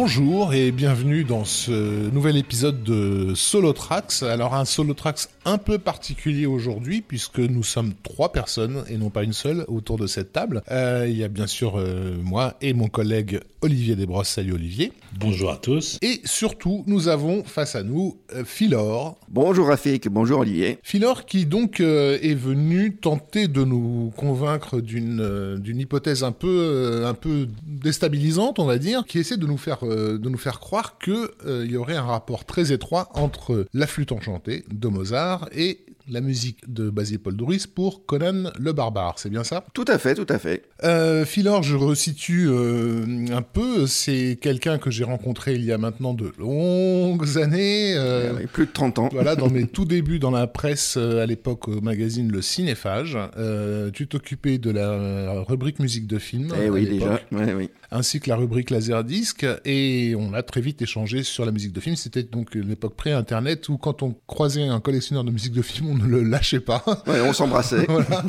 Bonjour 0.00 0.54
et 0.54 0.70
bienvenue 0.70 1.24
dans 1.24 1.44
ce 1.44 2.08
nouvel 2.10 2.36
épisode 2.36 2.84
de 2.84 3.34
Solo 3.34 3.72
Tracks. 3.72 4.22
Alors 4.22 4.54
un 4.54 4.64
Solo 4.64 4.94
Tracks 4.94 5.26
un 5.48 5.58
peu 5.58 5.78
particulier 5.78 6.44
aujourd'hui 6.44 7.00
puisque 7.00 7.38
nous 7.38 7.62
sommes 7.62 7.94
trois 8.02 8.32
personnes 8.32 8.84
et 8.88 8.98
non 8.98 9.08
pas 9.08 9.22
une 9.22 9.32
seule 9.32 9.64
autour 9.68 9.96
de 9.96 10.06
cette 10.06 10.32
table. 10.32 10.62
Euh, 10.70 11.06
il 11.08 11.16
y 11.16 11.24
a 11.24 11.28
bien 11.28 11.46
sûr 11.46 11.78
euh, 11.78 12.16
moi 12.22 12.54
et 12.60 12.74
mon 12.74 12.88
collègue 12.88 13.40
Olivier 13.62 13.96
Desbrosses. 13.96 14.28
Salut 14.28 14.52
Olivier. 14.52 14.92
Bonjour 15.18 15.50
à 15.50 15.56
tous. 15.56 15.98
Et 16.02 16.20
surtout, 16.24 16.84
nous 16.86 17.08
avons 17.08 17.42
face 17.44 17.74
à 17.74 17.82
nous 17.82 18.18
euh, 18.34 18.44
Philor. 18.44 19.18
Bonjour 19.30 19.68
Rafik, 19.68 20.08
bonjour 20.08 20.40
Olivier. 20.40 20.78
Philor 20.82 21.24
qui 21.24 21.46
donc 21.46 21.80
euh, 21.80 22.18
est 22.22 22.34
venu 22.34 22.96
tenter 22.96 23.48
de 23.48 23.64
nous 23.64 24.12
convaincre 24.16 24.80
d'une 24.80 25.20
euh, 25.20 25.56
d'une 25.56 25.80
hypothèse 25.80 26.24
un 26.24 26.32
peu 26.32 26.46
euh, 26.48 27.08
un 27.08 27.14
peu 27.14 27.48
déstabilisante, 27.66 28.58
on 28.58 28.66
va 28.66 28.78
dire, 28.78 29.04
qui 29.06 29.18
essaie 29.18 29.38
de 29.38 29.46
nous 29.46 29.56
faire 29.56 29.78
euh, 29.82 30.18
de 30.18 30.28
nous 30.28 30.38
faire 30.38 30.60
croire 30.60 30.98
que 30.98 31.32
euh, 31.46 31.64
il 31.64 31.72
y 31.72 31.76
aurait 31.76 31.96
un 31.96 32.02
rapport 32.02 32.44
très 32.44 32.70
étroit 32.72 33.08
entre 33.14 33.66
la 33.72 33.86
flûte 33.86 34.12
enchantée 34.12 34.64
de 34.70 34.88
Mozart 34.88 35.37
et 35.54 35.80
la 36.10 36.22
musique 36.22 36.60
de 36.66 36.88
Basil 36.88 37.18
Paul 37.18 37.36
Doris 37.36 37.66
pour 37.66 38.06
Conan 38.06 38.50
le 38.58 38.72
barbare, 38.72 39.18
c'est 39.18 39.28
bien 39.28 39.44
ça? 39.44 39.64
Tout 39.74 39.84
à 39.88 39.98
fait, 39.98 40.14
tout 40.14 40.26
à 40.30 40.38
fait. 40.38 40.62
euh, 40.84 41.26
Philor, 41.26 41.62
je 41.62 41.76
resitue 41.76 42.46
euh, 42.48 43.04
un 43.30 43.42
peu, 43.42 43.86
c'est 43.86 44.38
quelqu'un 44.40 44.78
que 44.78 44.90
j'ai 44.90 45.04
rencontré 45.04 45.54
il 45.54 45.64
y 45.64 45.70
a 45.72 45.76
maintenant 45.76 46.14
de 46.14 46.32
longues 46.38 47.36
années. 47.38 47.94
euh, 47.94 48.32
Euh, 48.38 48.46
plus 48.50 48.64
de 48.66 48.72
30 48.72 48.98
ans. 48.98 49.08
voilà, 49.12 49.36
dans 49.36 49.50
mes 49.50 49.66
tout 49.68 49.84
débuts 49.84 50.18
dans 50.18 50.30
la 50.30 50.46
presse, 50.46 50.94
euh, 50.96 51.22
à 51.22 51.26
l'époque 51.26 51.68
au 51.68 51.82
magazine 51.82 52.32
Le 52.32 52.40
Cinéphage, 52.40 53.18
euh, 53.36 53.90
tu 53.90 54.06
t'occupais 54.08 54.56
de 54.56 54.70
la 54.70 55.42
rubrique 55.46 55.78
musique 55.78 56.06
de 56.06 56.18
film, 56.18 56.54
Eh 56.58 56.70
oui, 56.70 56.86
déjà. 56.86 57.20
Ouais, 57.32 57.52
oui. 57.54 57.68
Ainsi 57.90 58.20
que 58.20 58.28
la 58.28 58.36
rubrique 58.36 58.70
Laserdisc, 58.70 59.46
et 59.64 60.14
on 60.18 60.34
a 60.34 60.42
très 60.42 60.60
vite 60.60 60.82
échangé 60.82 61.22
sur 61.22 61.44
la 61.44 61.52
musique 61.52 61.72
de 61.72 61.80
film. 61.80 61.96
C'était 61.96 62.22
donc 62.22 62.54
l'époque 62.54 62.96
pré-internet 62.96 63.68
où 63.68 63.78
quand 63.78 64.02
on 64.02 64.14
croisait 64.26 64.64
un 64.64 64.80
collectionneur 64.80 65.24
de 65.24 65.30
musique 65.30 65.52
de 65.52 65.62
film, 65.62 65.88
on 65.88 65.94
ne 65.94 66.06
le 66.06 66.22
lâchait 66.22 66.60
pas. 66.60 66.84
Ouais, 67.06 67.20
on 67.20 67.32
s'embrassait. 67.32 67.84
voilà. 67.88 68.24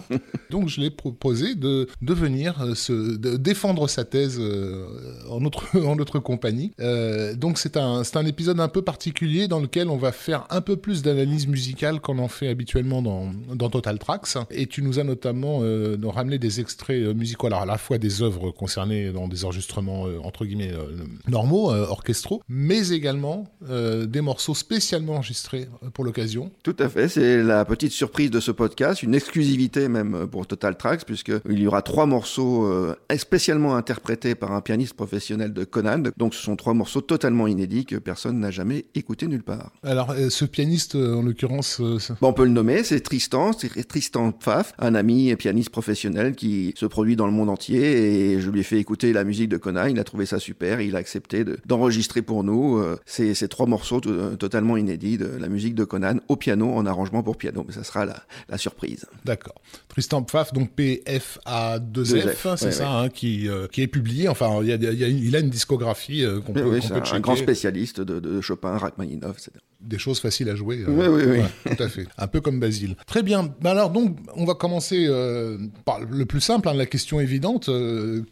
Donc 0.49 0.69
je 0.69 0.79
lui 0.79 0.87
ai 0.87 0.89
proposé 0.89 1.55
de, 1.55 1.87
de 2.01 2.13
venir 2.13 2.61
euh, 2.61 2.75
se, 2.75 3.17
de 3.17 3.37
défendre 3.37 3.87
sa 3.87 4.05
thèse 4.05 4.37
euh, 4.39 4.87
en, 5.29 5.39
notre, 5.41 5.77
en 5.85 5.95
notre 5.95 6.19
compagnie. 6.19 6.71
Euh, 6.79 7.35
donc 7.35 7.57
c'est 7.57 7.77
un, 7.77 8.03
un 8.13 8.25
épisode 8.25 8.59
un 8.59 8.67
peu 8.67 8.81
particulier 8.81 9.47
dans 9.47 9.59
lequel 9.59 9.89
on 9.89 9.97
va 9.97 10.11
faire 10.11 10.45
un 10.49 10.61
peu 10.61 10.77
plus 10.77 11.01
d'analyse 11.01 11.47
musicale 11.47 11.99
qu'on 12.01 12.19
en 12.19 12.27
fait 12.27 12.47
habituellement 12.47 13.01
dans, 13.01 13.31
dans 13.53 13.69
Total 13.69 13.99
Tracks. 13.99 14.37
Et 14.51 14.67
tu 14.67 14.81
nous 14.81 14.99
as 14.99 15.03
notamment 15.03 15.59
euh, 15.61 15.97
ramené 16.03 16.37
des 16.37 16.59
extraits 16.59 17.01
euh, 17.01 17.13
musicaux, 17.13 17.47
alors 17.47 17.61
à 17.61 17.65
la 17.65 17.77
fois 17.77 17.97
des 17.97 18.21
œuvres 18.21 18.51
concernées 18.51 19.11
dans 19.11 19.27
des 19.27 19.45
enregistrements 19.49 20.07
euh, 20.07 20.19
entre 20.23 20.45
guillemets 20.45 20.71
euh, 20.71 21.05
normaux, 21.27 21.71
euh, 21.71 21.85
orchestraux, 21.87 22.41
mais 22.47 22.89
également 22.89 23.47
des 23.61 24.21
morceaux 24.21 24.55
spécialement 24.55 25.15
enregistrés 25.15 25.67
pour 25.93 26.03
l'occasion. 26.03 26.51
Tout 26.63 26.75
à 26.79 26.89
fait, 26.89 27.07
c'est 27.07 27.43
la 27.43 27.65
petite 27.65 27.91
surprise 27.91 28.31
de 28.31 28.39
ce 28.39 28.51
podcast, 28.51 29.03
une 29.03 29.13
exclusivité 29.13 29.87
même 29.89 30.27
pour 30.27 30.47
Total 30.47 30.75
Tracks, 30.77 31.05
puisqu'il 31.05 31.59
y 31.59 31.67
aura 31.67 31.81
trois 31.81 32.05
morceaux 32.05 32.69
spécialement 33.17 33.75
interprétés 33.75 34.35
par 34.35 34.51
un 34.51 34.61
pianiste 34.61 34.93
professionnel 34.93 35.53
de 35.53 35.63
Conan. 35.63 36.03
Donc 36.17 36.33
ce 36.33 36.41
sont 36.41 36.55
trois 36.55 36.73
morceaux 36.73 37.01
totalement 37.01 37.47
inédits 37.47 37.85
que 37.85 37.95
personne 37.97 38.39
n'a 38.39 38.51
jamais 38.51 38.85
écouté 38.95 39.27
nulle 39.27 39.43
part. 39.43 39.71
Alors, 39.83 40.13
ce 40.29 40.45
pianiste, 40.45 40.95
en 40.95 41.21
l'occurrence, 41.21 41.81
Bon, 42.21 42.29
on 42.29 42.33
peut 42.33 42.45
le 42.45 42.51
nommer, 42.51 42.83
c'est 42.83 43.01
Tristan, 43.01 43.51
c'est 43.53 43.87
Tristan 43.87 44.31
Pfaff, 44.31 44.73
un 44.79 44.95
ami 44.95 45.29
et 45.29 45.35
pianiste 45.35 45.69
professionnel 45.69 46.35
qui 46.35 46.73
se 46.75 46.85
produit 46.85 47.15
dans 47.15 47.27
le 47.27 47.33
monde 47.33 47.49
entier 47.49 48.33
et 48.33 48.41
je 48.41 48.49
lui 48.49 48.61
ai 48.61 48.63
fait 48.63 48.79
écouter 48.79 49.13
la 49.13 49.23
musique 49.23 49.38
de 49.47 49.57
Conan, 49.57 49.85
il 49.85 49.99
a 49.99 50.03
trouvé 50.03 50.25
ça 50.25 50.39
super, 50.39 50.81
il 50.81 50.95
a 50.95 50.99
accepté 50.99 51.43
de- 51.43 51.57
d'enregistrer 51.65 52.21
pour 52.21 52.43
nous 52.43 52.77
euh, 52.77 52.97
ces, 53.05 53.33
trois 53.47 53.65
morceaux 53.65 53.99
to- 54.01 54.35
totalement 54.35 54.77
inédits 54.77 55.17
de 55.17 55.27
la 55.27 55.47
musique 55.47 55.75
de 55.75 55.83
Conan 55.83 56.17
au 56.27 56.35
piano, 56.35 56.73
en 56.73 56.85
arrangement 56.85 57.23
pour 57.23 57.37
piano, 57.37 57.63
mais 57.67 57.73
ça 57.73 57.83
sera 57.83 58.05
la 58.05 58.57
surprise. 58.57 59.05
d'accord. 59.25 59.55
Tristan 59.99 60.23
Pfaff, 60.23 60.53
donc 60.53 60.69
P-F-A-2-F, 60.75 61.81
Deux 61.91 62.05
F, 62.05 62.47
c'est 62.55 62.71
ça, 62.71 62.89
hein, 62.89 63.09
qui, 63.09 63.49
euh, 63.49 63.67
qui 63.67 63.81
est 63.81 63.87
publié. 63.87 64.29
Enfin, 64.29 64.59
il, 64.61 64.67
y 64.69 64.71
a, 64.71 64.75
il 64.75 64.97
y 64.97 65.03
a- 65.03 65.07
il 65.09 65.35
a 65.35 65.39
une 65.39 65.49
discographie 65.49 66.23
euh, 66.23 66.39
qu'on 66.39 66.53
peut, 66.53 66.63
oui, 66.63 66.79
c'est 66.81 66.89
peut 66.93 66.95
un, 67.01 67.03
checker. 67.03 67.19
grand 67.21 67.35
spécialiste 67.35 67.99
de, 67.99 68.21
de 68.21 68.39
Chopin, 68.39 68.77
Rachmaninoff, 68.77 69.37
etc. 69.37 69.51
Des 69.81 69.97
choses 69.97 70.19
faciles 70.19 70.49
à 70.49 70.55
jouer. 70.55 70.83
euh, 70.87 70.89
Oui, 70.89 71.07
oui, 71.07 71.23
oui. 71.25 71.37
ouais, 71.39 71.75
tout 71.75 71.83
à 71.83 71.87
fait. 71.87 72.05
Un 72.17 72.27
peu 72.27 72.41
comme 72.41 72.59
Basile. 72.59 72.95
Très 73.07 73.23
bien. 73.23 73.53
Ben 73.61 73.71
alors, 73.71 73.89
donc, 73.91 74.17
on 74.35 74.43
va 74.45 74.53
commencer 74.53 75.05
euh, 75.07 75.57
par 75.85 75.99
le 76.01 76.25
plus 76.25 76.41
simple, 76.41 76.67
hein, 76.67 76.73
la 76.73 76.85
question 76.85 77.19
évidente. 77.19 77.69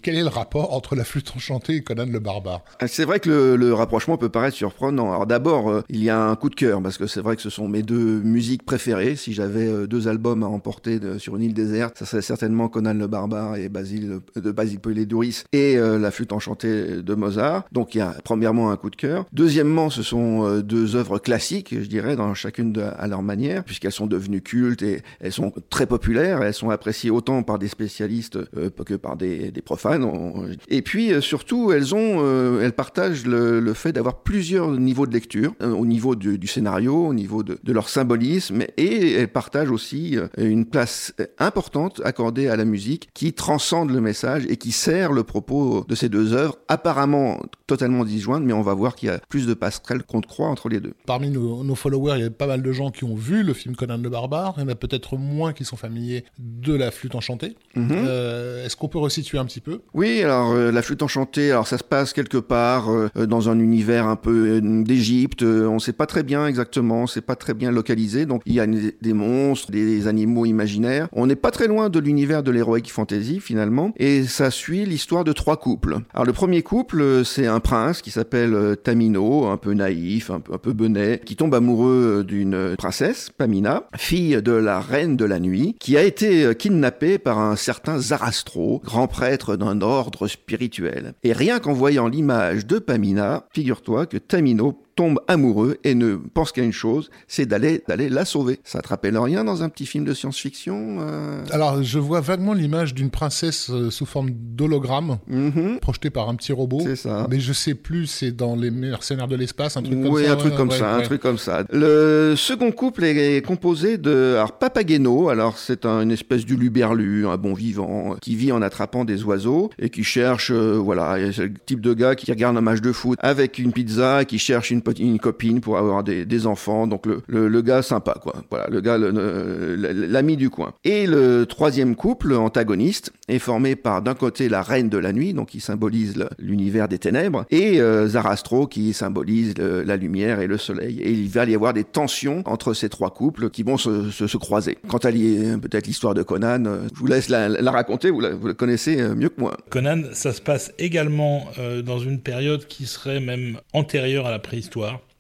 quel 0.02 0.16
est 0.16 0.22
le 0.24 0.28
rapport 0.28 0.74
entre 0.74 0.96
la 0.96 1.04
flûte 1.06 1.32
enchantée 1.36 1.76
et 1.76 1.82
Conan 1.84 2.06
le 2.06 2.20
barbare? 2.20 2.62
Ah, 2.80 2.88
C'est 2.88 3.06
vrai 3.06 3.20
que 3.22 3.30
le, 3.30 3.56
le 3.56 3.74
rapprochement 3.74 4.18
peut 4.18 4.28
paraître 4.30 4.56
surprenant. 4.58 5.10
Alors 5.12 5.26
d'abord, 5.26 5.84
il 5.90 6.04
y 6.04 6.10
a 6.10 6.22
un 6.22 6.36
coup 6.36 6.50
de 6.50 6.56
cœur 6.56 6.82
parce 6.82 6.98
que 6.98 7.08
c'est 7.08 7.22
vrai 7.22 7.36
que 7.38 7.42
ce 7.42 7.50
sont 7.50 7.68
mes 7.70 7.82
deux 7.84 8.20
musiques 8.22 8.64
préférées. 8.66 9.16
Si 9.16 9.34
j'avais 9.34 9.88
deux 9.88 10.08
albums 10.10 10.44
à 10.44 10.48
emporter 10.48 11.00
de- 11.00 11.18
sur 11.18 11.36
une 11.38 11.44
île 11.44 11.54
déserte, 11.58 11.98
ça 11.98 12.06
serait 12.06 12.22
certainement 12.22 12.70
Conan 12.70 12.94
le 12.94 13.08
Barbare 13.08 13.58
et 13.58 13.68
Basile 13.70 14.20
de 14.36 14.52
Basile 14.52 14.80
Poledouris 14.80 15.44
et 15.52 15.78
euh, 15.78 16.00
la 16.00 16.12
flûte 16.12 16.32
enchantée 16.32 17.02
de 17.02 17.14
Mozart. 17.16 17.66
Donc 17.72 17.96
il 17.96 17.98
y 17.98 18.02
a 18.02 18.16
premièrement 18.24 18.72
un 18.72 18.78
coup 18.78 18.90
de 18.90 18.96
cœur. 18.96 19.26
Deuxièmement, 19.34 19.90
ce 19.90 20.04
sont 20.04 20.46
euh, 20.46 20.62
deux 20.62 20.96
œuvres 20.96 21.18
classiques, 21.20 21.76
je 21.80 21.88
dirais, 21.88 22.16
dans 22.16 22.34
chacune 22.34 22.72
de- 22.72 22.82
à 22.82 23.08
leur 23.08 23.24
manière, 23.24 23.64
puisqu'elles 23.64 23.92
sont 23.92 24.08
devenues 24.08 24.42
cultes 24.42 24.84
et 24.84 25.02
elles 25.20 25.34
sont 25.34 25.52
très 25.70 25.86
populaires. 25.88 26.42
Elles 26.44 26.54
sont 26.54 26.70
appréciées 26.70 27.10
autant 27.10 27.44
par 27.44 27.60
des 27.60 27.68
spécialistes 27.68 28.38
euh, 28.56 28.70
que 28.86 28.94
par 28.94 29.18
des, 29.18 29.52
des 29.52 29.62
profanes. 29.62 30.04
On- 30.04 30.46
Et 30.70 30.82
puis 30.82 31.12
euh, 31.12 31.20
surtout, 31.22 31.72
elles 31.72 31.94
ont, 31.96 32.18
euh, 32.22 32.62
elles 32.62 32.74
partagent 32.74 33.26
le, 33.26 33.60
le 33.60 33.74
fait 33.74 33.92
d'avoir 33.92 34.22
plusieurs 34.22 34.72
niveaux 34.72 35.08
de 35.08 35.14
lecture, 35.14 35.54
euh, 35.62 35.72
au 35.72 35.86
niveau 35.86 36.16
du, 36.16 36.38
du 36.38 36.48
scénario, 36.48 37.08
au 37.08 37.14
niveau 37.14 37.44
de, 37.44 37.58
de 37.64 37.74
leur 37.74 37.90
symbolisme, 37.90 38.62
et 38.78 39.14
elles 39.14 39.28
partagent 39.28 39.72
aussi 39.72 40.18
une 40.38 40.66
place 40.66 41.14
importante 41.40 42.02
accordée 42.04 42.48
à 42.48 42.56
la 42.56 42.66
musique 42.66 43.10
qui 43.14 43.34
transcende 43.34 43.92
le 43.92 44.02
message 44.02 44.46
et 44.50 44.58
qui 44.58 44.72
sert 44.72 45.12
le 45.12 45.24
propos 45.24 45.86
de 45.88 45.96
ces 45.96 46.10
deux 46.10 46.34
œuvres, 46.34 46.58
apparemment 46.68 47.40
totalement 47.68 48.06
disjointes, 48.06 48.44
mais 48.44 48.54
on 48.54 48.62
va 48.62 48.74
voir 48.74 48.96
qu'il 48.96 49.10
y 49.10 49.12
a 49.12 49.20
plus 49.30 49.46
de 49.46 49.54
passerelles 49.54 50.04
qu'on 50.04 50.18
ne 50.18 50.26
croit 50.26 50.48
entre 50.48 50.70
les 50.70 50.80
deux. 50.80 50.94
Parmi 51.06 51.30
nos, 51.30 51.64
nos 51.64 51.76
followers, 51.76 52.16
il 52.18 52.24
y 52.24 52.26
a 52.26 52.30
pas 52.30 52.48
mal 52.48 52.62
de 52.62 52.72
gens 52.72 52.92
qui 52.92 53.04
ont 53.04 53.16
vu 53.16 53.44
le 53.44 53.54
film 53.54 53.76
Conan 53.76 53.98
le 53.98 54.10
barbare. 54.10 54.56
Il 54.58 54.62
y 54.62 54.66
en 54.66 54.70
a 54.70 54.76
peut-être 54.76 55.18
moins 55.18 55.54
qui 55.54 55.66
sont 55.66 55.76
familiers 55.78 56.24
de 56.40 56.74
la 56.74 56.92
flûte 56.92 57.16
enchantée. 57.16 57.56
Mhm. 57.76 57.90
Euh, 57.92 58.66
Est-ce 58.66 58.76
qu'on 58.76 58.88
peut 58.88 59.00
resituer 59.00 59.38
un 59.38 59.46
petit 59.46 59.62
peu? 59.62 59.82
Oui, 59.94 60.22
alors 60.24 60.52
euh, 60.52 60.72
la 60.72 60.82
flûte 60.82 61.04
enchantée, 61.04 61.52
alors 61.52 61.68
ça 61.68 61.78
se 61.78 61.84
passe 61.84 62.14
quelque 62.14 62.38
part 62.38 62.90
euh, 62.90 63.10
dans 63.28 63.50
un 63.50 63.60
univers 63.60 64.08
un 64.08 64.16
peu 64.16 64.62
d'Égypte. 64.62 65.44
On 65.44 65.76
ne 65.76 65.80
sait 65.80 65.94
pas 65.94 66.06
très 66.06 66.24
bien 66.24 66.48
exactement, 66.48 67.08
c'est 67.08 67.22
pas 67.22 67.36
très 67.36 67.54
bien 67.54 67.72
localisé. 67.72 68.26
Donc 68.26 68.42
il 68.46 68.54
y 68.54 68.60
a 68.60 68.68
des 68.68 69.14
monstres, 69.14 69.72
des 69.72 70.08
animaux 70.08 70.46
imaginaires. 70.46 71.08
On 71.12 71.27
n'est 71.28 71.36
pas 71.36 71.52
très 71.52 71.68
loin 71.68 71.90
de 71.90 72.00
l'univers 72.00 72.42
de 72.42 72.52
l'heroic 72.52 72.88
fantasy 72.88 73.40
finalement, 73.40 73.92
et 73.98 74.24
ça 74.24 74.50
suit 74.50 74.86
l'histoire 74.86 75.24
de 75.24 75.34
trois 75.34 75.58
couples. 75.58 75.98
Alors 76.14 76.26
le 76.26 76.34
premier 76.34 76.64
couple, 76.64 77.02
euh, 77.02 77.24
c'est 77.24 77.46
un 77.46 77.60
prince 77.60 78.02
qui 78.02 78.12
s'appelle 78.12 78.54
euh, 78.54 78.76
Tamino, 78.76 79.46
un 79.48 79.58
peu 79.58 79.74
naïf, 79.74 80.32
un 80.32 80.40
peu, 80.40 80.54
un 80.54 81.18
qui 81.18 81.36
tombe 81.36 81.54
amoureux 81.54 82.24
d'une 82.28 82.76
princesse, 82.78 83.30
Pamina, 83.38 83.84
fille 83.96 84.42
de 84.42 84.52
la 84.52 84.80
reine 84.80 85.18
de 85.18 85.26
la 85.26 85.40
nuit, 85.40 85.76
qui 85.80 85.98
a 85.98 86.04
été 86.04 86.46
euh, 86.46 86.54
kidnappée 86.54 87.18
par 87.18 87.40
un 87.40 87.56
certain 87.56 88.00
Zarastro, 88.00 88.82
grand 88.84 89.08
prêtre 89.08 89.56
d'un 89.58 89.82
ordre 89.82 90.28
spirituel. 90.28 91.14
Et 91.24 91.34
rien 91.34 91.60
qu'en 91.60 91.74
voyant 91.74 92.08
l'image 92.08 92.66
de 92.66 92.80
Pamina, 92.80 93.46
figure-toi 93.54 94.06
que 94.06 94.18
Tamino 94.18 94.87
tombe 94.98 95.20
amoureux 95.28 95.78
et 95.84 95.96
ne 95.96 96.16
pense 96.16 96.52
qu'à 96.52 96.64
une 96.64 96.74
chose, 96.74 97.10
c'est 97.28 97.46
d'aller 97.46 97.84
d'aller 97.88 98.10
la 98.10 98.26
sauver. 98.26 98.60
Ça 98.64 98.82
te 98.82 98.90
rappelle 98.90 99.18
rien 99.18 99.44
dans 99.44 99.64
un 99.64 99.70
petit 99.70 99.86
film 99.86 100.04
de 100.04 100.14
science-fiction 100.14 100.98
euh 101.00 101.44
Alors, 101.52 101.84
je 101.84 102.00
vois 102.00 102.20
vaguement 102.20 102.54
l'image 102.54 102.94
d'une 102.94 103.12
princesse 103.12 103.70
euh, 103.70 103.92
sous 103.92 104.06
forme 104.06 104.32
d'hologramme, 104.32 105.20
Mhm, 105.28 105.80
projetée 105.80 106.10
par 106.10 106.30
un 106.30 106.36
petit 106.36 106.52
robot. 106.52 106.80
C'est 106.82 106.96
ça. 106.96 107.28
Mais 107.30 107.40
je 107.40 107.54
sais 107.54 107.76
plus, 107.76 108.08
c'est 108.08 108.32
dans 108.32 108.56
les 108.56 108.72
mercenaires 108.72 109.28
de 109.28 109.36
l'espace, 109.36 109.78
un 109.78 109.84
truc 109.84 110.02
comme 110.02 110.14
oui, 110.14 110.26
ça. 110.26 110.34
un 110.34 110.36
truc 110.36 110.52
ouais, 110.52 110.58
comme 110.58 110.70
ouais, 110.70 110.78
ça, 110.78 110.96
un 110.96 111.02
truc 111.02 111.22
comme 111.22 111.38
ça. 111.38 111.64
Le 111.72 112.34
second 112.36 112.72
couple 112.72 113.04
est 113.04 113.46
composé 113.46 113.98
de 113.98 114.34
alors, 114.36 114.54
Papageno. 114.54 115.30
Alors 115.30 115.58
c'est 115.60 115.86
un, 115.86 116.02
une 116.02 116.12
espèce 116.12 116.44
d'uluberlu, 116.44 117.28
un 117.28 117.38
bon 117.38 117.54
vivant, 117.54 118.16
qui 118.20 118.36
vit 118.36 118.52
en 118.52 118.64
attrapant 118.64 119.06
des 119.06 119.24
oiseaux 119.24 119.70
et 119.78 119.90
qui 119.92 120.04
cherche, 120.04 120.52
euh, 120.52 120.74
voilà, 120.74 121.18
c'est 121.32 121.44
le 121.44 121.54
type 121.54 121.82
de 121.82 121.94
gars 121.94 122.16
qui 122.16 122.32
regarde 122.32 122.58
un 122.58 122.62
match 122.62 122.82
de 122.82 122.92
foot 122.92 123.20
avec 123.22 123.60
une 123.60 123.72
pizza 123.72 124.24
et 124.24 124.26
qui 124.26 124.40
cherche 124.40 124.72
une 124.72 124.82
une 124.92 125.20
copine 125.20 125.62
pour 125.62 125.78
avoir 125.78 126.04
des, 126.04 126.48
enfants. 126.48 126.88
Donc 126.88 127.06
le, 127.06 127.22
le, 127.28 127.62
gars 127.62 127.82
sympa, 127.82 128.16
quoi. 128.22 128.36
Voilà, 128.50 128.68
le 128.70 128.82
gars, 128.82 128.98
l'ami 128.98 130.38
du 130.38 130.50
coin. 130.50 130.74
Et 130.84 131.08
le 131.08 131.46
troisième 131.46 131.96
couple 131.96 132.34
antagoniste 132.34 133.12
est 133.28 133.40
formé 133.40 133.76
par 133.76 134.02
d'un 134.02 134.14
côté 134.14 134.50
la 134.50 134.62
reine 134.62 134.90
de 134.90 134.98
la 134.98 135.14
nuit, 135.14 135.34
donc 135.34 135.50
qui 135.50 135.60
symbolise 135.60 136.16
l'univers 136.40 136.88
des 136.88 137.00
ténèbres, 137.00 137.46
et 137.50 137.82
euh, 137.82 138.08
Zarastro 138.08 138.68
qui 138.68 138.94
symbolise 138.94 139.56
la 139.58 139.98
lumière 139.98 140.40
et 140.40 140.48
le 140.48 140.58
soleil. 140.58 141.00
Et 141.02 141.12
il 141.12 141.30
va 141.30 141.46
y 141.46 141.56
avoir 141.56 141.74
des 141.74 141.84
tensions 141.84 142.44
entre 142.46 142.74
ces 142.74 142.90
trois 142.90 143.12
couples 143.12 143.50
qui 143.50 143.64
vont 143.64 143.78
se, 143.78 144.12
se, 144.12 144.38
croiser. 144.38 144.78
Quant 144.88 144.98
à 144.98 145.12
peut-être 145.12 145.88
l'histoire 145.88 146.14
de 146.14 146.24
Conan, 146.24 146.66
euh, 146.66 146.88
je 146.94 147.00
vous 147.00 147.08
laisse 147.08 147.30
la, 147.30 147.50
raconter, 147.72 148.12
vous 148.12 148.20
la, 148.20 148.32
connaissez 148.54 149.02
euh, 149.02 149.16
mieux 149.16 149.30
que 149.30 149.40
moi. 149.40 149.58
Conan, 149.70 150.04
ça 150.14 150.34
se 150.34 150.42
passe 150.42 150.72
également 150.78 151.46
dans 151.84 152.00
une 152.00 152.20
période 152.20 152.66
qui 152.68 152.86
serait 152.86 153.20
même 153.20 153.58
antérieure 153.74 154.26
à 154.26 154.32
la 154.32 154.40
préhistoire 154.40 154.77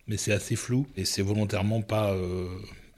mais 0.07 0.17
c'est 0.17 0.31
assez 0.31 0.55
flou 0.55 0.87
et 0.95 1.05
c'est 1.05 1.21
volontairement 1.21 1.81
pas 1.81 2.15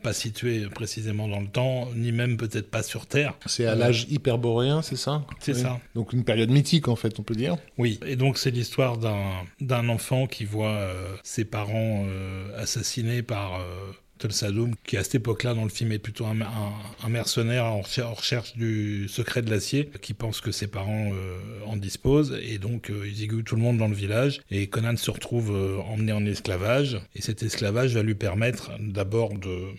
pas 0.02 0.14
situé 0.14 0.68
précisément 0.68 1.28
dans 1.28 1.40
le 1.40 1.48
temps, 1.48 1.90
ni 1.96 2.12
même 2.12 2.38
peut-être 2.38 2.70
pas 2.70 2.84
sur 2.84 3.06
Terre. 3.06 3.34
C'est 3.46 3.66
à 3.66 3.76
l'âge 3.76 4.08
hyperboréen, 4.10 4.82
c'est 4.82 4.96
ça? 4.96 5.26
C'est 5.40 5.54
ça. 5.54 5.80
Donc 5.96 6.14
une 6.14 6.24
période 6.24 6.50
mythique 6.50 6.88
en 6.88 6.96
fait, 6.96 7.20
on 7.20 7.24
peut 7.24 7.36
dire. 7.36 7.58
Oui, 7.78 8.00
et 8.06 8.16
donc 8.16 8.38
c'est 8.38 8.52
l'histoire 8.52 8.98
d'un 8.98 9.90
enfant 9.90 10.28
qui 10.28 10.46
voit 10.46 10.70
euh, 10.70 11.16
ses 11.24 11.46
parents 11.46 12.06
euh, 12.08 12.62
assassinés 12.62 13.24
par... 13.24 13.60
Euh, 13.60 13.92
Sadoum, 14.27 14.75
qui 14.86 14.98
à 14.98 15.04
cette 15.04 15.16
époque-là 15.16 15.54
dans 15.54 15.63
le 15.63 15.69
film 15.69 15.92
est 15.92 16.00
plutôt 16.00 16.25
un, 16.25 17.10
mercenaire 17.10 17.66
en 17.66 17.81
recherche 17.81 18.56
du 18.56 19.07
secret 19.07 19.42
de 19.42 19.50
l'acier, 19.50 19.89
qui 20.01 20.13
pense 20.13 20.42
que 20.42 20.51
ses 20.51 20.68
parents 20.68 21.12
euh, 21.13 21.39
en 21.66 21.77
disposent, 21.77 22.38
et 22.44 22.57
donc 22.57 22.89
euh, 22.89 23.07
ils 23.07 23.24
aiguillent 23.24 23.44
tout 23.44 23.56
le 23.56 23.62
monde 23.62 23.77
dans 23.77 23.88
le 23.88 23.95
village, 23.95 24.42
et 24.51 24.68
Conan 24.68 24.98
se 24.98 25.10
retrouve 25.10 25.51
euh, 25.51 25.77
emmené 25.77 26.12
en 26.12 26.25
esclavage, 26.25 27.00
et 27.16 27.21
cet 27.21 27.44
esclavage 27.44 27.95
va 27.95 28.04
lui 28.04 28.16
permettre 28.16 28.71
d'abord 28.80 29.31
de, 29.33 29.69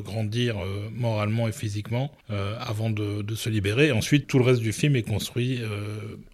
grandir 0.00 0.56
moralement 0.92 1.48
et 1.48 1.52
physiquement 1.52 2.12
avant 2.28 2.90
de, 2.90 3.34
se 3.34 3.48
libérer, 3.48 3.92
ensuite 3.92 4.26
tout 4.26 4.38
le 4.38 4.44
reste 4.44 4.60
du 4.60 4.72
film 4.72 4.96
est 4.96 5.02
construit 5.02 5.60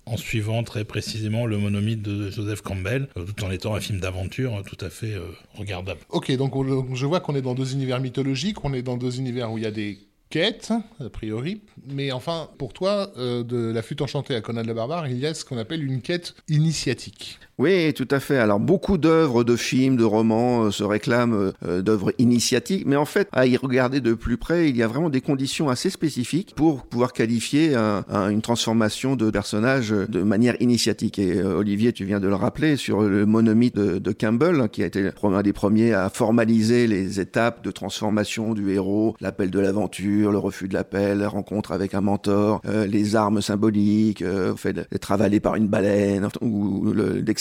en 0.06 0.16
suivant 0.16 0.62
très 0.64 0.84
précisément 0.84 1.46
le 1.46 1.58
monomythe 1.58 2.02
de 2.02 2.30
Joseph 2.30 2.62
Campbell, 2.62 3.08
tout 3.14 3.44
en 3.44 3.50
étant 3.50 3.74
un 3.74 3.80
film 3.80 4.00
d'aventure 4.00 4.62
tout 4.66 4.82
à 4.84 4.90
fait 4.90 5.14
regardable. 5.54 6.00
Ok, 6.08 6.34
donc 6.36 6.52
je 6.94 7.06
vois 7.06 7.20
qu'on 7.20 7.34
est 7.36 7.42
dans 7.44 7.54
deux 7.54 7.72
univers 7.72 8.00
mythologiques, 8.00 8.64
on 8.64 8.74
est 8.74 8.82
dans 8.82 8.96
deux 8.96 9.18
univers 9.18 9.52
où 9.52 9.58
il 9.58 9.64
y 9.64 9.66
a 9.66 9.70
des 9.70 10.00
quêtes, 10.30 10.72
a 10.98 11.08
priori. 11.08 11.60
Mais 11.86 12.10
enfin, 12.10 12.50
pour 12.58 12.72
toi, 12.72 13.12
euh, 13.16 13.44
de 13.44 13.70
la 13.70 13.82
flûte 13.82 14.02
enchantée 14.02 14.34
à 14.34 14.40
Conan 14.40 14.64
le 14.64 14.74
Barbare, 14.74 15.06
il 15.06 15.18
y 15.18 15.26
a 15.26 15.34
ce 15.34 15.44
qu'on 15.44 15.58
appelle 15.58 15.84
une 15.84 16.02
quête 16.02 16.34
initiatique. 16.48 17.38
Oui, 17.56 17.94
tout 17.94 18.08
à 18.10 18.18
fait. 18.18 18.38
Alors 18.38 18.58
beaucoup 18.58 18.98
d'œuvres, 18.98 19.44
de 19.44 19.54
films, 19.54 19.96
de 19.96 20.02
romans 20.02 20.64
euh, 20.64 20.70
se 20.72 20.82
réclament 20.82 21.52
euh, 21.64 21.82
d'œuvres 21.82 22.12
initiatiques, 22.18 22.84
mais 22.84 22.96
en 22.96 23.04
fait, 23.04 23.28
à 23.30 23.46
y 23.46 23.56
regarder 23.56 24.00
de 24.00 24.14
plus 24.14 24.36
près, 24.36 24.68
il 24.68 24.76
y 24.76 24.82
a 24.82 24.88
vraiment 24.88 25.08
des 25.08 25.20
conditions 25.20 25.68
assez 25.68 25.88
spécifiques 25.88 26.54
pour 26.56 26.84
pouvoir 26.84 27.12
qualifier 27.12 27.74
une 27.74 28.42
transformation 28.42 29.14
de 29.14 29.30
personnage 29.30 29.90
de 29.90 30.22
manière 30.22 30.60
initiatique. 30.60 31.18
Et 31.18 31.42
Olivier, 31.42 31.92
tu 31.92 32.04
viens 32.04 32.20
de 32.20 32.26
le 32.26 32.34
rappeler 32.34 32.76
sur 32.76 33.02
le 33.02 33.26
monomythe 33.26 33.76
de, 33.76 34.12
Campbell, 34.12 34.60
hein, 34.60 34.68
qui 34.68 34.82
a 34.82 34.86
été 34.86 35.10
un 35.22 35.42
des 35.42 35.52
premiers 35.52 35.92
à 35.92 36.08
formaliser 36.10 36.86
les 36.86 37.20
étapes 37.20 37.64
de 37.64 37.70
transformation 37.70 38.54
du 38.54 38.70
héros, 38.70 39.16
l'appel 39.20 39.50
de 39.50 39.58
l'aventure, 39.60 40.32
le 40.32 40.38
refus 40.38 40.68
de 40.68 40.74
l'appel, 40.74 41.18
la 41.18 41.28
rencontre 41.28 41.72
avec 41.72 41.94
un 41.94 42.00
mentor, 42.00 42.60
les 42.88 43.16
armes 43.16 43.40
symboliques, 43.40 44.20
le 44.20 44.54
fait 44.56 44.72
d'être 44.72 45.12
avalé 45.12 45.40
par 45.40 45.56
une 45.56 45.68
baleine, 45.68 46.28
ou 46.40 46.92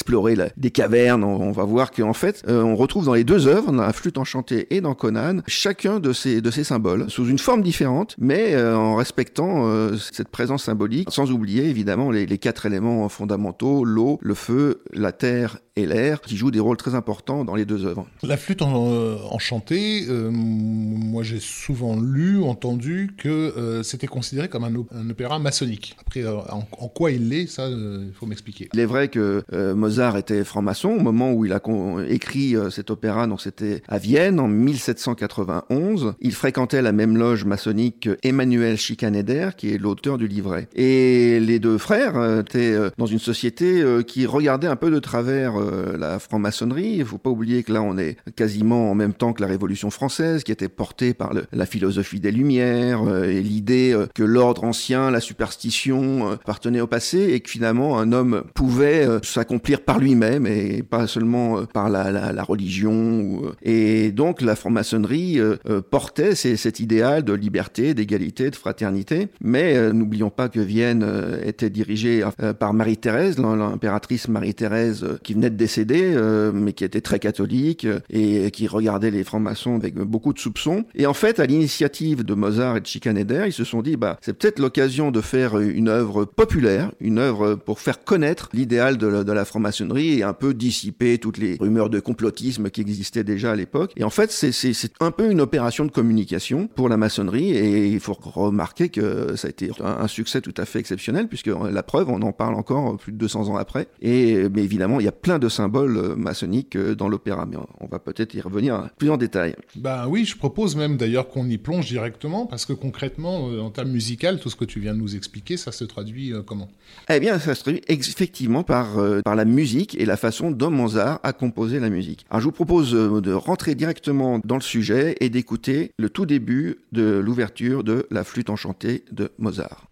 d'explorer 0.04 0.36
des 0.58 0.72
cavernes. 0.72 1.24
On, 1.24 1.52
va 1.52 1.64
voir 1.64 1.92
qu'en 1.92 2.14
fait, 2.14 2.44
euh, 2.48 2.62
on 2.62 2.76
retrouve 2.76 3.06
dans 3.06 3.14
les 3.14 3.24
deux 3.24 3.48
œuvres, 3.48 3.72
dans 3.72 3.84
la 3.84 3.94
flûte 3.94 4.18
enchantée 4.18 4.68
et 4.76 4.82
dans 4.82 4.96
Conan, 4.96 5.42
chacun 5.48 6.00
de 6.00 6.12
ces, 6.12 6.42
de 6.42 6.52
ces 6.52 6.64
symboles, 6.64 7.10
sous 7.10 7.28
une 7.28 7.40
forme 7.40 7.62
différente, 7.62 8.16
mais 8.18 8.54
euh, 8.54 8.76
en 8.76 8.96
respectant 8.96 9.68
euh, 9.68 9.96
cette 9.98 10.28
présence 10.30 10.64
symbolique, 10.64 11.10
sans 11.12 11.32
oublier 11.32 11.66
évidemment 11.70 12.12
les, 12.12 12.26
les 12.26 12.38
quatre 12.38 12.66
éléments 12.66 13.08
fondamentaux, 13.08 13.86
l'eau, 13.86 14.20
le 14.22 14.34
feu, 14.34 14.82
la 14.92 15.12
terre 15.12 15.60
et 15.76 15.86
l'air, 15.86 16.22
qui 16.22 16.38
jouent 16.38 16.52
des 16.52 16.60
rôles 16.60 16.78
très 16.78 16.94
importants 16.94 17.46
dans 17.46 17.56
les 17.56 17.66
deux 17.66 17.86
œuvres. 17.86 18.06
La 18.22 18.38
flûte 18.38 18.62
enchantée, 18.62 20.06
moi 20.10 21.24
j'ai 21.24 21.40
souvent 21.40 22.00
lu, 22.00 22.44
entendu 22.44 23.16
que 23.18 23.82
c'était 23.84 24.06
considéré 24.06 24.50
comme 24.50 24.66
un, 24.66 25.10
opéra 25.10 25.40
maçonnique. 25.40 25.96
Après, 26.00 26.24
en, 26.28 26.62
quoi 26.90 27.10
il 27.12 27.30
l'est, 27.30 27.48
ça, 27.48 27.70
il 27.70 28.12
faut 28.14 28.28
m'expliquer. 28.28 28.70
Il 28.74 28.80
est 28.80 28.86
vrai 28.86 29.08
que 29.08 29.44
Mozart 29.74 29.93
était 30.00 30.44
franc-maçon 30.44 30.90
au 30.90 31.00
moment 31.00 31.32
où 31.32 31.46
il 31.46 31.54
a 31.54 31.62
écrit 32.08 32.56
euh, 32.56 32.70
cet 32.70 32.90
opéra, 32.90 33.28
donc 33.28 33.42
c'était 33.42 33.82
à 33.88 33.98
Vienne 33.98 34.40
en 34.40 34.48
1791. 34.48 36.16
Il 36.20 36.34
fréquentait 36.34 36.82
la 36.82 36.92
même 36.92 37.18
loge 37.18 37.46
maçonnique 37.46 38.02
que 38.02 38.18
Emmanuel 38.24 38.78
Schikaneder, 38.78 39.50
qui 39.58 39.74
est 39.74 39.78
l'auteur 39.78 40.18
du 40.18 40.28
livret. 40.28 40.68
Et 40.76 41.40
les 41.40 41.60
deux 41.60 41.78
frères 41.78 42.18
euh, 42.18 42.42
étaient 42.42 42.74
euh, 42.74 42.90
dans 42.98 43.06
une 43.06 43.20
société 43.20 43.84
qui 44.08 44.26
regardait 44.26 44.68
un 44.68 44.76
peu 44.76 44.90
de 44.92 45.00
travers 45.00 45.54
la 45.98 46.20
franc-maçonnerie. 46.20 46.96
Il 46.98 47.06
faut 47.06 47.18
pas 47.18 47.30
oublier 47.30 47.64
que 47.64 47.72
là, 47.72 47.82
on 47.82 47.98
est 47.98 48.18
quasiment 48.36 48.92
en 48.92 48.96
même 48.96 49.14
temps 49.14 49.34
que 49.34 49.42
la 49.42 49.48
Révolution 49.48 49.90
française, 49.90 50.44
qui 50.44 50.52
était 50.52 50.70
portée 50.70 51.14
par 51.14 51.32
la 51.52 51.66
philosophie 51.66 52.20
des 52.20 52.32
Lumières 52.32 53.02
et 53.24 53.42
l'idée 53.42 53.98
que 54.16 54.24
l'ordre 54.24 54.64
ancien, 54.64 55.12
la 55.12 55.20
superstition, 55.20 56.32
appartenait 56.32 56.82
au 56.82 56.88
passé 56.88 57.34
et 57.34 57.40
que 57.40 57.50
finalement 57.50 58.00
un 58.00 58.12
homme 58.12 58.44
pouvait 58.54 59.08
s'accomplir 59.24 59.82
par 59.86 60.00
lui-même 60.00 60.48
et 60.48 60.84
pas 60.84 61.08
seulement 61.08 61.60
euh, 61.60 61.66
par 61.66 61.90
la, 61.90 62.44
religion. 62.44 63.42
Euh, 63.44 63.52
et 63.62 64.12
donc 64.12 64.42
la 64.42 64.56
franc-maçonnerie 64.56 65.40
euh, 65.40 65.82
portait 65.82 66.36
cet 66.36 66.80
idéal 66.80 67.24
de 67.24 67.34
liberté, 67.34 67.94
d'égalité, 67.94 68.50
de 68.50 68.56
fraternité. 68.56 69.28
Mais 69.42 69.92
n'oublions 69.94 70.30
pas 70.30 70.50
que 70.50 70.60
Vienne 70.60 71.06
était 71.46 71.70
dirigée 71.70 72.24
par 72.60 72.74
Marie-Thérèse, 72.74 73.38
l'impératrice 73.38 74.28
Marie-Thérèse 74.28 75.06
qui 75.24 75.34
venait 75.34 75.50
de 75.50 75.56
décéder, 75.56 76.16
mais 76.54 76.74
qui 76.74 76.84
était 76.84 77.02
très 77.02 77.20
catholique 77.20 77.88
et 78.10 78.52
qui 78.52 78.68
regardait 78.68 79.12
les 79.12 79.24
francs-maçons 79.24 79.76
avec 79.76 79.96
beaucoup 79.96 80.34
de 80.34 80.40
soupçons. 80.40 80.86
Et 80.96 81.06
en 81.06 81.14
fait, 81.14 81.40
à 81.40 81.46
l'initiative 81.46 82.24
de 82.24 82.34
Mozart 82.34 82.78
et 82.78 82.82
de 82.82 82.88
Schikaneder, 82.88 83.44
ils 83.48 83.54
se 83.54 83.64
sont 83.64 83.82
dit, 83.82 83.98
bah, 83.98 84.18
c'est 84.22 84.34
peut-être 84.34 84.60
l'occasion 84.60 85.12
de 85.12 85.22
faire 85.22 85.60
une 85.60 85.90
œuvre 85.90 86.26
populaire, 86.26 86.92
une 87.00 87.20
œuvre 87.20 87.56
pour 87.56 87.80
faire 87.80 88.04
connaître 88.04 88.50
l'idéal 88.54 88.98
de, 88.98 89.32
la 89.32 89.46
franc 89.46 89.60
et 89.82 90.24
un 90.24 90.34
peu 90.34 90.54
dissiper 90.54 91.18
toutes 91.18 91.38
les 91.38 91.58
rumeurs 91.60 91.90
de 91.90 92.00
complotisme 92.00 92.70
qui 92.70 92.82
existaient 92.82 93.24
déjà 93.24 93.52
à 93.52 93.56
l'époque. 93.56 93.92
Et 93.98 94.04
en 94.04 94.10
fait, 94.10 94.32
c'est 94.32 94.94
un 95.00 95.12
peu 95.12 95.32
une 95.32 95.42
opération 95.42 95.86
de 95.86 95.92
communication 95.92 96.68
pour 96.68 96.90
la 96.90 96.98
maçonnerie 96.98 97.52
et 97.52 97.88
il 97.88 98.00
faut 98.00 98.14
remarquer 98.14 98.90
que 98.90 99.36
ça 99.36 99.48
a 99.48 99.50
été 99.50 99.72
un, 99.84 100.08
succès 100.08 100.42
tout 100.42 100.54
à 100.58 100.66
fait 100.66 100.80
exceptionnel 100.80 101.28
puisque 101.28 101.48
la 101.48 101.84
preuve, 101.84 102.10
on 102.10 102.22
en 102.22 102.32
parle 102.32 102.56
encore 102.56 102.98
plus 102.98 103.12
de 103.12 103.18
200 103.18 103.50
ans 103.50 103.58
après. 103.58 103.88
Et 104.02 104.44
mais 104.54 104.64
évidemment, 104.64 105.00
il 105.00 105.06
y 105.06 105.10
a 105.10 105.14
plein 105.14 105.40
de 105.40 105.50
symboles 105.50 105.98
euh, 105.98 106.16
maçonniques 106.16 106.76
euh, 106.76 106.96
dans 106.96 107.08
l'opéra, 107.08 107.46
mais 107.46 107.58
on 107.80 107.88
va 107.88 108.00
peut-être 108.00 108.34
y 108.34 108.42
revenir 108.42 108.90
plus 108.98 109.10
en 109.10 109.18
détail. 109.18 109.56
Ben 109.76 110.08
oui, 110.08 110.26
je 110.26 110.38
propose 110.38 110.76
même 110.76 110.98
d'ailleurs 110.98 111.28
qu'on 111.28 111.48
y 111.48 111.58
plonge 111.58 111.88
directement 111.88 112.46
parce 112.46 112.66
que 112.66 112.74
concrètement, 112.74 113.50
euh, 113.50 113.60
en 113.60 113.70
termes 113.70 113.90
musical, 113.90 114.40
tout 114.40 114.50
ce 114.50 114.56
que 114.56 114.66
tu 114.66 114.80
viens 114.80 114.94
de 114.94 115.00
nous 115.00 115.16
expliquer, 115.16 115.58
ça 115.58 115.72
se 115.72 115.84
traduit 115.84 116.34
comment? 116.46 116.70
Eh 117.10 117.20
bien, 117.20 117.40
ça 117.40 117.56
se 117.56 117.62
traduit 117.62 117.82
effectivement 117.88 118.64
par, 118.64 118.96
par 119.24 119.36
la 119.36 119.46
musique 119.46 119.63
et 119.64 120.06
la 120.06 120.18
façon 120.18 120.52
dont 120.52 120.70
Mozart 120.70 121.20
a 121.24 121.32
composé 121.32 121.80
la 121.80 121.90
musique. 121.90 122.26
Alors 122.30 122.42
je 122.42 122.46
vous 122.46 122.52
propose 122.52 122.94
euh, 122.94 123.22
de 123.22 123.32
rentrer 123.32 123.76
directement 123.76 124.42
dans 124.44 124.56
le 124.56 124.62
sujet 124.62 125.16
et 125.22 125.30
d'écouter 125.30 125.92
le 125.98 126.10
tout 126.10 126.26
début 126.26 126.80
de 126.92 127.18
l'ouverture 127.18 127.84
de 127.84 128.06
La 128.12 128.26
flûte 128.26 128.50
enchantée 128.50 129.06
de 129.12 129.32
Mozart. 129.38 129.88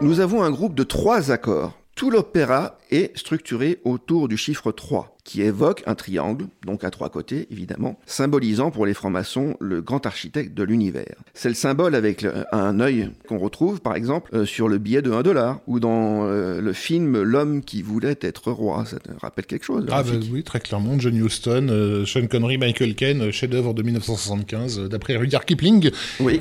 Nous 0.00 0.20
avons 0.20 0.42
un 0.42 0.50
groupe 0.50 0.74
de 0.74 0.82
trois 0.82 1.30
accords. 1.30 1.78
Tout 1.94 2.10
l'opéra 2.10 2.78
est 2.90 3.16
structuré 3.16 3.80
autour 3.84 4.28
du 4.28 4.38
chiffre 4.38 4.72
3 4.72 5.11
qui 5.24 5.42
évoque 5.42 5.82
un 5.86 5.94
triangle, 5.94 6.46
donc 6.66 6.84
à 6.84 6.90
trois 6.90 7.08
côtés 7.08 7.46
évidemment, 7.50 7.98
symbolisant 8.06 8.70
pour 8.70 8.86
les 8.86 8.94
francs-maçons 8.94 9.56
le 9.60 9.80
grand 9.80 10.04
architecte 10.06 10.54
de 10.54 10.62
l'univers. 10.62 11.14
C'est 11.34 11.48
le 11.48 11.54
symbole 11.54 11.94
avec 11.94 12.26
un 12.50 12.80
œil 12.80 13.10
qu'on 13.28 13.38
retrouve 13.38 13.80
par 13.80 13.94
exemple 13.94 14.34
euh, 14.34 14.44
sur 14.44 14.68
le 14.68 14.78
billet 14.78 15.02
de 15.02 15.12
1 15.12 15.22
dollar 15.22 15.60
ou 15.66 15.80
dans 15.80 16.26
euh, 16.26 16.60
le 16.60 16.72
film 16.72 17.22
L'homme 17.22 17.62
qui 17.62 17.82
voulait 17.82 18.18
être 18.20 18.50
roi. 18.50 18.84
Ça 18.84 18.98
te 18.98 19.10
rappelle 19.20 19.46
quelque 19.46 19.64
chose 19.64 19.86
Ah 19.90 20.02
bah 20.02 20.10
oui, 20.32 20.42
très 20.42 20.60
clairement. 20.60 20.98
John 20.98 21.14
Huston, 21.14 21.68
euh, 21.70 22.04
Sean 22.04 22.26
Connery, 22.26 22.58
Michael 22.58 22.94
Caine, 22.94 23.30
chef-d'œuvre 23.30 23.74
de 23.74 23.82
1975 23.82 24.88
d'après 24.88 25.16
Rudyard 25.16 25.44
Kipling, 25.44 25.90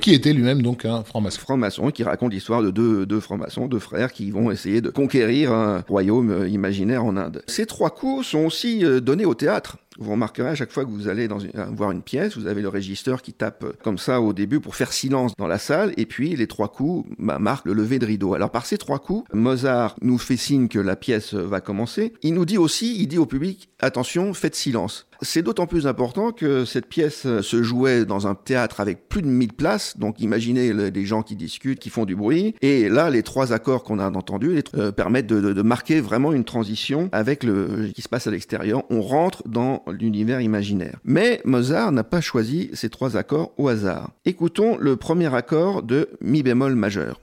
qui 0.01 0.13
était 0.13 0.33
lui-même 0.33 0.61
donc 0.61 0.85
un 0.85 1.03
franc-maçon. 1.03 1.39
Franc-maçon 1.41 1.91
qui 1.91 2.03
raconte 2.03 2.33
l'histoire 2.33 2.61
de 2.61 2.71
deux, 2.71 3.05
deux 3.05 3.19
francs-maçons, 3.19 3.67
deux 3.67 3.79
frères 3.79 4.11
qui 4.11 4.31
vont 4.31 4.51
essayer 4.51 4.81
de 4.81 4.89
conquérir 4.89 5.51
un 5.51 5.83
royaume 5.87 6.47
imaginaire 6.47 7.05
en 7.05 7.15
Inde. 7.15 7.41
Ces 7.47 7.65
trois 7.65 7.89
coups 7.89 8.27
sont 8.27 8.45
aussi 8.45 8.70
euh, 8.83 8.99
donné 9.01 9.25
au 9.25 9.33
théâtre. 9.33 9.77
Vous 9.99 10.11
remarquerez 10.11 10.49
à 10.49 10.55
chaque 10.55 10.71
fois 10.71 10.85
que 10.85 10.89
vous 10.89 11.07
allez 11.07 11.25
une, 11.25 11.75
voir 11.75 11.91
une 11.91 12.01
pièce, 12.01 12.37
vous 12.37 12.47
avez 12.47 12.61
le 12.61 12.69
régisseur 12.69 13.21
qui 13.21 13.33
tape 13.33 13.63
euh, 13.63 13.73
comme 13.83 13.97
ça 13.97 14.21
au 14.21 14.33
début 14.33 14.59
pour 14.59 14.75
faire 14.75 14.93
silence 14.93 15.33
dans 15.37 15.47
la 15.47 15.57
salle, 15.57 15.93
et 15.97 16.05
puis 16.05 16.35
les 16.35 16.47
trois 16.47 16.69
coups 16.69 17.07
bah, 17.19 17.39
marquent 17.39 17.65
le 17.65 17.73
lever 17.73 17.99
de 17.99 18.05
rideau. 18.05 18.33
Alors 18.33 18.51
par 18.51 18.65
ces 18.65 18.77
trois 18.77 18.99
coups, 18.99 19.27
Mozart 19.33 19.95
nous 20.01 20.17
fait 20.17 20.37
signe 20.37 20.67
que 20.67 20.79
la 20.79 20.95
pièce 20.95 21.33
va 21.33 21.61
commencer. 21.61 22.13
Il 22.23 22.33
nous 22.33 22.45
dit 22.45 22.57
aussi, 22.57 22.97
il 22.99 23.07
dit 23.07 23.17
au 23.17 23.25
public, 23.25 23.69
attention, 23.79 24.33
faites 24.33 24.55
silence. 24.55 25.07
C'est 25.23 25.43
d'autant 25.43 25.67
plus 25.67 25.85
important 25.85 26.31
que 26.31 26.65
cette 26.65 26.87
pièce 26.87 27.27
euh, 27.27 27.41
se 27.41 27.61
jouait 27.61 28.05
dans 28.05 28.25
un 28.25 28.33
théâtre 28.33 28.79
avec 28.79 29.07
plus 29.07 29.21
de 29.21 29.27
1000 29.27 29.53
places, 29.53 29.97
donc 29.97 30.19
imaginez 30.19 30.91
des 30.91 31.05
gens 31.05 31.21
qui 31.21 31.35
discutent, 31.35 31.79
qui 31.79 31.89
font 31.89 32.05
du 32.05 32.15
bruit, 32.15 32.55
et 32.61 32.89
là 32.89 33.09
les 33.09 33.21
trois 33.21 33.53
accords 33.53 33.83
qu'on 33.83 33.99
a 33.99 34.09
entendus 34.09 34.63
euh, 34.75 34.91
permettent 34.91 35.27
de, 35.27 35.53
de, 35.53 35.61
marquer 35.61 36.01
vraiment 36.01 36.33
une 36.33 36.43
transition 36.43 37.09
avec 37.11 37.43
le 37.43 37.91
qui 37.93 38.01
se 38.01 38.09
passe 38.09 38.25
à 38.25 38.31
l'extérieur. 38.31 38.83
On 38.89 39.01
rentre 39.01 39.47
dans 39.47 39.83
l'univers 39.87 40.41
imaginaire. 40.41 40.97
Mais 41.03 41.41
Mozart 41.45 41.91
n'a 41.91 42.03
pas 42.03 42.21
choisi 42.21 42.71
ces 42.73 42.89
trois 42.89 43.15
accords 43.15 43.53
au 43.57 43.67
hasard. 43.67 44.11
Écoutons 44.25 44.77
le 44.77 44.95
premier 44.95 45.33
accord 45.33 45.83
de 45.83 46.09
mi 46.21 46.41
bémol 46.41 46.75
majeur. 46.75 47.19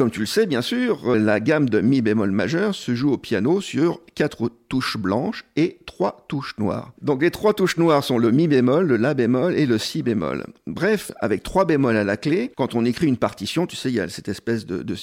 Comme 0.00 0.10
tu 0.10 0.20
le 0.20 0.24
sais, 0.24 0.46
bien 0.46 0.62
sûr, 0.62 1.14
la 1.14 1.40
gamme 1.40 1.68
de 1.68 1.82
mi 1.82 2.00
bémol 2.00 2.30
majeur 2.30 2.74
se 2.74 2.94
joue 2.94 3.12
au 3.12 3.18
piano 3.18 3.60
sur 3.60 4.00
quatre 4.14 4.50
touches 4.70 4.96
blanches 4.96 5.44
et 5.56 5.78
trois 5.84 6.24
touches 6.28 6.54
noires. 6.56 6.92
Donc 7.02 7.20
les 7.20 7.30
trois 7.30 7.52
touches 7.52 7.76
noires 7.76 8.02
sont 8.02 8.16
le 8.16 8.30
mi 8.30 8.48
bémol, 8.48 8.86
le 8.86 8.96
la 8.96 9.12
bémol 9.12 9.54
et 9.54 9.66
le 9.66 9.76
si 9.76 10.02
bémol. 10.02 10.46
Bref, 10.66 11.12
avec 11.20 11.42
trois 11.42 11.66
bémols 11.66 11.96
à 11.96 12.04
la 12.04 12.16
clé, 12.16 12.52
quand 12.56 12.74
on 12.74 12.86
écrit 12.86 13.08
une 13.08 13.18
partition, 13.18 13.66
tu 13.66 13.76
sais, 13.76 13.90
il 13.90 13.96
y 13.96 14.00
a 14.00 14.08
cette 14.08 14.28
espèce 14.28 14.64
de, 14.64 14.82
de 14.82 14.94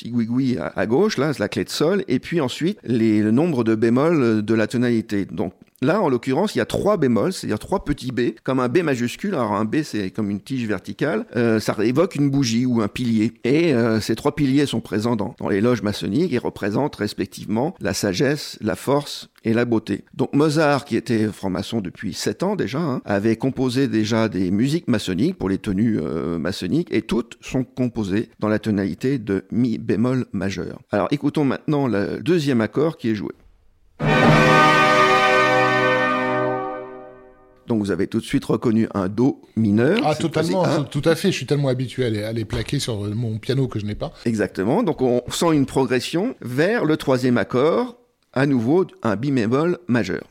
à, 0.76 0.86
gauche, 0.88 1.18
là, 1.18 1.34
c'est 1.34 1.40
la 1.40 1.50
clé 1.50 1.66
de 1.66 1.70
sol, 1.70 2.04
et 2.08 2.20
puis 2.20 2.40
ensuite 2.40 2.80
les, 2.84 3.22
le 3.22 3.32
nombre 3.32 3.64
de 3.64 3.76
bémols 3.76 4.42
de 4.44 4.54
la 4.54 4.68
tonalité. 4.68 5.26
Donc 5.26 5.54
Là, 5.82 6.02
en 6.02 6.10
l'occurrence, 6.10 6.56
il 6.56 6.58
y 6.58 6.62
a 6.62 6.66
trois 6.66 6.98
bémols, 6.98 7.34
c'est-à-dire 7.34 7.60
trois 7.60 7.84
petits 7.86 8.12
B, 8.12 8.32
comme 8.44 8.60
un 8.60 8.68
B 8.68 8.80
majuscule. 8.80 9.36
Alors 9.36 9.54
un 9.54 9.66
B, 9.66 9.84
c'est 9.84 10.10
comme 10.10 10.32
une 10.32 10.42
tige 10.42 10.66
verticale. 10.66 11.26
Euh, 11.36 11.60
ça 11.60 11.76
évoque 11.84 12.16
une 12.16 12.32
bougie 12.32 12.66
ou 12.66 12.82
un 12.82 12.88
pilier. 12.88 13.34
Et 13.44 13.76
euh, 13.76 14.02
ces 14.02 14.16
trois 14.16 14.34
piliers 14.34 14.66
sont 14.66 14.82
présents 14.82 15.16
dans, 15.16 15.36
les 15.52 15.62
loges 15.62 15.84
maçonniques 15.84 16.34
et 16.34 16.40
représentent 16.40 16.96
respectivement 16.96 17.76
la 17.80 17.94
sagesse, 17.94 18.58
la 18.60 18.76
force 18.76 19.30
et 19.44 19.54
la 19.54 19.66
beauté. 19.66 20.06
Donc 20.14 20.34
Mozart, 20.34 20.86
qui 20.86 20.96
était 20.96 21.28
franc-maçon 21.28 21.82
depuis 21.82 22.14
sept 22.14 22.44
ans 22.44 22.56
déjà, 22.56 22.80
hein, 22.80 23.02
avait 23.06 23.36
composé 23.36 23.88
déjà 23.88 24.30
des 24.30 24.52
musiques 24.52 24.88
maçonniques 24.88 25.38
pour 25.38 25.50
les 25.50 25.58
tenues 25.58 26.00
euh, 26.02 26.38
maçonniques, 26.38 26.90
et 26.92 27.02
toutes 27.02 27.38
sont 27.42 27.64
composées 27.64 28.30
dans 28.40 28.50
la 28.50 28.60
tonalité 28.60 29.20
de 29.20 29.46
mi 29.52 29.78
bémol 29.78 30.26
majeur. 30.32 30.80
Alors 30.92 31.08
écoutons 31.12 31.46
maintenant 31.46 31.88
le 31.88 32.20
deuxième 32.22 32.62
accord 32.62 32.98
qui 32.98 33.10
est 33.10 33.16
joué. 33.16 33.34
Donc 37.68 37.80
vous 37.80 37.92
avez 37.92 38.08
tout 38.08 38.20
de 38.20 38.26
suite 38.26 38.46
reconnu 38.46 38.88
un 38.94 39.10
Do 39.10 39.42
mineur. 39.56 40.00
Ah 40.04 40.16
totalement, 40.16 40.84
tout 40.86 41.02
à 41.04 41.16
fait. 41.16 41.32
Je 41.32 41.36
suis 41.36 41.46
tellement 41.46 41.68
habitué 41.68 42.06
à 42.06 42.10
les, 42.10 42.24
à 42.24 42.32
les, 42.32 42.46
plaquer 42.46 42.80
sur 42.80 43.14
mon 43.14 43.38
piano 43.40 43.68
que 43.68 43.78
je 43.78 43.86
n'ai 43.86 43.96
pas. 43.96 44.14
Exactement. 44.26 44.84
Donc 44.84 45.02
on 45.02 45.22
sent 45.30 45.54
une 45.54 45.66
progression 45.66 46.36
vers 46.42 46.86
le 46.86 46.96
troisième 46.96 47.38
accord, 47.38 47.98
à 48.34 48.46
nouveau 48.46 48.86
un 49.04 49.16
bi 49.16 49.32
bémol 49.32 49.78
majeur. 49.88 50.24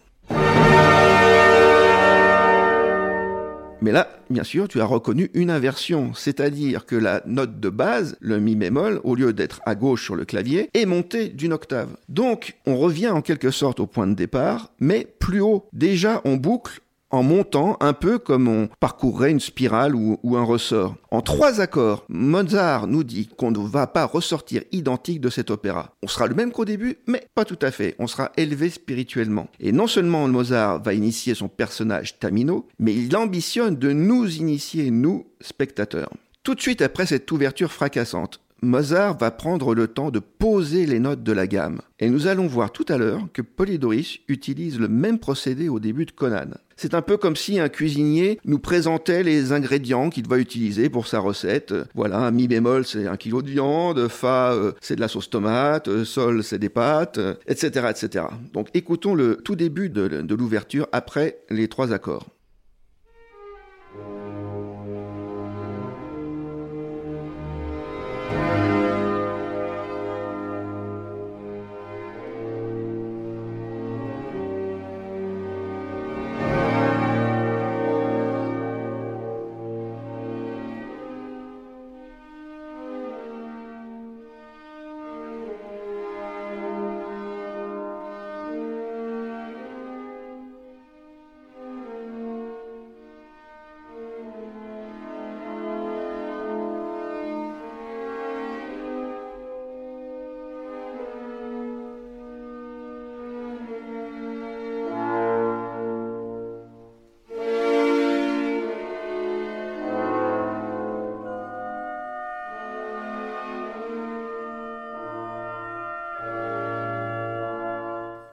Mais 3.82 3.92
là, 3.92 4.08
bien 4.30 4.42
sûr, 4.42 4.68
tu 4.68 4.80
as 4.80 4.84
reconnu 4.84 5.30
une 5.34 5.50
inversion, 5.50 6.12
c'est-à-dire 6.14 6.86
que 6.86 6.96
la 6.96 7.22
note 7.26 7.60
de 7.60 7.68
base, 7.68 8.16
le 8.20 8.40
mi 8.40 8.56
bémol, 8.56 9.00
au 9.04 9.14
lieu 9.14 9.32
d'être 9.32 9.60
à 9.66 9.74
gauche 9.74 10.02
sur 10.02 10.16
le 10.16 10.24
clavier, 10.24 10.70
est 10.74 10.86
montée 10.86 11.28
d'une 11.28 11.52
octave. 11.52 11.90
Donc, 12.08 12.56
on 12.66 12.76
revient 12.78 13.10
en 13.10 13.20
quelque 13.20 13.50
sorte 13.50 13.78
au 13.78 13.86
point 13.86 14.06
de 14.06 14.14
départ, 14.14 14.72
mais 14.80 15.06
plus 15.18 15.40
haut. 15.40 15.68
Déjà, 15.72 16.22
on 16.24 16.36
boucle 16.36 16.80
en 17.10 17.22
montant 17.22 17.76
un 17.80 17.92
peu 17.92 18.18
comme 18.18 18.48
on 18.48 18.68
parcourrait 18.80 19.30
une 19.30 19.40
spirale 19.40 19.94
ou, 19.94 20.36
un 20.36 20.42
ressort. 20.42 20.96
En 21.10 21.22
trois 21.22 21.60
accords, 21.60 22.04
Mozart 22.08 22.86
nous 22.86 23.04
dit 23.04 23.28
qu'on 23.36 23.50
ne 23.50 23.58
va 23.58 23.86
pas 23.86 24.04
ressortir 24.04 24.62
identique 24.72 25.20
de 25.20 25.30
cet 25.30 25.50
opéra. 25.50 25.94
On 26.02 26.08
sera 26.08 26.26
le 26.26 26.34
même 26.34 26.52
qu'au 26.52 26.64
début, 26.64 26.98
mais 27.06 27.26
pas 27.34 27.44
tout 27.44 27.58
à 27.62 27.70
fait. 27.70 27.94
On 27.98 28.06
sera 28.06 28.32
élevé 28.36 28.70
spirituellement. 28.70 29.48
Et 29.60 29.72
non 29.72 29.86
seulement 29.86 30.26
Mozart 30.28 30.82
va 30.82 30.94
initier 30.94 31.34
son 31.34 31.48
personnage 31.48 32.18
Tamino, 32.18 32.66
mais 32.78 32.94
il 32.94 33.16
ambitionne 33.16 33.76
de 33.76 33.92
nous 33.92 34.36
initier, 34.36 34.90
nous, 34.90 35.26
spectateurs. 35.40 36.10
Tout 36.42 36.54
de 36.54 36.60
suite 36.60 36.82
après 36.82 37.06
cette 37.06 37.30
ouverture 37.32 37.72
fracassante, 37.72 38.40
Mozart 38.66 39.16
va 39.16 39.30
prendre 39.30 39.74
le 39.74 39.88
temps 39.88 40.10
de 40.10 40.18
poser 40.18 40.86
les 40.86 40.98
notes 40.98 41.22
de 41.22 41.32
la 41.32 41.46
gamme. 41.46 41.80
Et 41.98 42.10
nous 42.10 42.26
allons 42.26 42.46
voir 42.46 42.72
tout 42.72 42.84
à 42.88 42.98
l'heure 42.98 43.22
que 43.32 43.40
Polydoris 43.40 44.18
utilise 44.28 44.78
le 44.78 44.88
même 44.88 45.18
procédé 45.18 45.68
au 45.68 45.80
début 45.80 46.04
de 46.04 46.10
Conan. 46.10 46.50
C'est 46.76 46.92
un 46.92 47.00
peu 47.00 47.16
comme 47.16 47.36
si 47.36 47.58
un 47.58 47.70
cuisinier 47.70 48.38
nous 48.44 48.58
présentait 48.58 49.22
les 49.22 49.52
ingrédients 49.52 50.10
qu'il 50.10 50.28
va 50.28 50.36
utiliser 50.36 50.90
pour 50.90 51.06
sa 51.06 51.20
recette. 51.20 51.72
Voilà, 51.94 52.30
mi 52.30 52.48
bémol 52.48 52.84
c'est 52.84 53.06
un 53.06 53.16
kilo 53.16 53.40
de 53.40 53.48
viande, 53.48 54.08
fa 54.08 54.52
euh, 54.52 54.72
c'est 54.82 54.96
de 54.96 55.00
la 55.00 55.08
sauce 55.08 55.30
tomate, 55.30 55.88
euh, 55.88 56.04
sol 56.04 56.44
c'est 56.44 56.58
des 56.58 56.68
pâtes, 56.68 57.18
etc., 57.46 57.70
euh, 57.76 57.90
etc. 57.90 58.24
Donc 58.52 58.68
écoutons 58.74 59.14
le 59.14 59.36
tout 59.36 59.56
début 59.56 59.88
de 59.88 60.34
l'ouverture 60.34 60.86
après 60.92 61.38
les 61.48 61.68
trois 61.68 61.94
accords. 61.94 62.26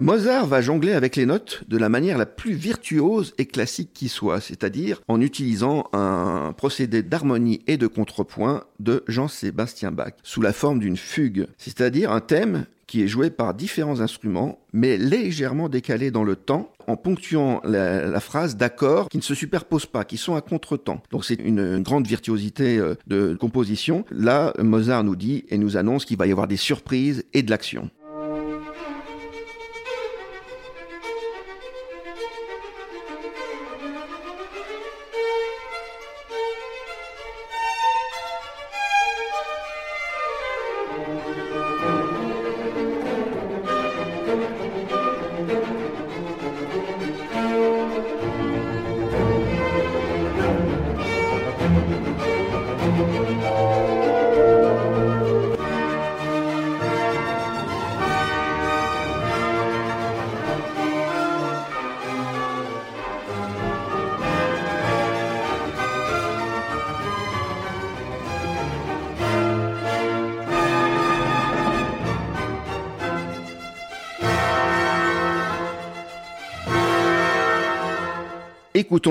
Mozart 0.03 0.48
va 0.48 0.60
jongler 0.60 0.91
avec 0.91 1.15
les 1.15 1.25
notes 1.25 1.63
de 1.69 1.77
la 1.77 1.88
manière 1.88 2.17
la 2.17 2.25
plus 2.25 2.55
virtuose 2.55 3.33
et 3.38 3.45
classique 3.45 3.91
qui 3.93 4.10
soit, 4.10 4.41
c'est-à-dire 4.41 5.00
en 5.07 5.22
utilisant 5.22 5.86
un 5.93 6.53
procédé 6.57 7.03
d'harmonie 7.03 7.62
et 7.67 7.77
de 7.77 7.88
contrepoint 7.88 8.65
de 8.81 9.05
Jean-Sébastien 9.07 9.91
Bach, 9.91 10.12
sous 10.22 10.41
la 10.41 10.51
forme 10.51 10.79
d'une 10.79 10.98
fugue, 10.98 11.48
c'est-à-dire 11.57 12.12
un 12.12 12.19
thème 12.19 12.65
qui 12.86 13.01
est 13.01 13.07
joué 13.07 13.29
par 13.29 13.53
différents 13.53 14.01
instruments, 14.01 14.60
mais 14.74 14.98
légèrement 14.98 15.69
décalé 15.69 16.12
dans 16.12 16.25
le 16.25 16.36
temps, 16.36 16.74
en 16.86 16.98
ponctuant 16.98 17.62
la, 17.63 18.19
phrase 18.19 18.57
d'accords 18.57 19.07
qui 19.07 19.15
ne 19.15 19.24
se 19.24 19.33
superposent 19.33 19.86
pas, 19.86 20.03
qui 20.03 20.17
sont 20.17 20.36
à 20.36 20.41
contre-temps. 20.41 21.01
Donc 21.12 21.24
c'est 21.24 21.36
une, 21.36 21.60
une, 21.60 21.81
grande 21.81 22.05
virtuosité 22.05 22.77
euh, 22.77 22.95
de 23.07 23.38
composition. 23.39 24.03
Là, 24.12 24.53
Mozart 24.60 25.05
nous 25.05 25.15
dit 25.15 25.45
et 25.48 25.57
nous 25.57 25.77
annonce 25.77 26.03
qu'il 26.03 26.17
va 26.17 26.27
y 26.27 26.31
avoir 26.31 26.50
des 26.50 26.57
surprises 26.57 27.24
et 27.33 27.41
de 27.41 27.50
l'action. 27.50 27.89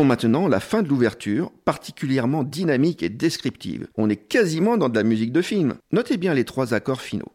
Maintenant 0.05 0.49
la 0.49 0.61
fin 0.61 0.83
de 0.83 0.89
l'ouverture, 0.89 1.51
particulièrement 1.65 2.45
dynamique 2.45 3.03
et 3.03 3.09
descriptive. 3.09 3.89
On 3.97 4.11
est 4.11 4.17
quasiment 4.17 4.77
dans 4.77 4.89
de 4.89 4.97
la 4.97 5.05
musique 5.05 5.33
de 5.33 5.43
film. 5.43 5.75
Notez 5.91 6.17
bien 6.17 6.35
les 6.35 6.45
trois 6.45 6.75
accords 6.75 7.01
finaux. 7.01 7.32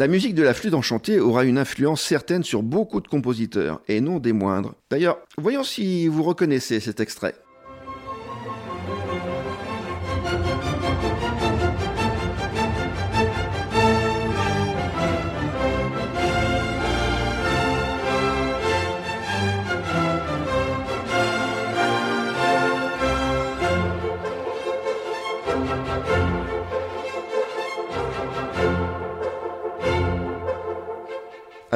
La 0.00 0.08
musique 0.08 0.34
de 0.34 0.42
la 0.42 0.54
flûte 0.54 0.72
enchantée 0.72 1.20
aura 1.20 1.44
une 1.44 1.58
influence 1.58 2.00
certaine 2.00 2.42
sur 2.42 2.62
beaucoup 2.62 3.02
de 3.02 3.06
compositeurs, 3.06 3.82
et 3.86 4.00
non 4.00 4.18
des 4.18 4.32
moindres. 4.32 4.72
D'ailleurs, 4.90 5.18
voyons 5.36 5.62
si 5.62 6.08
vous 6.08 6.22
reconnaissez 6.22 6.80
cet 6.80 7.00
extrait. 7.00 7.34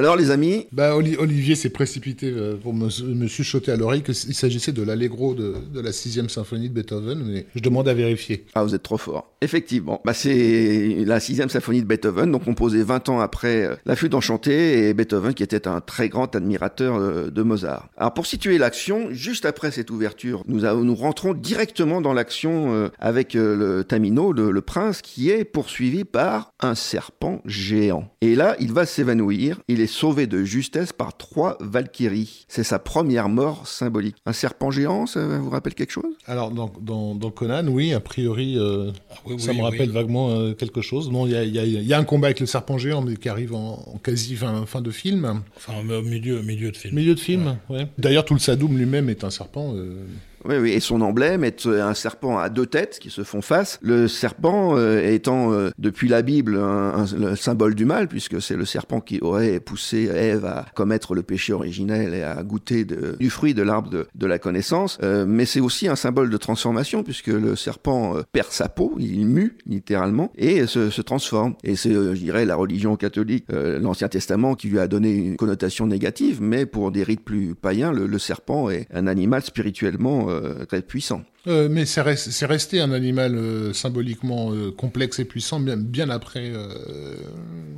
Alors 0.04 0.16
les 0.16 0.30
amis 0.30 0.66
bah, 0.70 0.94
Olivier 0.96 1.54
s'est 1.54 1.70
précipité 1.70 2.30
euh, 2.30 2.56
pour 2.62 2.75
me, 2.75 2.88
me 3.14 3.26
chuchoter 3.26 3.73
à 3.73 3.76
l'oreille 3.76 4.02
qu'il 4.02 4.14
s'agissait 4.14 4.73
de 4.73 4.82
l'allegro 4.82 5.32
de, 5.32 5.54
de, 5.73 5.80
la 5.80 5.92
sixième 5.92 6.28
symphonie 6.28 6.68
de 6.68 6.75
Beethoven, 6.75 7.25
mais 7.25 7.46
je 7.54 7.61
demande 7.61 7.88
à 7.88 7.94
vérifier. 7.94 8.44
Ah, 8.54 8.64
vous 8.64 8.75
êtes 8.75 8.82
trop 8.82 8.99
fort. 8.99 9.32
Effectivement, 9.40 10.02
bah, 10.04 10.12
c'est 10.12 11.04
la 11.06 11.20
sixième 11.20 11.49
symphonie 11.49 11.80
de 11.80 11.87
Beethoven, 11.87 12.30
donc 12.30 12.44
composée 12.44 12.82
20 12.82 13.08
ans 13.08 13.20
après 13.20 13.64
euh, 13.64 13.76
La 13.87 13.96
Flûte 13.96 14.12
enchantée, 14.12 14.88
et 14.88 14.92
Beethoven 14.92 15.32
qui 15.32 15.42
était 15.42 15.66
un 15.66 15.80
très 15.80 16.11
grand 16.11 16.37
admirateur 16.37 16.96
euh, 16.96 17.30
de 17.30 17.42
Mozart. 17.42 17.88
Alors 17.96 18.12
pour 18.12 18.26
situer 18.26 18.58
l'action, 18.58 19.08
juste 19.11 19.46
après 19.46 19.70
cette 19.70 19.90
ouverture, 19.90 20.42
nous, 20.46 20.61
nous 20.84 20.94
rentrons 20.94 21.32
directement 21.32 22.02
dans 22.02 22.12
l'action 22.12 22.90
avec 22.99 23.32
le 23.32 23.84
Tamino, 23.84 24.34
le, 24.34 24.50
le 24.50 24.61
prince, 24.61 25.00
qui 25.00 25.30
est 25.30 25.44
poursuivi 25.44 26.04
par 26.04 26.52
un 26.61 26.75
serpent 26.75 27.40
géant. 27.46 28.11
Et 28.20 28.34
là, 28.34 28.54
il 28.61 28.70
va 28.70 28.84
s'évanouir, 28.84 29.61
il 29.68 29.80
est 29.80 29.93
sauvé 29.94 30.26
de 30.26 30.44
justesse 30.44 30.92
par 30.92 31.16
trois 31.16 31.56
Valkyries. 31.60 32.44
C'est 32.48 32.64
sa 32.64 32.78
première 32.78 33.28
mort 33.28 33.66
symbolique. 33.66 34.16
Un 34.26 34.32
serpent 34.32 34.70
géant, 34.70 35.06
ça 35.06 35.38
vous 35.38 35.50
rappelle 35.50 35.74
quelque 35.74 35.92
chose? 35.92 36.04
Alors, 36.26 36.50
dans, 36.50 37.14
dans, 37.14 37.30
Conan, 37.30 37.66
oui, 37.68 37.94
a 37.94 38.00
priori, 38.00 38.58
euh, 38.58 38.90
ah 39.10 39.30
ça 39.38 39.52
me 39.52 39.62
rappelle 39.62 39.90
vaguement 39.90 40.30
euh, 40.30 40.52
quelque 40.52 40.82
chose. 40.82 41.10
Bon, 41.10 41.26
il 41.26 41.32
y 41.32 41.94
a, 41.94 41.98
un 41.98 42.04
combat 42.04 42.28
avec 42.28 42.40
le 42.40 42.46
serpent 42.46 42.76
géant, 42.76 43.02
mais 43.02 43.16
qui 43.16 43.28
arrive 43.28 43.54
en, 43.54 43.98
quasi 44.02 44.36
fin, 44.36 44.80
de 44.80 44.90
film. 44.90 45.42
Enfin, 45.56 45.74
au 45.78 46.02
milieu, 46.02 46.42
milieu 46.42 46.70
de 46.70 46.76
film. 46.76 46.94
Milieu 46.94 47.14
de 47.14 47.20
film, 47.20 47.56
ouais. 47.70 47.86
D'ailleurs, 47.96 48.24
tout 48.24 48.34
le 48.34 48.40
Sadoum 48.40 48.76
lui-même 48.76 49.08
est 49.08 49.24
un 49.24 49.30
serpent. 49.30 49.72
Euh, 49.74 50.04
oui, 50.44 50.56
oui, 50.56 50.72
et 50.72 50.80
son 50.80 51.00
emblème 51.00 51.42
est 51.44 51.66
euh, 51.66 51.82
un 51.82 51.94
serpent 51.94 52.38
à 52.38 52.48
deux 52.48 52.66
têtes 52.66 52.98
qui 53.00 53.10
se 53.10 53.22
font 53.22 53.40
face. 53.40 53.78
Le 53.82 54.08
serpent 54.08 54.76
euh, 54.76 55.00
étant 55.00 55.52
euh, 55.52 55.70
depuis 55.78 56.08
la 56.08 56.22
Bible 56.22 56.56
un, 56.56 57.06
le 57.16 57.34
symbole 57.34 57.74
du 57.74 57.84
mal, 57.84 58.08
puisque 58.08 58.42
c'est 58.42 58.56
le 58.56 58.64
serpent 58.64 59.00
qui 59.00 59.20
aurait 59.20 59.60
poussé 59.60 60.10
Ève 60.14 60.44
à 60.44 60.66
commettre 60.74 61.14
le 61.14 61.22
péché 61.22 61.52
originel 61.52 62.14
et 62.14 62.22
à 62.22 62.42
goûter 62.42 62.85
du 62.85 63.30
fruit 63.30 63.54
de 63.54 63.62
l'arbre 63.62 63.90
de, 63.90 64.26
la 64.26 64.38
connaissance. 64.38 64.98
mais 65.02 65.44
c'est 65.44 65.61
aussi 65.61 65.88
un 65.88 65.96
symbole 65.96 66.30
de 66.30 66.37
transformation, 66.37 67.02
puisque 67.02 67.28
le 67.28 67.57
serpent 67.57 68.16
perd 68.33 68.50
sa 68.50 68.68
peau, 68.68 68.94
il 68.98 69.26
mue 69.26 69.57
littéralement 69.66 70.33
et 70.37 70.66
se, 70.66 70.90
se 70.90 71.02
transforme. 71.02 71.54
Et 71.62 71.76
c'est, 71.76 71.92
je 71.92 72.12
dirais, 72.12 72.44
la 72.44 72.57
religion 72.57 72.96
catholique, 72.96 73.46
l'Ancien 73.50 74.09
Testament, 74.09 74.54
qui 74.54 74.68
lui 74.68 74.78
a 74.78 74.88
donné 74.88 75.12
une 75.12 75.37
connotation 75.37 75.87
négative, 75.87 76.40
mais 76.40 76.64
pour 76.64 76.90
des 76.90 77.02
rites 77.02 77.24
plus 77.24 77.54
païens, 77.54 77.92
le, 77.92 78.07
le 78.07 78.18
serpent 78.18 78.70
est 78.70 78.87
un 78.92 79.07
animal 79.07 79.42
spirituellement 79.42 80.28
euh, 80.34 80.34
très 80.68 80.83
puissant. 80.83 81.23
Euh, 81.46 81.68
mais 81.70 81.85
c'est 81.85 82.00
resté 82.46 82.80
un 82.80 82.92
animal 82.92 83.35
euh, 83.35 83.72
symboliquement 83.72 84.52
complexe 84.76 85.18
et 85.18 85.24
puissant 85.24 85.61
bien, 85.61 85.76
bien 85.76 86.11
après, 86.11 86.52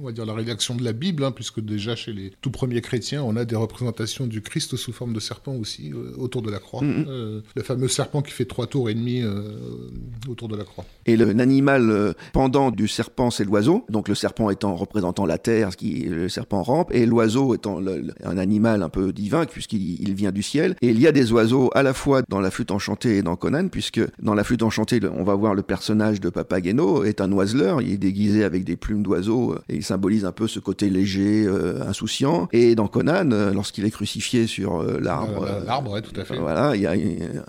on 0.01 0.07
va 0.07 0.13
dire, 0.13 0.27
la 0.27 0.35
rédaction 0.35 0.75
de 0.75 0.85
la 0.85 0.93
Bible, 0.93 1.25
hein, 1.25 1.33
puisque 1.33 1.61
déjà 1.61 1.97
chez 1.97 2.13
les 2.13 2.33
tout 2.41 2.51
premiers 2.51 2.81
chrétiens, 2.81 3.23
on 3.23 3.37
a 3.37 3.45
des 3.45 3.57
représentations 3.57 4.27
du 4.27 4.43
Christ 4.43 4.77
sous 4.77 4.93
forme 4.93 5.13
de 5.13 5.21
serpent 5.21 5.55
aussi 5.55 5.93
autour 6.17 6.43
de 6.43 6.51
la 6.51 6.59
croix. 6.59 6.83
Mm-hmm. 6.83 7.43
le 7.55 7.63
fameux 7.63 7.89
serpent 7.89 8.23
qui 8.23 8.33
fait 8.33 8.45
trois 8.45 8.67
tours 8.67 8.91
et 8.91 8.95
demi 8.95 9.23
autour 10.29 10.49
de 10.49 10.57
la 10.57 10.65
croix. 10.65 10.85
Et 11.07 11.17
l'animal 11.17 12.15
pendant 12.33 12.71
du 12.71 12.89
serpent, 12.89 13.31
c'est 13.31 13.45
l'oiseau. 13.45 13.85
Donc 13.89 14.09
le 14.09 14.15
serpent 14.15 14.51
étant 14.51 14.75
représentant 14.75 15.27
la 15.27 15.39
terre, 15.39 15.73
ce 15.73 15.77
qui 15.77 16.03
le 16.03 16.29
serpent 16.29 16.63
rampe, 16.63 16.93
et 16.93 17.07
l'oiseau 17.07 17.55
étant 17.55 17.81
un 18.25 18.39
animal 18.39 18.83
un 18.83 18.89
peu 18.89 19.13
divin 19.13 19.47
puisqu'il 19.47 20.15
vient 20.15 20.33
du 20.33 20.43
ciel. 20.43 20.77
Et 20.83 20.89
il 20.89 21.01
y 21.01 21.07
a 21.07 21.13
des 21.13 21.33
oiseaux 21.33 21.71
à 21.75 21.83
la 21.83 21.95
fois 21.95 22.23
dans 22.29 22.41
la 22.41 22.51
flûte 22.51 22.71
enchantée 22.71 23.17
et 23.17 23.23
dans 23.23 23.37
Conan, 23.37 23.56
puisque 23.65 24.01
dans 24.23 24.35
la 24.35 24.45
flûte 24.45 24.63
enchantée, 24.63 25.01
on 25.17 25.25
va 25.25 25.35
voir 25.35 25.55
le 25.55 25.63
personnage 25.63 26.21
de 26.21 26.31
Papageno 26.31 27.05
est 27.05 27.21
un 27.21 27.31
oiseleur, 27.33 27.83
il 27.83 27.93
est 27.93 27.99
déguisé 27.99 28.45
avec 28.45 28.65
des 28.65 28.77
plumes 28.77 29.03
d'oiseau 29.03 29.53
euh, 29.53 29.63
et 29.69 29.77
il 29.77 29.85
symbolise 29.85 30.25
un 30.25 30.33
peu 30.33 30.47
ce 30.47 30.61
côté 30.61 30.91
léger, 30.91 31.45
euh, 31.47 31.83
insouciant. 31.87 32.49
Et 32.53 32.75
dans 32.75 32.89
Conan, 32.89 33.31
euh, 33.33 33.53
lorsqu'il 33.53 33.85
est 33.85 33.91
crucifié 33.91 34.47
sur 34.47 34.83
l'arbre, 35.01 35.49
l'arbre, 35.67 36.01
tout 36.01 36.19
à 36.21 36.25
fait. 36.25 36.39
Voilà, 36.39 36.77
il 36.77 36.83
y 36.83 36.87
a 36.87 36.95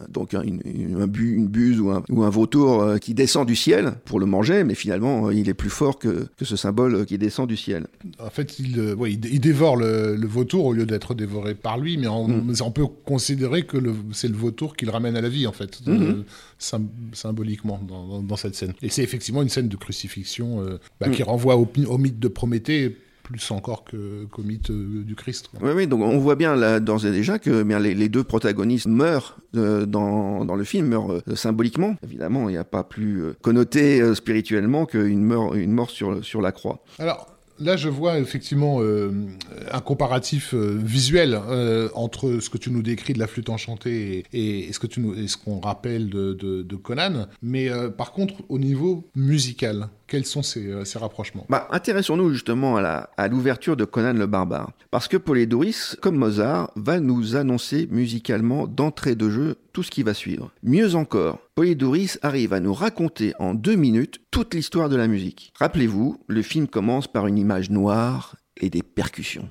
donc 0.09 0.33
une, 0.33 0.61
un 1.01 1.07
une 1.17 1.47
buse 1.47 1.79
ou 1.79 1.91
un, 1.91 2.03
ou 2.09 2.23
un 2.23 2.29
vautour 2.29 2.99
qui 2.99 3.13
descend 3.13 3.47
du 3.47 3.55
ciel 3.55 3.93
pour 4.05 4.19
le 4.19 4.25
manger, 4.25 4.63
mais 4.63 4.75
finalement, 4.75 5.31
il 5.31 5.49
est 5.49 5.53
plus 5.53 5.69
fort 5.69 5.99
que, 5.99 6.27
que 6.37 6.45
ce 6.45 6.55
symbole 6.55 7.05
qui 7.05 7.17
descend 7.17 7.47
du 7.47 7.57
ciel. 7.57 7.87
En 8.19 8.29
fait, 8.29 8.59
il, 8.59 8.95
il, 9.07 9.39
dévore 9.39 9.75
le, 9.77 10.17
vautour 10.27 10.65
au 10.65 10.73
lieu 10.73 10.85
d'être 10.85 11.13
dévoré 11.13 11.55
par 11.55 11.77
lui, 11.77 11.97
mais 11.97 12.07
on, 12.07 12.27
mm. 12.27 12.55
on 12.61 12.71
peut 12.71 12.85
considérer 13.05 13.63
que 13.63 13.77
c'est 14.13 14.27
le 14.27 14.35
vautour 14.35 14.75
qui 14.75 14.85
le 14.85 14.91
ramène 14.91 15.15
à 15.15 15.21
la 15.21 15.29
vie, 15.29 15.47
en 15.47 15.51
fait, 15.51 15.79
mhm. 15.97 16.25
euh, 16.73 16.79
symboliquement, 17.13 17.79
dans, 17.87 18.35
cette 18.35 18.55
scène. 18.55 18.73
Et 18.81 18.89
c'est 18.89 19.03
effectivement 19.03 19.41
une 19.41 19.49
scène 19.49 19.67
de 19.67 19.75
crucifixion 19.75 20.61
euh, 20.61 20.79
bah, 20.99 21.09
qui 21.09 21.21
mhm. 21.21 21.29
renvoie 21.29 21.55
au, 21.55 21.97
mythe 21.97 22.19
de 22.19 22.27
Prométhée 22.27 22.97
plus 23.23 23.51
encore 23.51 23.83
qu'au 23.83 24.41
mythe 24.41 24.69
euh, 24.69 25.03
du 25.03 25.15
Christ. 25.15 25.49
Oui, 25.61 25.71
oui, 25.75 25.87
donc 25.87 26.01
on 26.01 26.17
voit 26.17 26.35
bien 26.35 26.55
là, 26.55 26.79
d'ores 26.79 27.05
et 27.05 27.11
déjà 27.11 27.39
que 27.39 27.61
bien, 27.63 27.77
les, 27.77 28.07
deux 28.07 28.23
protagonistes 28.23 28.87
meurent 28.87 29.37
dans, 29.53 30.45
dans, 30.45 30.55
le 30.55 30.63
film, 30.63 30.87
meurent 30.87 31.21
symboliquement. 31.35 31.97
Évidemment, 32.03 32.47
il 32.47 32.53
n'y 32.53 32.57
a 32.57 32.63
pas 32.63 32.83
plus 32.83 33.33
connoté 33.41 34.15
spirituellement 34.15 34.85
qu'une 34.85 35.23
mort, 35.23 35.55
une 35.55 35.73
mort 35.73 35.89
sur, 35.89 36.23
sur 36.23 36.41
la 36.41 36.53
croix. 36.53 36.81
Alors, 36.99 37.36
Là, 37.59 37.75
je 37.75 37.89
vois 37.89 38.19
effectivement 38.19 38.81
euh, 38.81 39.11
un 39.71 39.79
comparatif 39.79 40.53
euh, 40.53 40.77
visuel 40.79 41.39
euh, 41.47 41.89
entre 41.95 42.39
ce 42.39 42.49
que 42.49 42.57
tu 42.57 42.69
nous 42.69 42.83
décris 42.83 43.13
de 43.13 43.19
la 43.19 43.27
flûte 43.27 43.49
enchantée 43.49 44.25
et, 44.31 44.71
ce 44.71 44.79
que 44.79 44.87
tu 44.87 45.01
qu'on 45.43 45.59
rappelle 45.59 46.09
de, 46.09 46.75
Conan. 46.75 47.27
Mais 47.41 47.69
par 47.97 48.11
contre, 48.11 48.35
au 48.49 48.59
niveau 48.59 49.09
musical, 49.15 49.89
quels 50.07 50.25
sont 50.25 50.41
ces, 50.41 50.73
rapprochements? 50.95 51.45
Bah, 51.49 51.67
Intéressons-nous 51.71 52.31
justement 52.31 52.77
à, 52.77 53.27
l'ouverture 53.27 53.75
de 53.75 53.85
Conan 53.85 54.13
le 54.13 54.25
barbare. 54.25 54.71
Parce 54.89 55.07
que 55.07 55.17
Polydorus, 55.17 55.97
comme 56.01 56.17
Mozart, 56.17 56.71
va 56.75 56.99
nous 56.99 57.35
annoncer 57.35 57.87
musicalement 57.91 58.67
d'entrée 58.67 59.15
de 59.15 59.29
jeu 59.29 59.55
tout 59.73 59.83
ce 59.83 59.91
qui 59.91 60.03
va 60.03 60.13
suivre. 60.13 60.51
Mieux 60.63 60.95
encore, 60.95 61.39
Polydorus 61.55 62.19
arrive 62.21 62.53
à 62.53 62.59
nous 62.59 62.73
raconter 62.73 63.33
en 63.39 63.53
deux 63.53 63.75
minutes 63.75 64.19
toute 64.31 64.53
l'histoire 64.53 64.89
de 64.89 64.95
la 64.95 65.07
musique. 65.07 65.51
Rappelez-vous, 65.59 66.19
le 66.27 66.41
film 66.41 66.67
commence 66.67 67.07
par 67.07 67.27
une 67.27 67.37
image 67.37 67.69
noire 67.69 68.35
et 68.59 68.69
des 68.69 68.83
percussions. 68.83 69.49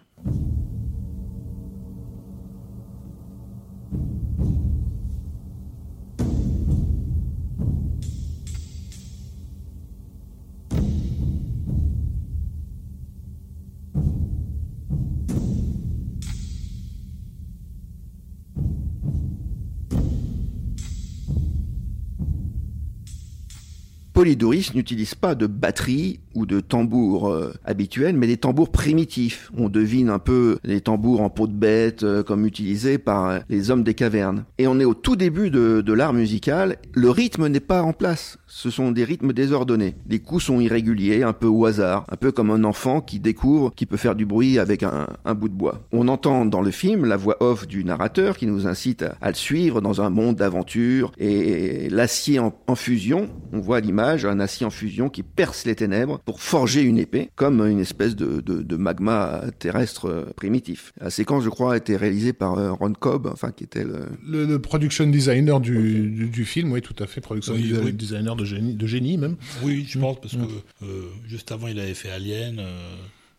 Polydoris 24.17 24.73
n'utilise 24.73 25.15
pas 25.15 25.35
de 25.35 25.47
batterie 25.47 26.21
ou 26.37 26.47
de 26.47 26.61
tambour 26.61 27.29
euh, 27.29 27.53
habituels, 27.65 28.17
mais 28.17 28.27
des 28.27 28.37
tambours 28.37 28.71
primitifs. 28.71 29.51
On 29.57 29.69
devine 29.69 30.11
un 30.11 30.19
peu 30.19 30.59
les 30.63 30.81
tambours 30.81 31.23
en 31.23 31.31
peau 31.31 31.47
de 31.47 31.53
bête 31.53 32.03
euh, 32.03 32.23
comme 32.23 32.47
utilisés 32.47 32.99
par 32.99 33.41
les 33.49 33.71
hommes 33.71 33.83
des 33.83 33.95
cavernes. 33.95 34.45
Et 34.59 34.67
on 34.67 34.79
est 34.79 34.85
au 34.85 34.95
tout 34.95 35.17
début 35.17 35.51
de, 35.51 35.81
de 35.81 35.93
l'art 35.93 36.13
musical. 36.13 36.77
Le 36.93 37.11
rythme 37.11 37.49
n'est 37.49 37.61
pas 37.61 37.83
en 37.83 37.93
place. 37.93 38.39
Ce 38.47 38.71
sont 38.71 38.93
des 38.93 39.05
rythmes 39.05 39.33
désordonnés. 39.33 39.97
Les 40.09 40.19
coups 40.19 40.45
sont 40.45 40.61
irréguliers, 40.61 41.23
un 41.23 41.33
peu 41.33 41.47
au 41.47 41.65
hasard, 41.65 42.05
un 42.11 42.17
peu 42.17 42.33
comme 42.33 42.51
un 42.51 42.65
enfant 42.65 43.01
qui 43.01 43.19
découvre 43.19 43.73
qu'il 43.75 43.87
peut 43.87 43.97
faire 43.97 44.15
du 44.15 44.27
bruit 44.27 44.59
avec 44.59 44.83
un, 44.83 45.09
un, 45.25 45.35
bout 45.35 45.49
de 45.49 45.55
bois. 45.55 45.81
On 45.93 46.09
entend 46.09 46.45
dans 46.45 46.61
le 46.61 46.71
film 46.71 47.07
la 47.07 47.17
voix 47.17 47.37
off 47.41 47.67
du 47.67 47.85
narrateur 47.85 48.37
qui 48.37 48.47
nous 48.47 48.67
incite 48.67 49.03
à, 49.03 49.17
à 49.21 49.29
le 49.29 49.35
suivre 49.35 49.81
dans 49.81 50.01
un 50.01 50.11
monde 50.11 50.37
d'aventure 50.37 51.13
et 51.19 51.89
l'acier 51.91 52.39
en, 52.39 52.55
en 52.67 52.75
fusion. 52.75 53.29
On 53.53 53.61
voit 53.61 53.81
l'image 53.81 54.25
un 54.25 54.41
acier 54.41 54.67
en 54.67 54.71
fusion 54.71 55.09
qui 55.09 55.23
perce 55.23 55.65
les 55.65 55.75
ténèbres 55.75 56.21
pour 56.27 56.43
forger 56.43 56.83
une 56.83 56.99
épée, 56.99 57.31
comme 57.37 57.61
une 57.61 57.79
espèce 57.79 58.17
de, 58.17 58.41
de, 58.41 58.61
de 58.61 58.77
magma 58.77 59.45
terrestre 59.61 60.07
euh, 60.07 60.25
primitif. 60.35 60.93
La 61.01 61.09
séquence, 61.09 61.45
je 61.45 61.49
crois, 61.49 61.75
a 61.75 61.77
été 61.77 61.97
réalisée 61.97 62.33
par 62.33 62.59
euh, 62.59 62.73
Ron 62.73 62.93
Cobb, 62.93 63.29
enfin 63.33 63.53
qui 63.53 63.63
était 63.63 63.85
le... 63.85 64.07
Le, 64.27 64.45
le 64.45 64.59
production 64.59 65.07
designer 65.07 65.61
du, 65.61 66.11
du, 66.11 66.27
du, 66.27 66.45
film, 66.45 66.73
oui, 66.73 66.83
tout 66.83 66.97
à 66.99 67.07
fait, 67.07 67.21
production 67.21 67.55
oui, 67.55 67.73
oui. 67.81 67.93
designer 67.93 68.35
de 68.35 68.45
génie, 68.45 68.75
de 68.75 68.87
génie 68.89 69.17
même. 69.19 69.37
Oui, 69.63 69.87
je 69.89 70.01
pense, 70.01 70.21
parce 70.21 70.35
mmh. 70.35 70.47
que 70.47 70.85
euh, 70.85 71.09
juste 71.29 71.53
avant, 71.53 71.69
il 71.69 71.79
avait 71.79 71.95
fait 71.95 72.11
Alien, 72.11 72.61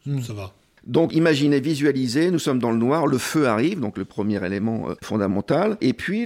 mmh. 0.05 0.21
ça 0.21 0.33
va. 0.33 0.53
Donc 0.87 1.13
imaginez, 1.13 1.59
visualisez, 1.59 2.31
nous 2.31 2.39
sommes 2.39 2.59
dans 2.59 2.71
le 2.71 2.77
noir, 2.77 3.07
le 3.07 3.17
feu 3.17 3.47
arrive, 3.47 3.81
donc 3.81 3.97
le 3.97 4.05
premier 4.05 4.43
élément 4.45 4.89
euh, 4.89 4.93
fondamental, 5.03 5.75
et 5.81 5.91
puis 5.91 6.25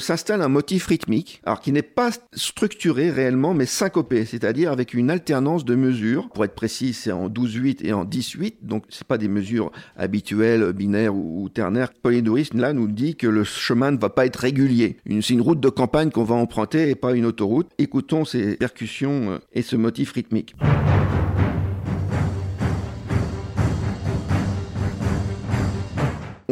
s'installe 0.00 0.40
un 0.40 0.48
motif 0.48 0.86
rythmique, 0.86 1.42
alors 1.44 1.60
qui 1.60 1.70
n'est 1.70 1.82
pas 1.82 2.10
structuré 2.32 3.10
réellement, 3.10 3.52
mais 3.52 3.66
syncopé, 3.66 4.24
c'est-à-dire 4.24 4.72
avec 4.72 4.94
une 4.94 5.10
alternance 5.10 5.66
de 5.66 5.74
mesures. 5.74 6.30
Pour 6.30 6.46
être 6.46 6.54
précis, 6.54 6.94
c'est 6.94 7.12
en 7.12 7.28
12-8 7.28 7.84
et 7.84 7.92
en 7.92 8.06
10-8, 8.06 8.54
donc 8.62 8.84
c'est 8.88 9.06
pas 9.06 9.18
des 9.18 9.28
mesures 9.28 9.70
habituelles, 9.98 10.72
binaires 10.72 11.14
ou, 11.14 11.50
ternaires. 11.50 11.92
Polydoriste, 11.92 12.54
là, 12.54 12.72
nous 12.72 12.88
dit 12.88 13.16
que 13.16 13.26
le 13.26 13.44
chemin 13.44 13.90
ne 13.90 13.98
va 13.98 14.08
pas 14.08 14.24
être 14.24 14.36
régulier. 14.36 14.96
C'est 15.20 15.34
une 15.34 15.42
route 15.42 15.60
de 15.60 15.68
campagne 15.68 16.10
qu'on 16.10 16.24
va 16.24 16.36
emprunter 16.36 16.88
et 16.88 16.94
pas 16.94 17.12
une 17.12 17.26
autoroute. 17.26 17.68
Écoutons 17.76 18.24
ces 18.24 18.56
percussions 18.56 19.32
euh, 19.32 19.38
et 19.52 19.60
ce 19.60 19.76
motif 19.76 20.12
rythmique. 20.12 20.54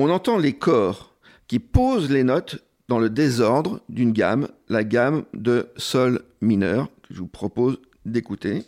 On 0.00 0.10
entend 0.10 0.38
les 0.38 0.52
corps 0.52 1.14
qui 1.48 1.58
posent 1.58 2.10
les 2.10 2.22
notes 2.22 2.64
dans 2.88 2.98
le 2.98 3.10
désordre 3.10 3.80
d'une 3.88 4.12
gamme, 4.12 4.48
la 4.68 4.84
gamme 4.84 5.24
de 5.34 5.68
sol 5.76 6.22
mineur, 6.40 6.88
que 7.02 7.14
je 7.14 7.20
vous 7.20 7.26
propose 7.26 7.78
d'écouter. 8.06 8.64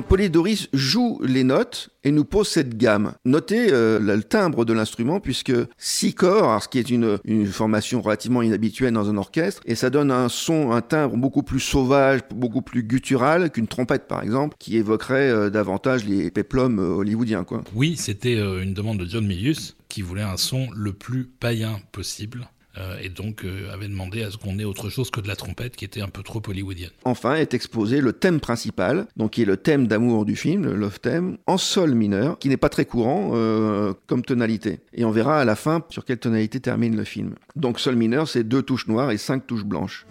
Donc 0.00 0.08
Polydoris 0.08 0.70
joue 0.72 1.20
les 1.22 1.44
notes 1.44 1.90
et 2.04 2.10
nous 2.10 2.24
pose 2.24 2.48
cette 2.48 2.78
gamme. 2.78 3.12
Notez 3.26 3.66
euh, 3.70 3.98
le 3.98 4.22
timbre 4.22 4.64
de 4.64 4.72
l'instrument 4.72 5.20
puisque 5.20 5.52
six 5.76 6.14
corps, 6.14 6.62
ce 6.62 6.68
qui 6.68 6.78
est 6.78 6.88
une, 6.88 7.18
formation 7.48 8.00
relativement 8.00 8.40
inhabituelle 8.40 8.94
dans 8.94 9.10
un 9.10 9.18
orchestre, 9.18 9.60
et 9.66 9.74
ça 9.74 9.90
donne 9.90 10.10
un 10.10 10.30
son, 10.30 10.72
un 10.72 10.80
timbre 10.80 11.18
beaucoup 11.18 11.42
plus 11.42 11.60
sauvage, 11.60 12.20
beaucoup 12.34 12.62
plus 12.62 12.82
guttural 12.82 13.50
qu'une 13.50 13.66
trompette 13.66 14.08
par 14.08 14.22
exemple, 14.22 14.56
qui 14.58 14.78
évoquerait 14.78 15.28
euh, 15.28 15.50
davantage 15.50 16.06
les 16.06 16.30
péplums 16.30 16.78
euh, 16.78 16.94
hollywoodiens. 16.94 17.44
Oui, 17.74 17.96
c'était 17.98 18.38
une 18.38 18.72
demande 18.72 19.00
de 19.00 19.04
John 19.04 19.26
Milius 19.26 19.76
qui 19.90 20.00
voulait 20.00 20.22
un 20.22 20.38
son 20.38 20.70
le 20.74 20.94
plus 20.94 21.24
païen 21.26 21.78
possible. 21.92 22.48
Euh, 22.78 22.98
et 23.02 23.08
donc 23.08 23.44
euh, 23.44 23.72
avait 23.72 23.88
demandé 23.88 24.22
à 24.22 24.30
ce 24.30 24.36
qu'on 24.36 24.58
ait 24.58 24.64
autre 24.64 24.90
chose 24.90 25.10
que 25.10 25.20
de 25.20 25.26
la 25.26 25.34
trompette 25.34 25.74
qui 25.74 25.84
était 25.84 26.02
un 26.02 26.08
peu 26.08 26.22
trop 26.22 26.40
hollywoodienne. 26.46 26.90
Enfin 27.04 27.34
est 27.34 27.52
exposé 27.52 28.00
le 28.00 28.12
thème 28.12 28.38
principal, 28.38 29.06
donc 29.16 29.32
qui 29.32 29.42
est 29.42 29.46
le 29.46 29.56
thème 29.56 29.88
d'amour 29.88 30.24
du 30.24 30.36
film, 30.36 30.64
le 30.64 30.76
love 30.76 31.00
theme, 31.00 31.36
en 31.46 31.58
sol 31.58 31.94
mineur, 31.94 32.38
qui 32.38 32.48
n'est 32.48 32.56
pas 32.56 32.68
très 32.68 32.84
courant 32.84 33.32
euh, 33.34 33.92
comme 34.06 34.22
tonalité. 34.22 34.78
Et 34.94 35.04
on 35.04 35.10
verra 35.10 35.40
à 35.40 35.44
la 35.44 35.56
fin 35.56 35.84
sur 35.90 36.04
quelle 36.04 36.18
tonalité 36.18 36.60
termine 36.60 36.96
le 36.96 37.04
film. 37.04 37.34
Donc 37.56 37.80
sol 37.80 37.96
mineur, 37.96 38.28
c'est 38.28 38.44
deux 38.44 38.62
touches 38.62 38.86
noires 38.86 39.10
et 39.10 39.18
cinq 39.18 39.46
touches 39.46 39.64
blanches. 39.64 40.06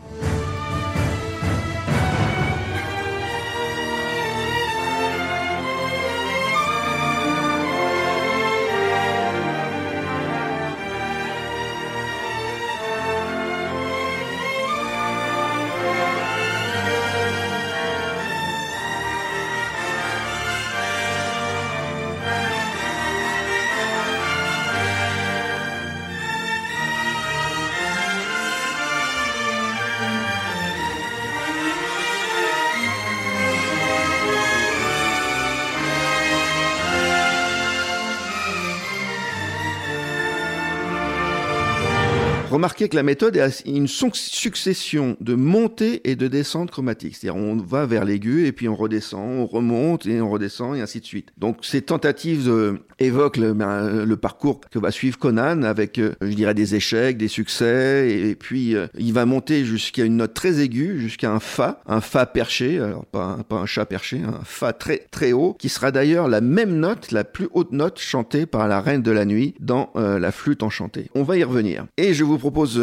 Remarquez 42.59 42.89
que 42.89 42.97
la 42.97 43.03
méthode 43.03 43.37
est 43.37 43.65
une 43.65 43.87
succession 43.87 45.15
de 45.21 45.33
montées 45.33 46.01
et 46.03 46.17
de 46.17 46.27
descentes 46.27 46.71
chromatiques. 46.71 47.15
C'est-à-dire 47.15 47.41
on 47.41 47.55
va 47.55 47.85
vers 47.85 48.03
l'aigu 48.03 48.47
et 48.47 48.51
puis 48.51 48.67
on 48.67 48.75
redescend, 48.75 49.39
on 49.39 49.45
remonte 49.45 50.05
et 50.05 50.19
on 50.19 50.29
redescend 50.29 50.75
et 50.75 50.81
ainsi 50.81 50.99
de 50.99 51.05
suite. 51.05 51.29
Donc 51.37 51.59
ces 51.61 51.81
tentatives 51.81 52.49
euh, 52.49 52.73
évoquent 52.99 53.37
le, 53.37 53.53
ben, 53.53 54.05
le, 54.05 54.17
parcours 54.17 54.61
que 54.69 54.79
va 54.79 54.91
suivre 54.91 55.17
Conan 55.17 55.63
avec, 55.63 55.99
euh, 55.99 56.13
je 56.21 56.33
dirais, 56.33 56.53
des 56.53 56.75
échecs, 56.75 57.17
des 57.17 57.27
succès 57.27 58.09
et, 58.09 58.35
puis 58.35 58.75
euh, 58.75 58.87
il 58.97 59.13
va 59.13 59.25
monter 59.25 59.65
jusqu'à 59.65 60.03
une 60.03 60.17
note 60.17 60.33
très 60.33 60.59
aiguë, 60.61 60.99
jusqu'à 60.99 61.31
un 61.31 61.39
fa, 61.39 61.81
un 61.87 62.01
fa 62.01 62.25
perché, 62.25 62.79
alors 62.79 63.05
pas 63.05 63.37
un, 63.39 63.43
pas 63.43 63.57
un 63.57 63.65
chat 63.65 63.85
perché, 63.85 64.21
un 64.21 64.41
fa 64.43 64.73
très 64.73 65.05
très 65.11 65.31
haut, 65.31 65.55
qui 65.57 65.69
sera 65.69 65.91
d'ailleurs 65.91 66.27
la 66.27 66.41
même 66.41 66.75
note, 66.77 67.11
la 67.11 67.23
plus 67.23 67.47
haute 67.53 67.71
note 67.71 67.99
chantée 67.99 68.45
par 68.45 68.67
la 68.67 68.81
Reine 68.81 69.01
de 69.01 69.11
la 69.11 69.25
Nuit 69.25 69.55
dans 69.59 69.91
euh, 69.95 70.19
la 70.19 70.31
flûte 70.31 70.63
enchantée. 70.63 71.09
On 71.15 71.23
va 71.23 71.37
y 71.37 71.43
revenir. 71.43 71.85
Et 71.97 72.13
je 72.13 72.23
vous 72.23 72.37
propose 72.37 72.79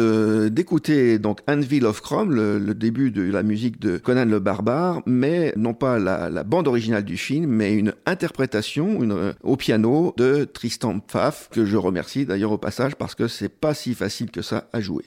d'écouter 0.51 1.19
donc 1.19 1.39
Anvil 1.47 1.85
of 1.85 2.01
Chrome, 2.01 2.33
le, 2.33 2.73
début 2.73 3.11
de 3.11 3.23
la 3.23 3.43
musique 3.43 3.79
de 3.79 3.97
Conan 3.97 4.25
le 4.25 4.39
Barbare, 4.39 5.01
mais 5.05 5.53
non 5.55 5.73
pas 5.73 5.99
la, 5.99 6.43
bande 6.43 6.67
originale 6.67 7.03
du 7.03 7.17
film, 7.17 7.49
mais 7.49 7.73
une 7.73 7.93
interprétation 8.05 8.99
au 9.43 9.55
piano 9.55 10.06
de 10.15 10.45
Tristan 10.45 10.99
Pfaff, 10.99 11.49
que 11.49 11.65
je 11.65 11.77
remercie 11.77 12.25
d'ailleurs 12.25 12.51
au 12.51 12.57
passage 12.57 12.95
parce 12.95 13.15
que 13.15 13.27
c'est 13.27 13.49
pas 13.49 13.73
si 13.73 13.93
facile 13.93 14.31
que 14.31 14.41
ça 14.41 14.69
à 14.73 14.79
jouer. 14.79 15.05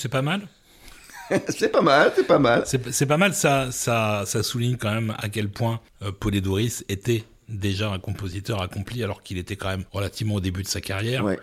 c'est 0.00 0.08
pas 0.08 0.22
mal. 0.22 0.48
c'est 1.48 1.70
pas 1.70 1.82
mal, 1.82 2.12
c'est 2.16 2.26
pas 2.26 2.38
mal. 2.38 2.64
C'est 2.66 3.06
pas 3.06 3.16
mal, 3.16 3.34
ça, 3.34 3.70
ça, 3.70 4.24
ça 4.26 4.42
souligne 4.42 4.76
quand 4.76 4.92
même 4.92 5.14
à 5.18 5.28
quel 5.28 5.48
point 5.48 5.80
euh, 6.02 6.10
était 6.88 7.24
déjà 7.48 7.90
un 7.90 7.98
compositeur 7.98 8.62
accompli 8.62 9.04
alors 9.04 9.22
qu'il 9.22 9.36
était 9.36 9.56
quand 9.56 9.68
même 9.68 9.84
relativement 9.92 10.36
au 10.36 10.40
début 10.40 10.62
de 10.62 10.68
sa 10.68 10.80
carrière. 10.80 11.24
Ouais. 11.24 11.38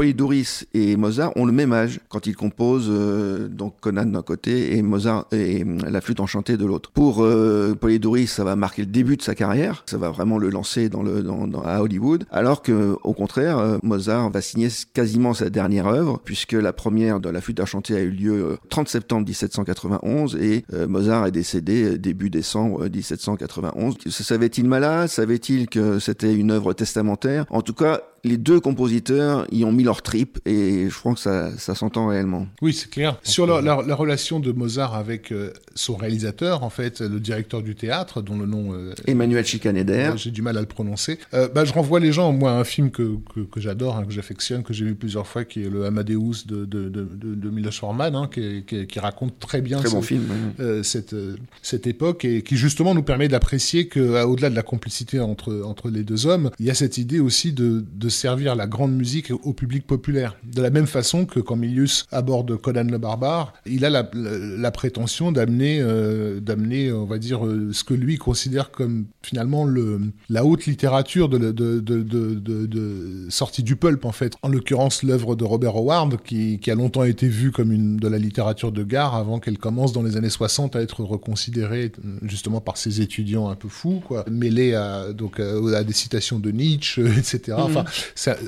Polydorus 0.00 0.64
et 0.72 0.96
Mozart 0.96 1.36
ont 1.36 1.44
le 1.44 1.52
même 1.52 1.74
âge 1.74 2.00
quand 2.08 2.26
ils 2.26 2.34
composent 2.34 2.88
euh, 2.90 3.48
donc 3.48 3.74
Conan 3.80 4.06
d'un 4.06 4.22
côté 4.22 4.74
et 4.74 4.80
Mozart 4.80 5.26
et 5.30 5.62
euh, 5.62 5.76
la 5.90 6.00
flûte 6.00 6.20
enchantée 6.20 6.56
de 6.56 6.64
l'autre. 6.64 6.90
Pour 6.90 7.22
euh, 7.22 7.74
Polydorus, 7.78 8.32
ça 8.32 8.42
va 8.42 8.56
marquer 8.56 8.80
le 8.80 8.86
début 8.86 9.18
de 9.18 9.22
sa 9.22 9.34
carrière, 9.34 9.82
ça 9.84 9.98
va 9.98 10.08
vraiment 10.08 10.38
le 10.38 10.48
lancer 10.48 10.88
dans 10.88 11.02
le 11.02 11.22
dans, 11.22 11.46
dans- 11.46 11.60
à 11.60 11.82
Hollywood, 11.82 12.24
alors 12.30 12.62
que 12.62 12.96
au 13.04 13.12
contraire, 13.12 13.58
euh, 13.58 13.76
Mozart 13.82 14.30
va 14.30 14.40
signer 14.40 14.68
quasiment 14.94 15.34
sa 15.34 15.50
dernière 15.50 15.86
œuvre 15.86 16.18
puisque 16.24 16.54
la 16.54 16.72
première 16.72 17.20
de 17.20 17.28
la 17.28 17.42
flûte 17.42 17.60
enchantée 17.60 17.94
a 17.94 18.00
eu 18.00 18.08
lieu 18.10 18.32
euh, 18.52 18.56
30 18.70 18.88
septembre 18.88 19.26
1791 19.26 20.34
et 20.36 20.64
euh, 20.72 20.88
Mozart 20.88 21.26
est 21.26 21.30
décédé 21.30 21.84
euh, 21.84 21.98
début 21.98 22.30
décembre 22.30 22.84
euh, 22.84 22.88
1791. 22.88 23.96
Se 24.06 24.24
savait-il 24.24 24.64
malade 24.66 25.08
Savait-il 25.10 25.68
que 25.68 25.98
c'était 25.98 26.32
une 26.34 26.52
œuvre 26.52 26.72
testamentaire? 26.72 27.44
En 27.50 27.60
tout 27.60 27.74
cas, 27.74 28.00
les 28.24 28.36
deux 28.36 28.60
compositeurs 28.60 29.46
y 29.52 29.64
ont 29.64 29.72
mis 29.72 29.84
leur 29.84 30.02
trip 30.02 30.38
et 30.46 30.88
je 30.90 30.94
crois 30.98 31.14
que 31.14 31.20
ça, 31.20 31.56
ça 31.58 31.74
s'entend 31.74 32.08
réellement. 32.08 32.46
Oui, 32.62 32.72
c'est 32.72 32.90
clair. 32.90 33.18
Sur 33.22 33.46
la, 33.46 33.60
la- 33.62 33.82
la 33.86 33.94
relation 33.94 34.40
de 34.40 34.52
Mozart 34.52 34.94
avec 34.94 35.32
euh, 35.32 35.52
son 35.74 35.96
réalisateur, 35.96 36.62
en 36.62 36.70
fait, 36.70 37.00
le 37.00 37.18
directeur 37.20 37.62
du 37.62 37.74
théâtre, 37.74 38.20
dont 38.22 38.36
le 38.38 38.46
nom 38.46 38.74
euh, 38.74 38.94
Emmanuel 39.06 39.44
Schikaneder. 39.46 40.12
J'ai 40.16 40.30
du 40.30 40.42
mal 40.42 40.56
à 40.58 40.60
le 40.60 40.66
prononcer. 40.66 41.18
Euh, 41.34 41.48
bah, 41.48 41.64
je 41.64 41.72
renvoie 41.72 42.00
les 42.00 42.12
gens, 42.12 42.32
moi, 42.32 42.52
à 42.52 42.54
un 42.56 42.64
film 42.64 42.90
que, 42.90 43.16
que, 43.34 43.40
que 43.40 43.60
j'adore, 43.60 43.96
hein, 43.96 44.04
que 44.04 44.12
j'affectionne, 44.12 44.62
que 44.62 44.72
j'ai 44.74 44.84
vu 44.84 44.94
plusieurs 44.94 45.26
fois, 45.26 45.44
qui 45.44 45.62
est 45.62 45.70
le 45.70 45.86
Amadeus 45.86 46.44
de, 46.46 46.64
de, 46.66 46.88
de, 46.88 47.04
de, 47.04 47.34
de 47.34 47.50
Milos 47.50 47.70
Forman, 47.72 48.14
hein, 48.14 48.28
qui, 48.32 48.64
qui, 48.66 48.86
qui 48.86 48.98
raconte 48.98 49.38
très 49.38 49.60
bien 49.62 49.78
Très 49.78 49.88
ce- 49.88 49.94
bon 49.94 50.02
film. 50.02 50.24
euh, 50.60 50.82
cette, 50.82 51.14
euh, 51.14 51.36
cette 51.62 51.86
époque 51.86 52.24
et 52.24 52.42
qui 52.42 52.56
justement 52.56 52.94
nous 52.94 53.02
permet 53.02 53.28
d'apprécier 53.28 53.88
que, 53.88 54.22
au-delà 54.24 54.50
de 54.50 54.56
la 54.56 54.62
complicité 54.62 55.20
entre, 55.20 55.62
entre 55.64 55.88
les 55.88 56.02
deux 56.02 56.26
hommes, 56.26 56.50
il 56.58 56.66
y 56.66 56.70
a 56.70 56.74
cette 56.74 56.98
idée 56.98 57.20
aussi 57.20 57.52
de, 57.52 57.82
de 57.94 58.08
servir 58.10 58.54
la 58.54 58.66
grande 58.66 58.94
musique 58.94 59.30
au 59.30 59.52
public 59.52 59.86
populaire. 59.86 60.36
De 60.44 60.62
la 60.62 60.70
même 60.70 60.86
façon 60.86 61.26
que 61.26 61.40
quand 61.40 61.56
Milius 61.56 62.06
aborde 62.12 62.56
Conan 62.56 62.84
le 62.84 62.98
barbare, 62.98 63.54
il 63.66 63.84
a 63.84 63.90
la, 63.90 64.70
prétention 64.70 65.32
d'amener, 65.32 65.80
euh, 65.80 66.40
d'amener, 66.40 66.92
on 66.92 67.04
va 67.04 67.18
dire, 67.18 67.44
euh, 67.44 67.70
ce 67.72 67.84
que 67.84 67.94
lui 67.94 68.18
considère 68.18 68.70
comme 68.70 69.06
finalement 69.22 69.64
le, 69.64 70.00
la 70.28 70.44
haute 70.44 70.66
littérature 70.66 71.28
de, 71.28 71.38
de, 71.38 71.80
de, 71.80 72.02
de, 72.02 73.26
sortie 73.28 73.62
du 73.62 73.76
pulp 73.76 74.04
en 74.04 74.12
fait. 74.12 74.34
En 74.42 74.48
l'occurrence, 74.48 75.02
l'œuvre 75.02 75.36
de 75.36 75.44
Robert 75.44 75.76
Howard, 75.76 76.22
qui, 76.22 76.58
qui 76.58 76.70
a 76.70 76.74
longtemps 76.74 77.04
été 77.04 77.28
vue 77.28 77.50
comme 77.50 77.72
une 77.72 77.96
de 77.96 78.08
la 78.08 78.18
littérature 78.18 78.72
de 78.72 78.82
gare 78.84 79.14
avant 79.14 79.38
qu'elle 79.38 79.58
commence 79.58 79.92
dans 79.92 80.02
les 80.02 80.16
années 80.16 80.30
60 80.30 80.76
à 80.76 80.82
être 80.82 81.02
reconsidérée 81.02 81.92
justement 82.22 82.60
par 82.60 82.76
ses 82.76 83.00
étudiants 83.00 83.48
un 83.48 83.56
peu 83.56 83.68
fous, 83.68 84.02
quoi, 84.06 84.24
mêlée 84.30 84.74
à, 84.74 85.12
donc, 85.12 85.40
à, 85.40 85.84
des 85.84 85.92
citations 85.92 86.38
de 86.38 86.50
Nietzsche, 86.50 87.00
etc. 87.18 87.56
Enfin, 87.56 87.84
ça, 87.86 87.99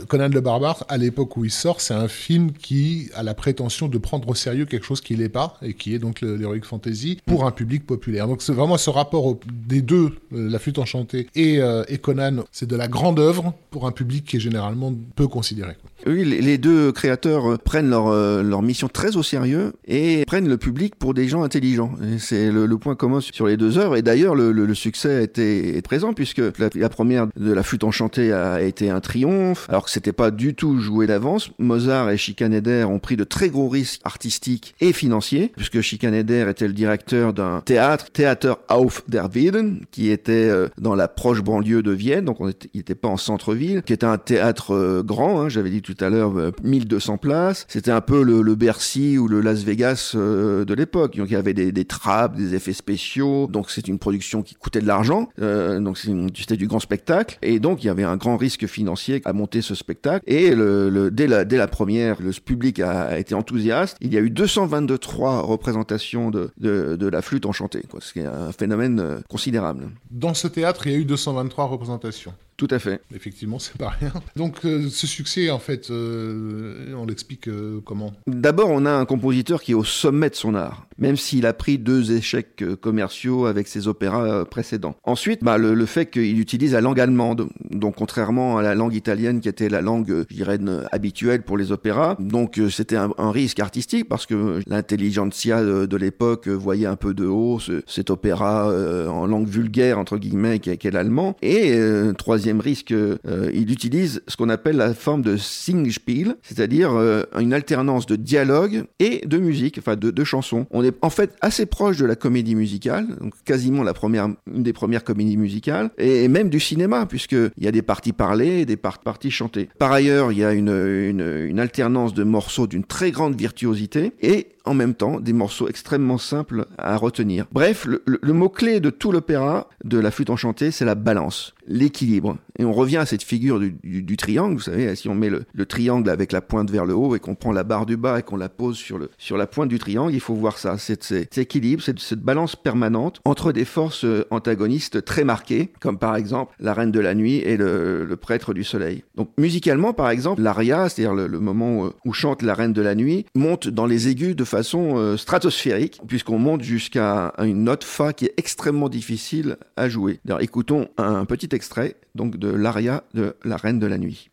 Conan 0.08 0.28
le 0.28 0.40
barbare, 0.40 0.84
à 0.88 0.96
l'époque 0.98 1.36
où 1.36 1.44
il 1.44 1.50
sort, 1.50 1.80
c'est 1.80 1.94
un 1.94 2.08
film 2.08 2.52
qui 2.52 3.10
a 3.14 3.22
la 3.22 3.34
prétention 3.34 3.88
de 3.88 3.98
prendre 3.98 4.28
au 4.28 4.34
sérieux 4.34 4.64
quelque 4.64 4.86
chose 4.86 5.00
qui 5.00 5.14
l'est 5.16 5.28
pas 5.28 5.58
et 5.62 5.74
qui 5.74 5.94
est 5.94 5.98
donc 5.98 6.20
l'heroic 6.20 6.62
fantasy 6.64 7.18
pour 7.26 7.44
un 7.46 7.50
public 7.50 7.86
populaire. 7.86 8.26
Donc 8.28 8.42
vraiment 8.42 8.78
ce 8.78 8.90
rapport 8.90 9.38
des 9.68 9.82
deux, 9.82 10.12
euh, 10.32 10.48
la 10.50 10.58
flûte 10.58 10.78
enchantée 10.78 11.28
et, 11.34 11.60
euh, 11.60 11.84
et 11.88 11.98
Conan, 11.98 12.44
c'est 12.52 12.68
de 12.68 12.76
la 12.76 12.88
grande 12.88 13.18
œuvre 13.18 13.54
pour 13.70 13.86
un 13.86 13.92
public 13.92 14.24
qui 14.24 14.36
est 14.36 14.40
généralement 14.40 14.92
peu 15.16 15.28
considéré. 15.28 15.72
Oui, 16.06 16.24
les- 16.24 16.58
deux 16.58 16.92
créateurs 16.92 17.52
euh, 17.52 17.56
prennent 17.56 17.88
leur, 17.90 18.10
leur 18.42 18.62
mission 18.62 18.88
très 18.88 19.16
au 19.16 19.22
sérieux 19.22 19.72
et 19.86 20.24
prennent 20.26 20.48
le 20.48 20.58
public 20.58 20.94
pour 20.96 21.14
des 21.14 21.26
gens 21.28 21.42
intelligents. 21.42 21.92
C'est 22.18 22.50
le, 22.50 22.68
point 22.78 22.94
commun 22.94 23.20
sur 23.20 23.46
les 23.46 23.56
deux 23.56 23.78
œuvres. 23.78 23.96
Et 23.96 24.02
d'ailleurs, 24.02 24.34
le, 24.34 24.74
succès 24.74 25.24
été 25.24 25.76
est 25.76 25.82
présent 25.82 26.12
puisque 26.12 26.38
la, 26.38 26.68
la 26.74 26.88
première 26.88 27.26
de 27.36 27.52
la 27.52 27.62
flûte 27.62 27.84
enchantée 27.84 28.32
a 28.32 28.62
été 28.62 28.90
un 28.90 29.00
triomphe, 29.00 29.22
alors 29.68 29.84
que 29.84 29.90
c'était 29.90 30.12
pas 30.12 30.30
du 30.30 30.54
tout 30.54 30.78
joué 30.78 31.06
d'avance. 31.06 31.50
Mozart 31.58 32.10
et 32.10 32.16
Schikaneder 32.16 32.84
ont 32.84 32.98
pris 32.98 33.16
de 33.16 33.24
très 33.24 33.48
gros 33.48 33.68
risques 33.68 34.00
artistiques 34.04 34.74
et 34.80 34.92
financiers, 34.92 35.52
puisque 35.56 35.80
Schikaneder 35.80 36.46
était 36.48 36.66
le 36.66 36.72
directeur 36.72 37.32
d'un 37.32 37.60
théâtre, 37.60 38.10
Theater 38.12 38.56
auf 38.68 39.04
der 39.08 39.28
Wieden, 39.34 39.84
qui 39.90 40.10
était 40.10 40.32
euh, 40.32 40.68
dans 40.78 40.94
la 40.94 41.08
proche 41.08 41.42
banlieue 41.42 41.82
de 41.82 41.92
Vienne, 41.92 42.24
donc 42.24 42.40
on 42.40 42.48
était, 42.48 42.68
il 42.74 42.78
n'était 42.78 42.94
pas 42.94 43.08
en 43.08 43.16
centre-ville, 43.16 43.82
qui 43.82 43.92
était 43.92 44.06
un 44.06 44.18
théâtre 44.18 44.74
euh, 44.74 45.02
grand, 45.02 45.40
hein, 45.40 45.48
j'avais 45.48 45.70
dit 45.70 45.82
tout 45.82 45.96
à 46.00 46.08
l'heure, 46.08 46.36
euh, 46.38 46.52
1200 46.62 47.18
places. 47.18 47.66
C'était 47.68 47.90
un 47.90 48.00
peu 48.00 48.22
le, 48.22 48.54
Bercy 48.54 49.18
ou 49.18 49.28
le 49.28 49.40
Las 49.40 49.64
Vegas 49.64 50.12
euh, 50.14 50.64
de 50.64 50.74
l'époque. 50.74 51.16
Donc 51.16 51.28
il 51.30 51.32
y 51.32 51.36
avait 51.36 51.54
des, 51.54 51.72
des 51.72 51.84
trappes, 51.84 52.36
des 52.36 52.54
effets 52.54 52.72
spéciaux, 52.72 53.48
donc 53.48 53.70
c'est 53.70 53.88
une 53.88 53.98
production 53.98 54.42
qui 54.42 54.54
coûtait 54.54 54.80
de 54.80 54.86
l'argent, 54.86 55.28
euh, 55.40 55.80
donc 55.80 55.98
c'était 55.98 56.56
du 56.56 56.66
grand 56.66 56.80
spectacle, 56.80 57.38
et 57.42 57.60
donc 57.60 57.82
il 57.84 57.86
y 57.86 57.90
avait 57.90 58.04
un 58.04 58.16
grand 58.16 58.36
risque 58.36 58.66
financier 58.66 59.22
monter 59.32 59.62
ce 59.62 59.74
spectacle. 59.74 60.24
Et 60.26 60.54
le, 60.54 61.10
dès, 61.10 61.26
la, 61.26 61.44
dès 61.44 61.56
la 61.56 61.68
première, 61.68 62.20
le 62.20 62.32
public 62.32 62.80
a, 62.80 63.02
a 63.02 63.18
été 63.18 63.34
enthousiaste. 63.34 63.96
Il 64.00 64.12
y 64.12 64.16
a 64.16 64.20
eu 64.20 64.30
223 64.30 65.42
représentations 65.42 66.30
de, 66.30 66.50
de, 66.58 66.96
de 66.96 67.06
la 67.08 67.22
flûte 67.22 67.46
enchantée, 67.46 67.82
quoi, 67.88 68.00
ce 68.00 68.12
qui 68.12 68.20
est 68.20 68.26
un 68.26 68.52
phénomène 68.52 69.00
euh, 69.00 69.20
considérable. 69.28 69.90
Dans 70.10 70.34
ce 70.34 70.48
théâtre, 70.48 70.86
il 70.86 70.92
y 70.92 70.94
a 70.96 70.98
eu 70.98 71.04
223 71.04 71.66
représentations. 71.66 72.34
Tout 72.62 72.72
à 72.72 72.78
fait. 72.78 73.00
Effectivement, 73.12 73.58
c'est 73.58 73.76
pas 73.76 73.88
rien. 73.88 74.12
Donc 74.36 74.64
euh, 74.64 74.86
ce 74.88 75.08
succès, 75.08 75.50
en 75.50 75.58
fait, 75.58 75.90
euh, 75.90 76.94
on 76.96 77.06
l'explique 77.06 77.48
euh, 77.48 77.80
comment? 77.84 78.12
D'abord, 78.28 78.68
on 78.70 78.86
a 78.86 78.92
un 78.92 79.04
compositeur 79.04 79.60
qui 79.62 79.72
est 79.72 79.74
au 79.74 79.82
sommet 79.82 80.30
de 80.30 80.36
son 80.36 80.54
art, 80.54 80.86
même 80.96 81.16
s'il 81.16 81.44
a 81.46 81.54
pris 81.54 81.76
deux 81.76 82.12
échecs 82.12 82.62
commerciaux 82.80 83.46
avec 83.46 83.66
ses 83.66 83.88
opéras 83.88 84.44
précédents. 84.44 84.94
Ensuite, 85.02 85.42
bah, 85.42 85.58
le, 85.58 85.74
le 85.74 85.86
fait 85.86 86.06
qu'il 86.06 86.38
utilise 86.38 86.74
la 86.74 86.80
langue 86.80 87.00
allemande, 87.00 87.48
donc 87.72 87.96
contrairement 87.96 88.58
à 88.58 88.62
la 88.62 88.76
langue 88.76 88.94
italienne 88.94 89.40
qui 89.40 89.48
était 89.48 89.68
la 89.68 89.80
langue, 89.80 90.24
je 90.30 90.32
dirais, 90.36 90.60
habituelle 90.92 91.42
pour 91.42 91.58
les 91.58 91.72
opéras, 91.72 92.14
donc 92.20 92.60
c'était 92.70 92.94
un, 92.94 93.10
un 93.18 93.32
risque 93.32 93.58
artistique 93.58 94.08
parce 94.08 94.24
que 94.26 94.60
l'intelligentsia 94.68 95.64
de, 95.64 95.86
de 95.86 95.96
l'époque 95.96 96.46
voyait 96.46 96.86
un 96.86 96.94
peu 96.94 97.12
de 97.12 97.26
haut 97.26 97.58
ce- 97.58 97.82
cet 97.88 98.10
opéra 98.10 98.68
en 99.10 99.26
langue 99.26 99.48
vulgaire, 99.48 99.98
entre 99.98 100.16
guillemets, 100.16 100.60
qui 100.60 100.70
est, 100.70 100.90
l'allemand. 100.92 101.36
Et 101.42 101.72
euh, 101.72 102.12
risque, 102.60 102.92
euh, 102.92 103.16
il 103.52 103.70
utilise 103.70 104.22
ce 104.28 104.36
qu'on 104.36 104.48
appelle 104.48 104.76
la 104.76 104.94
forme 104.94 105.22
de 105.22 105.36
Singspiel, 105.36 106.36
c'est-à-dire 106.42 106.92
euh, 106.92 107.22
une 107.38 107.52
alternance 107.52 108.06
de 108.06 108.16
dialogue 108.16 108.84
et 108.98 109.26
de 109.26 109.38
musique, 109.38 109.78
enfin 109.78 109.96
de, 109.96 110.24
chansons. 110.24 110.66
On 110.70 110.84
est 110.84 110.94
en 111.02 111.10
fait 111.10 111.34
assez 111.40 111.66
proche 111.66 111.96
de 111.96 112.06
la 112.06 112.14
comédie 112.14 112.54
musicale, 112.54 113.06
donc 113.20 113.34
quasiment 113.44 113.82
la 113.82 113.92
première, 113.92 114.28
une 114.52 114.62
des 114.62 114.72
premières 114.72 115.04
comédies 115.04 115.36
musicales, 115.36 115.90
et 115.98 116.28
même 116.28 116.48
du 116.48 116.60
cinéma, 116.60 117.06
puisqu'il 117.06 117.50
y 117.58 117.66
a 117.66 117.72
des 117.72 117.82
parties 117.82 118.12
parlées 118.12 118.60
et 118.60 118.66
des 118.66 118.76
par- 118.76 119.00
parties 119.00 119.30
chantées. 119.30 119.68
Par 119.78 119.90
ailleurs, 119.90 120.30
il 120.30 120.38
y 120.38 120.44
a 120.44 120.52
une, 120.52 120.68
une, 120.68 121.46
une 121.48 121.58
alternance 121.58 122.14
de 122.14 122.22
morceaux 122.22 122.66
d'une 122.66 122.84
très 122.84 123.10
grande 123.10 123.36
virtuosité 123.36 124.12
et 124.22 124.48
en 124.64 124.74
même 124.74 124.94
temps 124.94 125.20
des 125.20 125.32
morceaux 125.32 125.68
extrêmement 125.68 126.18
simples 126.18 126.66
à 126.78 126.96
retenir. 126.96 127.46
Bref, 127.52 127.86
le, 127.86 128.32
mot-clé 128.32 128.80
de 128.80 128.90
tout 128.90 129.12
l'opéra 129.12 129.68
de 129.84 129.98
la 129.98 130.10
flûte 130.10 130.30
enchantée, 130.30 130.70
c'est 130.70 130.84
la 130.84 130.94
balance, 130.94 131.54
l'équilibre. 131.66 132.36
Et 132.58 132.64
on 132.64 132.72
revient 132.72 132.98
à 132.98 133.06
cette 133.06 133.22
figure 133.22 133.60
du, 133.60 134.16
triangle, 134.16 134.54
vous 134.54 134.60
savez, 134.60 134.94
si 134.94 135.08
on 135.08 135.14
met 135.14 135.30
le, 135.30 135.44
le 135.52 135.66
triangle 135.66 136.10
avec 136.10 136.32
la 136.32 136.40
pointe 136.40 136.70
vers 136.70 136.84
le 136.84 136.94
haut 136.94 137.16
et 137.16 137.20
qu'on 137.20 137.34
prend 137.34 137.52
la 137.52 137.64
barre 137.64 137.86
du 137.86 137.96
bas 137.96 138.18
et 138.18 138.22
qu'on 138.22 138.36
la 138.36 138.48
pose 138.48 138.76
sur, 138.76 138.98
le, 138.98 139.10
sur 139.18 139.36
la 139.36 139.46
pointe 139.46 139.68
du 139.68 139.78
triangle, 139.78 140.12
il 140.14 140.20
faut 140.20 140.34
voir 140.34 140.58
ça, 140.58 140.76
c'est 140.78 141.02
cet 141.02 141.38
équilibre, 141.38 141.82
cette, 141.82 141.98
cette 141.98 142.20
balance 142.20 142.56
permanente 142.56 143.20
entre 143.24 143.52
des 143.52 143.64
forces 143.64 144.04
euh, 144.04 144.26
antagonistes 144.30 145.04
très 145.04 145.24
marquées, 145.24 145.72
comme 145.80 145.98
par 145.98 146.16
exemple 146.16 146.54
la 146.60 146.74
reine 146.74 146.92
de 146.92 147.00
la 147.00 147.14
nuit 147.14 147.36
et 147.36 147.56
le, 147.56 148.16
prêtre 148.20 148.54
du 148.54 148.62
soleil. 148.62 149.02
Donc 149.16 149.30
musicalement, 149.38 149.92
par 149.92 150.10
exemple, 150.10 150.42
l'aria, 150.42 150.88
c'est-à-dire 150.88 151.14
le, 151.14 151.40
moment 151.40 151.86
euh, 151.86 151.90
où 152.04 152.12
chante 152.12 152.42
la 152.42 152.54
reine 152.54 152.72
de 152.72 152.82
la 152.82 152.94
nuit, 152.94 153.26
monte 153.34 153.68
dans 153.68 153.86
les 153.86 154.08
aigus 154.08 154.36
de 154.36 154.44
façon 154.52 154.98
euh, 154.98 155.16
stratosphérique, 155.16 156.00
puisqu'on 156.06 156.38
monte 156.38 156.62
jusqu'à 156.62 157.32
une 157.38 157.64
note 157.64 157.84
fa 157.84 158.12
qui 158.12 158.26
est 158.26 158.34
extrêmement 158.36 158.90
difficile 158.90 159.56
à 159.76 159.88
jouer. 159.88 160.20
Écoutons 160.40 160.88
un 160.98 161.24
petit 161.24 161.48
extrait 161.52 161.96
donc 162.14 162.36
de 162.36 162.48
l'aria 162.48 163.04
de 163.14 163.34
la 163.44 163.56
reine 163.56 163.78
de 163.78 163.86
la 163.86 163.96
nuit. 163.96 164.30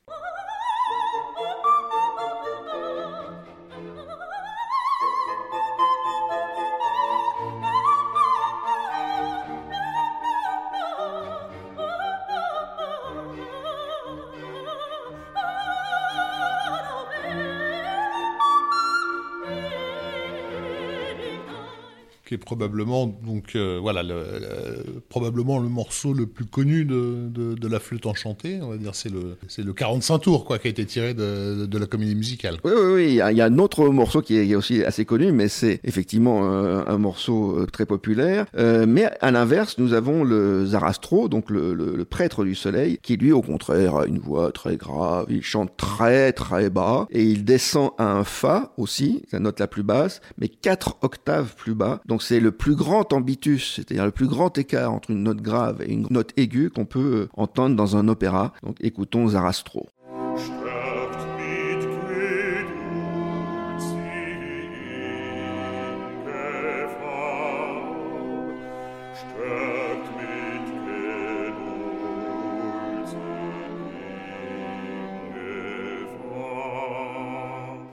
Probablement 22.50 23.06
donc 23.06 23.56
voilà 23.56 24.02
le, 24.02 24.24
probablement 25.08 25.60
le 25.60 25.70
morceau 25.70 26.14
le 26.14 26.26
plus 26.26 26.46
connu 26.46 26.84
de, 26.84 27.30
de, 27.30 27.68
la 27.68 27.80
flûte 27.80 28.08
enchantée. 28.08 28.60
On 28.64 28.70
va 28.70 28.78
dire 28.78 28.96
c'est 28.96 29.12
le 29.12 29.38
c'est 29.48 29.62
le 29.62 29.72
45 29.72 30.18
tours 30.18 30.46
quoi 30.46 30.58
qui 30.58 30.66
a 30.68 30.72
été 30.72 30.84
tiré 30.86 31.14
de, 31.14 31.68
de 31.68 31.78
la 31.78 31.86
comédie 31.86 32.16
musicale. 32.16 32.58
Oui 32.64 32.72
oui 32.76 32.94
oui. 32.94 33.06
Il 33.30 33.38
y, 33.38 33.42
a, 33.42 33.46
un 33.46 33.60
autre 33.60 33.88
morceau 33.90 34.24
qui 34.24 34.36
est 34.38 34.56
aussi 34.56 34.84
assez 34.84 35.06
connu, 35.06 35.32
mais 35.32 35.48
c'est 35.48 35.80
effectivement 35.84 36.44
un 36.44 36.98
morceau 36.98 37.68
très 37.72 37.86
populaire. 37.86 38.48
mais 38.56 39.12
à 39.22 39.30
l'inverse, 39.30 39.78
nous 39.78 39.94
avons 39.94 40.24
le 40.24 40.66
Zarastro, 40.66 41.30
donc 41.30 41.52
le, 41.52 41.74
le, 41.74 42.06
prêtre 42.06 42.44
du 42.44 42.56
soleil, 42.56 42.98
qui 43.04 43.18
lui 43.18 43.32
au 43.32 43.44
contraire 43.44 43.96
a 43.98 44.06
une 44.06 44.18
voix 44.20 44.52
très 44.52 44.78
grave. 44.78 45.28
Il 45.30 45.44
chante 45.44 45.78
très 45.78 46.34
très 46.34 46.72
bas 46.72 47.08
et 47.12 47.24
il 47.24 47.46
descend 47.46 47.92
à 48.00 48.12
un 48.12 48.24
fa 48.24 48.74
aussi, 48.78 49.24
la 49.32 49.40
note 49.40 49.60
la 49.60 49.68
plus 49.68 49.84
basse, 49.84 50.22
mais 50.38 50.48
quatre 50.48 50.98
octaves 51.02 51.56
plus 51.56 51.76
bas. 51.76 52.02
Donc 52.06 52.24
c'est 52.24 52.39
le 52.40 52.52
plus 52.52 52.76
grand 52.76 53.14
ambitus, 53.14 53.76
c'est-à-dire 53.76 54.06
le 54.06 54.12
plus 54.12 54.28
grand 54.28 54.58
écart 54.58 54.94
entre 54.94 55.12
une 55.12 55.24
note 55.24 55.42
grave 55.42 55.82
et 55.82 55.92
une 55.92 56.08
note 56.10 56.34
aiguë 56.38 56.70
qu'on 56.70 56.86
peut 56.86 57.28
entendre 57.34 57.76
dans 57.76 57.96
un 57.96 58.08
opéra. 58.08 58.54
Donc 58.64 58.78
écoutons 58.82 59.30
Zarastro. 59.30 59.88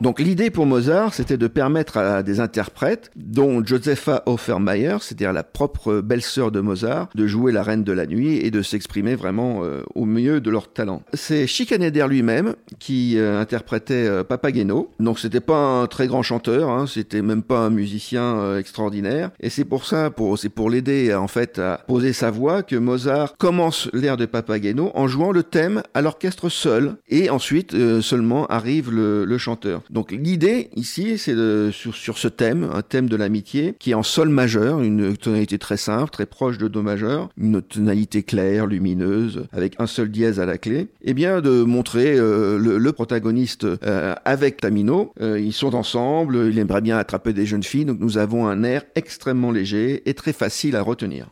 Donc 0.03 0.21
l'idée 0.21 0.51
pour 0.51 0.67
Mozart, 0.67 1.15
c'était 1.15 1.39
de 1.39 1.47
permettre 1.47 1.97
à 1.97 2.23
des 2.23 2.41
interprètes, 2.41 3.11
dont 3.17 3.65
Josefa 3.65 4.23
Hoffermeyer, 4.27 4.97
c'est-à-dire 5.01 5.33
la 5.33 5.43
propre 5.43 6.01
belle-sœur 6.01 6.51
de 6.51 6.61
Mozart, 6.61 7.09
de 7.15 7.27
jouer 7.27 7.51
la 7.51 7.63
reine 7.63 7.83
de 7.83 7.93
la 7.93 8.07
nuit 8.07 8.37
et 8.37 8.51
de 8.51 8.61
s'exprimer 8.61 9.15
vraiment 9.15 9.65
euh, 9.65 9.83
au 9.95 10.05
mieux 10.05 10.43
de 10.43 10.51
leur 10.51 10.71
talent. 10.71 11.03
C'est 11.15 11.47
Schikaneder 11.47 12.07
lui-même 12.09 12.57
qui 12.79 13.19
euh, 13.19 13.41
interprétait 13.41 14.07
euh, 14.07 14.23
Papageno. 14.23 14.91
Donc 15.01 15.19
c'était 15.19 15.41
pas 15.41 15.57
un 15.57 15.87
très 15.87 16.07
grand 16.09 16.23
chanteur, 16.23 16.69
hein, 16.69 16.87
c'était 16.87 17.23
même 17.23 17.43
pas 17.43 17.61
un 17.61 17.71
musicien 17.71 18.59
extraordinaire. 18.59 19.31
Et 19.41 19.49
c'est 19.49 19.65
pour 19.65 19.87
ça, 19.87 20.11
pour, 20.11 20.39
c'est 20.39 20.51
pour 20.51 20.69
l'aider 20.69 21.15
en 21.15 21.29
fait 21.29 21.59
à 21.59 21.81
poser 21.87 22.13
sa 22.13 22.31
voix 22.31 22.63
que 22.63 22.77
Mozart 22.77 23.35
commence 23.39 23.89
l'air 23.95 24.19
de 24.19 24.27
Papageno 24.27 24.91
en 24.95 25.09
jouant 25.09 25.33
le 25.33 25.43
thème 25.43 25.83
à 25.95 26.03
l'orchestre 26.03 26.51
seul 26.51 26.97
et 27.09 27.31
ensuite 27.31 27.75
seulement 28.01 28.47
arrive 28.49 28.91
le 28.93 29.39
chanteur. 29.39 29.83
Donc 29.91 30.13
l'idée 30.13 30.71
ici, 30.75 31.19
c'est 31.19 31.35
sur, 31.73 32.19
ce 32.19 32.29
thème, 32.29 32.69
un 32.73 32.83
thème 32.83 33.09
de 33.09 33.17
l'amitié, 33.17 33.75
qui 33.79 33.93
est 33.93 33.95
en 33.95 34.03
sol 34.03 34.29
majeur, 34.29 34.81
une 34.81 35.17
tonalité 35.17 35.59
très 35.59 35.77
simple, 35.77 36.11
très 36.11 36.27
proche 36.27 36.59
de 36.59 36.69
do 36.69 36.83
majeur, 36.83 37.29
une 37.37 37.63
tonalité 37.63 38.23
claire, 38.23 38.67
lumineuse, 38.67 39.47
avec 39.53 39.75
un 39.79 39.87
seul 39.87 40.11
dièse 40.11 40.41
à 40.41 40.47
la 40.47 40.59
clé, 40.59 40.79
et 40.79 41.11
eh 41.11 41.15
bien 41.15 41.41
de 41.41 41.63
montrer 41.63 42.17
euh, 42.19 42.59
le, 42.59 42.93
protagoniste 42.93 43.65
euh, 43.65 44.15
avec 44.25 44.61
Tamino. 44.61 45.13
Euh, 45.21 45.39
ils 45.39 45.53
sont 45.53 45.75
ensemble, 45.75 46.49
il 46.51 46.59
aimerait 46.59 46.81
bien 46.81 46.99
attraper 46.99 47.33
des 47.33 47.47
jeunes 47.47 47.63
filles, 47.63 47.85
donc 47.85 48.01
nous 48.01 48.19
avons 48.19 48.47
un 48.47 48.63
air 48.63 48.83
extrêmement 48.95 49.51
léger 49.51 50.09
et 50.09 50.15
très 50.15 50.33
facile 50.33 50.77
à 50.77 50.83
retenir. 50.83 51.29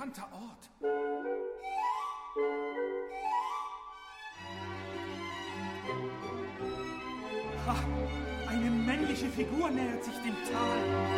bekannter 0.00 0.28
Ort. 0.32 0.70
Ha, 7.66 7.76
eine 8.48 8.70
männliche 8.70 9.28
Figur 9.28 9.70
nähert 9.70 10.02
sich 10.02 10.14
dem 10.14 10.36
Tal. 10.50 11.10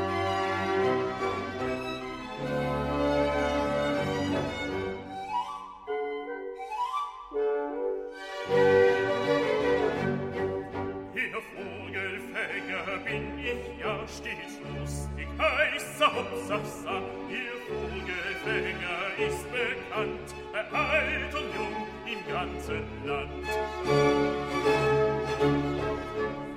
Im 22.69 22.85
ganzen 23.03 23.07
Land. 23.07 23.47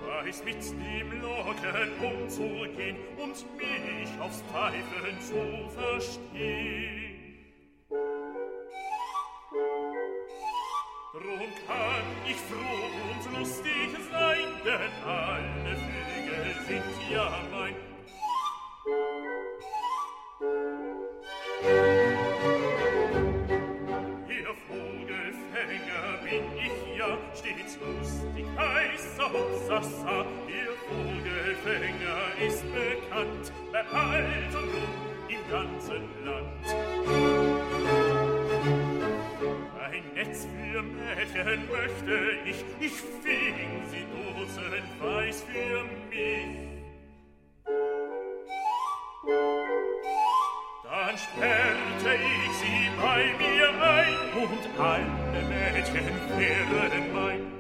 Weiß 0.08 0.44
mit 0.44 0.64
dem 0.72 1.22
Locken 1.22 2.24
umzugehen 2.24 2.98
und 3.18 3.46
mich 3.58 4.20
aufs 4.20 4.44
Pfeifen 4.52 5.20
zu 5.22 5.70
verstehen. 5.80 7.12
Drum 11.14 11.50
kann 11.66 12.08
ich 12.28 12.36
froh 12.36 12.90
und 13.12 13.40
lustig 13.40 13.90
sein, 14.12 14.48
denn 14.66 14.94
alle 15.08 15.76
Vögel 15.76 16.46
sind 16.68 17.12
ja 17.12 17.30
mein. 17.52 17.85
Hopsasa, 29.66 30.26
ihr 30.48 30.74
Vogelfänger 30.88 32.48
ist 32.48 32.64
bekannt, 32.72 33.52
bei 33.72 33.80
alt 33.80 34.54
und 34.54 34.70
jung 34.74 34.96
im 35.28 35.52
ganzen 35.52 36.04
Land. 36.24 36.66
Ein 39.82 40.04
Netz 40.14 40.46
für 40.46 40.84
Mädchen 40.84 41.68
möchte 41.68 42.16
ich, 42.46 42.64
ich 42.80 42.94
fing 42.94 43.82
sie 43.90 44.06
dosenweis 44.14 45.44
für 45.44 45.84
mich. 46.10 46.58
Dann 50.84 51.18
sperrte 51.18 52.16
ich 52.16 52.52
sie 52.58 52.90
bei 53.02 53.34
mir 53.40 53.70
ein 53.82 54.14
und 54.44 54.80
alle 54.80 55.42
Mädchen 55.48 56.06
wären 56.38 57.14
mein. 57.14 57.55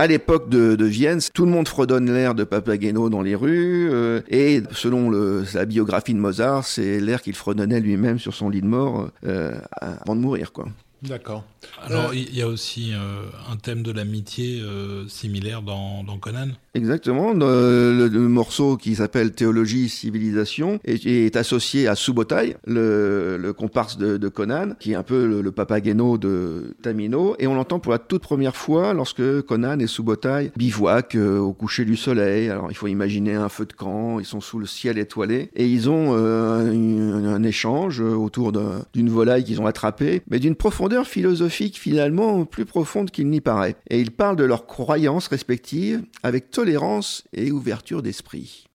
À 0.00 0.06
l'époque 0.06 0.48
de, 0.48 0.84
Vienne, 0.84 1.20
tout 1.32 1.44
le 1.46 1.50
monde 1.52 1.68
fredonne 1.68 2.12
l'air 2.12 2.34
de 2.34 2.44
Papageno 2.44 3.08
dans 3.08 3.22
les 3.22 3.34
rues, 3.34 3.88
euh, 3.90 4.20
et 4.28 4.60
selon 4.72 5.10
la 5.10 5.64
biographie 5.66 6.14
de 6.14 6.18
Mozart, 6.18 6.64
c'est 6.64 7.00
l'air 7.00 7.22
qu'il 7.22 7.34
fredonnait 7.34 7.80
lui-même 7.80 8.18
sur 8.18 8.34
son 8.34 8.50
lit 8.50 8.60
de 8.60 8.66
mort 8.66 9.08
euh, 9.24 9.52
avant 9.80 10.16
de 10.16 10.20
mourir, 10.20 10.52
quoi. 10.52 10.66
D'accord. 11.02 11.44
Alors, 11.82 12.10
euh, 12.10 12.14
il 12.14 12.34
y 12.34 12.42
a 12.42 12.48
aussi 12.48 12.92
un 12.94 13.56
thème 13.56 13.82
de 13.82 13.92
l'amitié 13.92 14.62
similaire 15.08 15.62
dans, 15.62 16.04
dans 16.04 16.18
Conan 16.18 16.48
Exactement. 16.74 17.32
Le, 17.32 18.08
morceau 18.28 18.76
qui 18.76 18.96
s'appelle 18.96 19.32
Théologie, 19.32 19.88
civilisation 19.88 20.80
est, 20.84 21.36
associé 21.36 21.86
à 21.86 21.94
Subotai, 21.94 22.56
le, 22.66 23.52
comparse 23.52 23.96
de, 23.96 24.28
Conan, 24.28 24.70
qui 24.80 24.92
est 24.92 24.96
un 24.96 25.04
peu 25.04 25.40
le, 25.40 25.52
papageno 25.52 26.18
de 26.18 26.74
Tamino. 26.82 27.36
Et 27.38 27.46
on 27.46 27.54
l'entend 27.54 27.78
pour 27.78 27.92
la 27.92 27.98
toute 27.98 28.22
première 28.22 28.56
fois 28.56 28.92
lorsque 28.92 29.42
Conan 29.42 29.78
et 29.78 29.86
Subotai 29.86 30.50
bivouaquent 30.56 31.14
euh, 31.14 31.38
au 31.38 31.52
coucher 31.52 31.84
du 31.84 31.96
soleil. 31.96 32.50
Alors 32.50 32.70
il 32.70 32.74
faut 32.74 32.88
imaginer 32.88 33.34
un 33.34 33.48
feu 33.48 33.66
de 33.66 33.72
camp, 33.72 34.18
ils 34.18 34.26
sont 34.26 34.40
sous 34.40 34.58
le 34.58 34.66
ciel 34.66 34.98
étoilé. 34.98 35.50
Et 35.54 35.68
ils 35.68 35.88
ont 35.88 36.16
euh, 36.16 37.34
un, 37.34 37.42
échange 37.44 38.00
autour 38.00 38.52
d'une 38.52 39.10
volaille 39.10 39.44
qu'ils 39.44 39.60
ont 39.60 39.66
attrapée, 39.66 40.22
mais 40.28 40.40
d'une 40.40 40.56
profondeur 40.56 40.93
philosophique 41.02 41.80
finalement 41.80 42.44
plus 42.44 42.64
profonde 42.64 43.10
qu'il 43.10 43.28
n'y 43.28 43.40
paraît. 43.40 43.74
Et 43.90 44.00
ils 44.00 44.12
parlent 44.12 44.36
de 44.36 44.44
leurs 44.44 44.66
croyances 44.66 45.26
respectives 45.26 46.04
avec 46.22 46.50
tolérance 46.50 47.24
et 47.32 47.50
ouverture 47.50 48.02
d'esprit. 48.02 48.68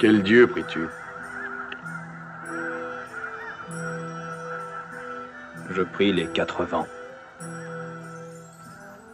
Quel 0.00 0.24
Dieu 0.24 0.48
pries-tu? 0.48 0.88
Je 5.70 5.82
prie 5.82 6.12
les 6.12 6.26
quatre 6.28 6.64
vents. 6.64 6.86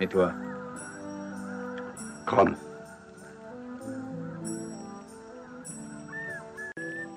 Et 0.00 0.06
toi? 0.06 0.32
Chrome. 2.26 2.56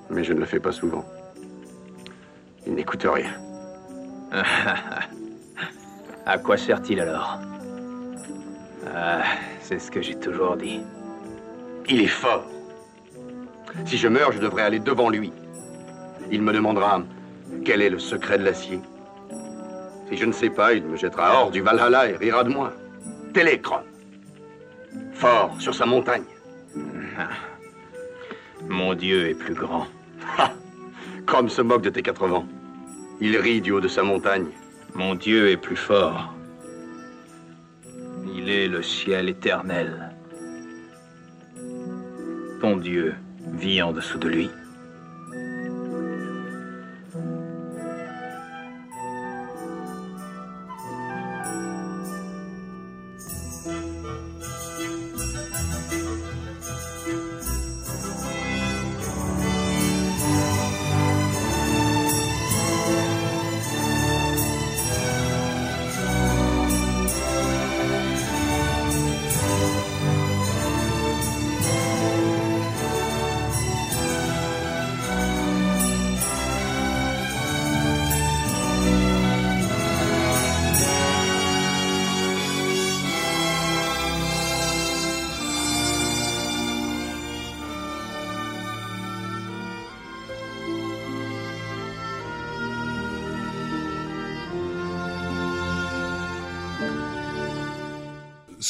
Mais 0.09 0.23
je 0.23 0.33
ne 0.33 0.39
le 0.39 0.45
fais 0.45 0.59
pas 0.59 0.71
souvent. 0.71 1.05
Il 2.65 2.73
n'écoute 2.73 3.05
rien. 3.05 3.31
À 6.25 6.37
quoi 6.37 6.57
sert-il 6.57 6.99
alors 6.99 7.39
Ah, 8.93 9.23
c'est 9.61 9.79
ce 9.79 9.89
que 9.89 10.01
j'ai 10.01 10.19
toujours 10.19 10.57
dit. 10.57 10.81
Il 11.87 12.01
est 12.01 12.07
fort. 12.07 12.45
Si 13.85 13.95
je 13.95 14.09
meurs, 14.09 14.33
je 14.33 14.39
devrais 14.39 14.63
aller 14.63 14.79
devant 14.79 15.09
lui. 15.09 15.31
Il 16.29 16.41
me 16.41 16.51
demandera 16.51 17.01
quel 17.63 17.81
est 17.81 17.89
le 17.89 17.99
secret 17.99 18.37
de 18.37 18.43
l'acier. 18.43 18.81
Si 20.09 20.17
je 20.17 20.25
ne 20.25 20.33
sais 20.33 20.49
pas, 20.49 20.73
il 20.73 20.83
me 20.83 20.97
jettera 20.97 21.33
hors 21.33 21.49
du 21.49 21.61
Valhalla 21.61 22.09
et 22.09 22.17
rira 22.17 22.43
de 22.43 22.49
moi. 22.49 22.73
Téléchrome. 23.33 23.83
Fort 25.13 25.55
sur 25.59 25.73
sa 25.73 25.85
montagne. 25.85 26.25
Mon 28.67 28.93
Dieu 28.95 29.29
est 29.29 29.35
plus 29.35 29.53
grand. 29.53 29.87
Ha 30.37 30.53
Chrome 31.25 31.49
se 31.49 31.61
moque 31.61 31.83
de 31.83 31.89
tes 31.89 32.01
80. 32.01 32.45
Il 33.19 33.37
rit 33.37 33.61
du 33.61 33.71
haut 33.71 33.81
de 33.81 33.87
sa 33.87 34.03
montagne. 34.03 34.47
Mon 34.95 35.15
Dieu 35.15 35.49
est 35.49 35.57
plus 35.57 35.75
fort. 35.75 36.33
Il 38.33 38.49
est 38.49 38.67
le 38.67 38.81
ciel 38.81 39.29
éternel. 39.29 40.13
Ton 42.61 42.77
Dieu 42.77 43.15
vit 43.53 43.81
en 43.81 43.91
dessous 43.91 44.17
de 44.17 44.29
lui. 44.29 44.49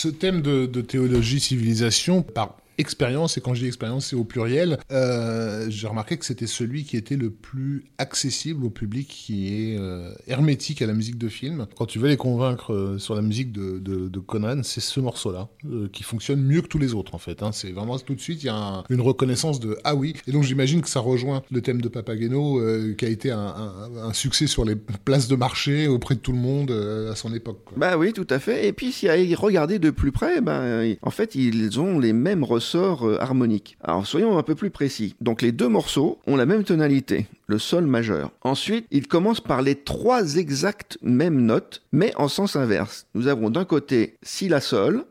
Ce 0.07 0.11
thème 0.13 0.41
de, 0.41 0.65
de 0.65 0.79
théologie, 0.79 1.41
civilisation, 1.41 2.21
par 2.21 2.55
expérience, 2.78 3.38
et 3.38 3.41
quand 3.41 3.53
je 3.53 3.61
dis 3.61 3.67
expérience, 3.67 4.07
c'est 4.07 4.15
au 4.15 4.23
pluriel, 4.23 4.78
euh, 4.91 5.65
j'ai 5.69 5.88
remarqué 5.88 6.17
que 6.17 6.25
c'était 6.25 6.47
celui 6.47 6.84
qui 6.84 6.97
était 6.97 7.15
le 7.15 7.30
plus 7.32 7.86
accessible 7.97 8.65
au 8.65 8.69
public, 8.69 9.07
qui 9.07 9.47
est 9.53 9.78
euh, 9.80 10.11
hermétique 10.28 10.82
à 10.82 10.88
la 10.88 10.93
musique 10.93 11.17
de 11.17 11.28
film. 11.30 11.67
Quand 11.75 11.86
tu 11.86 11.99
veux 11.99 12.07
les 12.07 12.17
convaincre 12.17 12.73
euh, 12.73 12.99
sur 12.99 13.15
la 13.15 13.21
musique 13.21 13.51
de, 13.51 14.19
Conan, 14.19 14.61
c'est 14.63 14.82
ce 14.82 14.99
morceau-là, 14.99 15.47
qui 15.93 16.03
fonctionne 16.03 16.41
mieux 16.41 16.61
que 16.61 16.67
tous 16.67 16.80
les 16.80 16.93
autres, 16.93 17.15
en 17.15 17.17
fait. 17.17 17.43
Hein. 17.43 17.51
C'est 17.53 17.71
vraiment 17.71 17.97
tout 17.97 18.13
de 18.13 18.19
suite, 18.19 18.43
il 18.43 18.47
y 18.47 18.49
a 18.49 18.55
un- 18.55 18.84
une 18.89 18.99
reconnaissance 18.99 19.59
de 19.59 19.78
«Ah 19.86 19.95
oui!» 19.95 20.15
Et 20.28 20.32
donc 20.32 20.43
j'imagine 20.43 20.82
que 20.82 20.89
ça 20.89 20.99
rejoint 20.99 21.43
le 21.49 21.61
thème 21.61 21.82
de 21.82 21.88
Papageno, 21.88 22.59
qui 22.97 23.05
a 23.05 23.09
été 23.09 23.32
un, 23.32 24.11
succès 24.13 24.47
sur 24.47 24.65
les 24.65 24.75
places 24.75 25.28
de 25.28 25.36
marché 25.36 25.88
auprès 25.88 26.15
de 26.15 26.19
tout 26.19 26.34
le 26.34 26.39
monde 26.39 26.71
à 26.71 27.15
son 27.15 27.34
époque. 27.34 27.59
quoi. 27.63 27.78
Bah 27.78 27.97
oui, 27.97 28.11
tout 28.11 28.28
à 28.30 28.39
fait. 28.39 28.67
Et 28.67 28.73
puis, 28.73 28.91
si 28.91 29.07
à 29.07 29.17
y 29.17 29.34
regarder 29.36 29.80
de 29.80 29.91
plus 29.91 30.11
près, 30.11 30.41
ben, 30.41 30.95
en 31.01 31.11
fait, 31.11 31.36
ils 31.36 31.80
ont 31.80 31.99
les 31.99 32.11
mêmes 32.13 32.43
ressorts 32.43 32.66
euh, 32.76 33.22
harmoniques. 33.22 33.78
Alors, 33.84 34.05
soyons 34.05 34.38
un 34.38 34.43
peu 34.43 34.55
plus 34.55 34.70
précis. 34.70 35.15
Donc, 35.22 35.41
les 35.41 35.51
deux 35.51 35.68
morceaux 35.68 36.20
ont 36.28 36.36
la 36.36 36.45
même 36.45 36.63
tonalité, 36.63 37.28
le 37.47 37.59
sol 37.59 37.86
majeur. 37.86 38.32
Ensuite, 38.41 38.86
ils 38.91 39.07
commencent 39.07 39.41
par 39.41 39.61
les 39.61 39.76
trois 39.76 40.36
exactes 40.36 40.97
mêmes 41.01 41.41
notes, 41.41 41.84
mais 41.91 42.13
en 42.15 42.28
sens 42.28 42.55
inverse. 42.55 43.07
Nous 43.15 43.28
avons 43.28 43.49
d'un 43.49 43.65
côté 43.65 44.15
si 44.24 44.47
la 44.49 44.61
sol, 44.61 45.05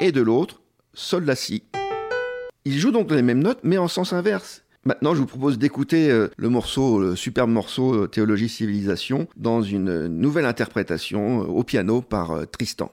et 0.00 0.12
de 0.12 0.20
l'autre 0.20 0.60
sol 0.94 1.24
la 1.24 1.36
si. 1.36 1.62
Ils 2.64 2.78
jouent 2.78 2.90
donc 2.90 3.10
les 3.10 3.22
mêmes 3.22 3.42
notes, 3.42 3.60
mais 3.62 3.78
en 3.78 3.88
sens 3.88 4.12
inverse. 4.12 4.62
Maintenant, 4.84 5.14
je 5.14 5.20
vous 5.20 5.26
propose 5.26 5.58
d'écouter 5.58 6.10
euh, 6.10 6.28
le 6.36 6.48
morceau, 6.48 6.98
le 7.00 7.14
superbe 7.14 7.50
morceau 7.50 7.94
euh, 7.94 8.06
Théologie 8.06 8.48
Civilisation, 8.48 9.28
dans 9.36 9.62
une 9.62 10.06
nouvelle 10.06 10.46
interprétation 10.46 11.40
au 11.40 11.62
piano 11.64 12.00
par 12.00 12.46
Tristan. 12.50 12.90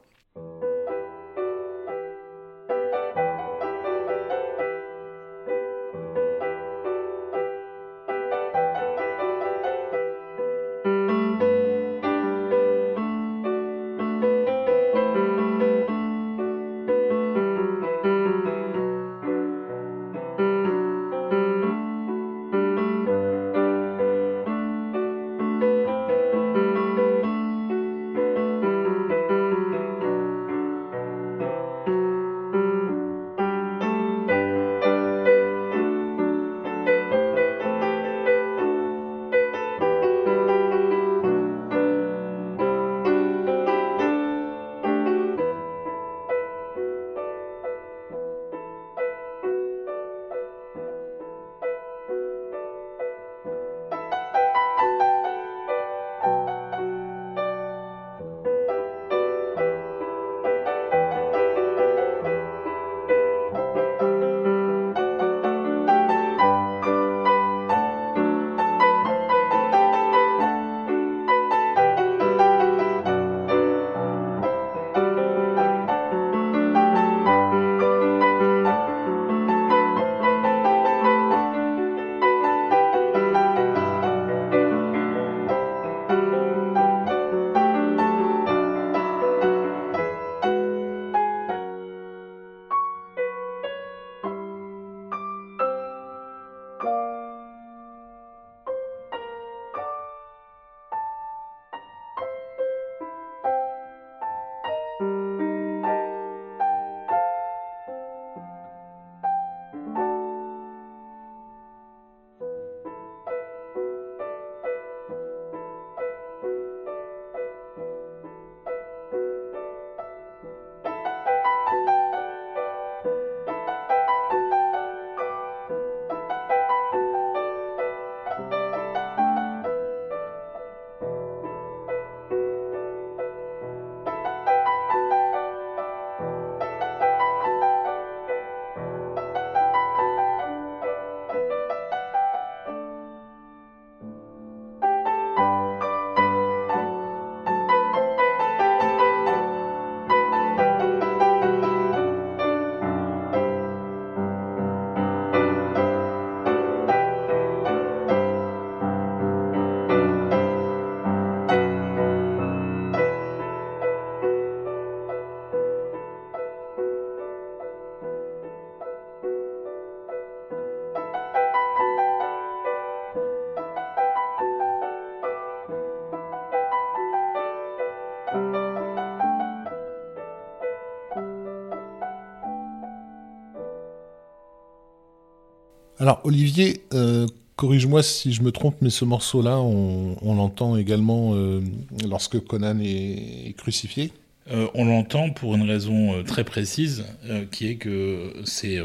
Alors 186.08 186.22
Olivier, 186.24 186.84
euh, 186.94 187.28
corrige-moi 187.58 188.02
si 188.02 188.32
je 188.32 188.42
me 188.42 188.54
trompe, 188.54 188.78
mais 188.80 188.90
ce 188.90 189.04
morceau-là, 189.04 189.60
on, 189.60 190.36
l'entend 190.36 190.78
également 190.78 191.36
euh, 191.36 191.60
lorsque 192.08 192.40
Conan 192.40 192.80
est, 192.80 193.54
crucifié. 193.58 194.14
Euh, 194.50 194.68
on 194.74 194.86
l'entend 194.86 195.32
pour 195.32 195.54
une 195.54 195.70
raison 195.70 196.24
très 196.24 196.46
précise, 196.46 197.04
qui 197.52 197.68
est 197.68 197.76
que 197.76 198.32
c'est 198.46 198.80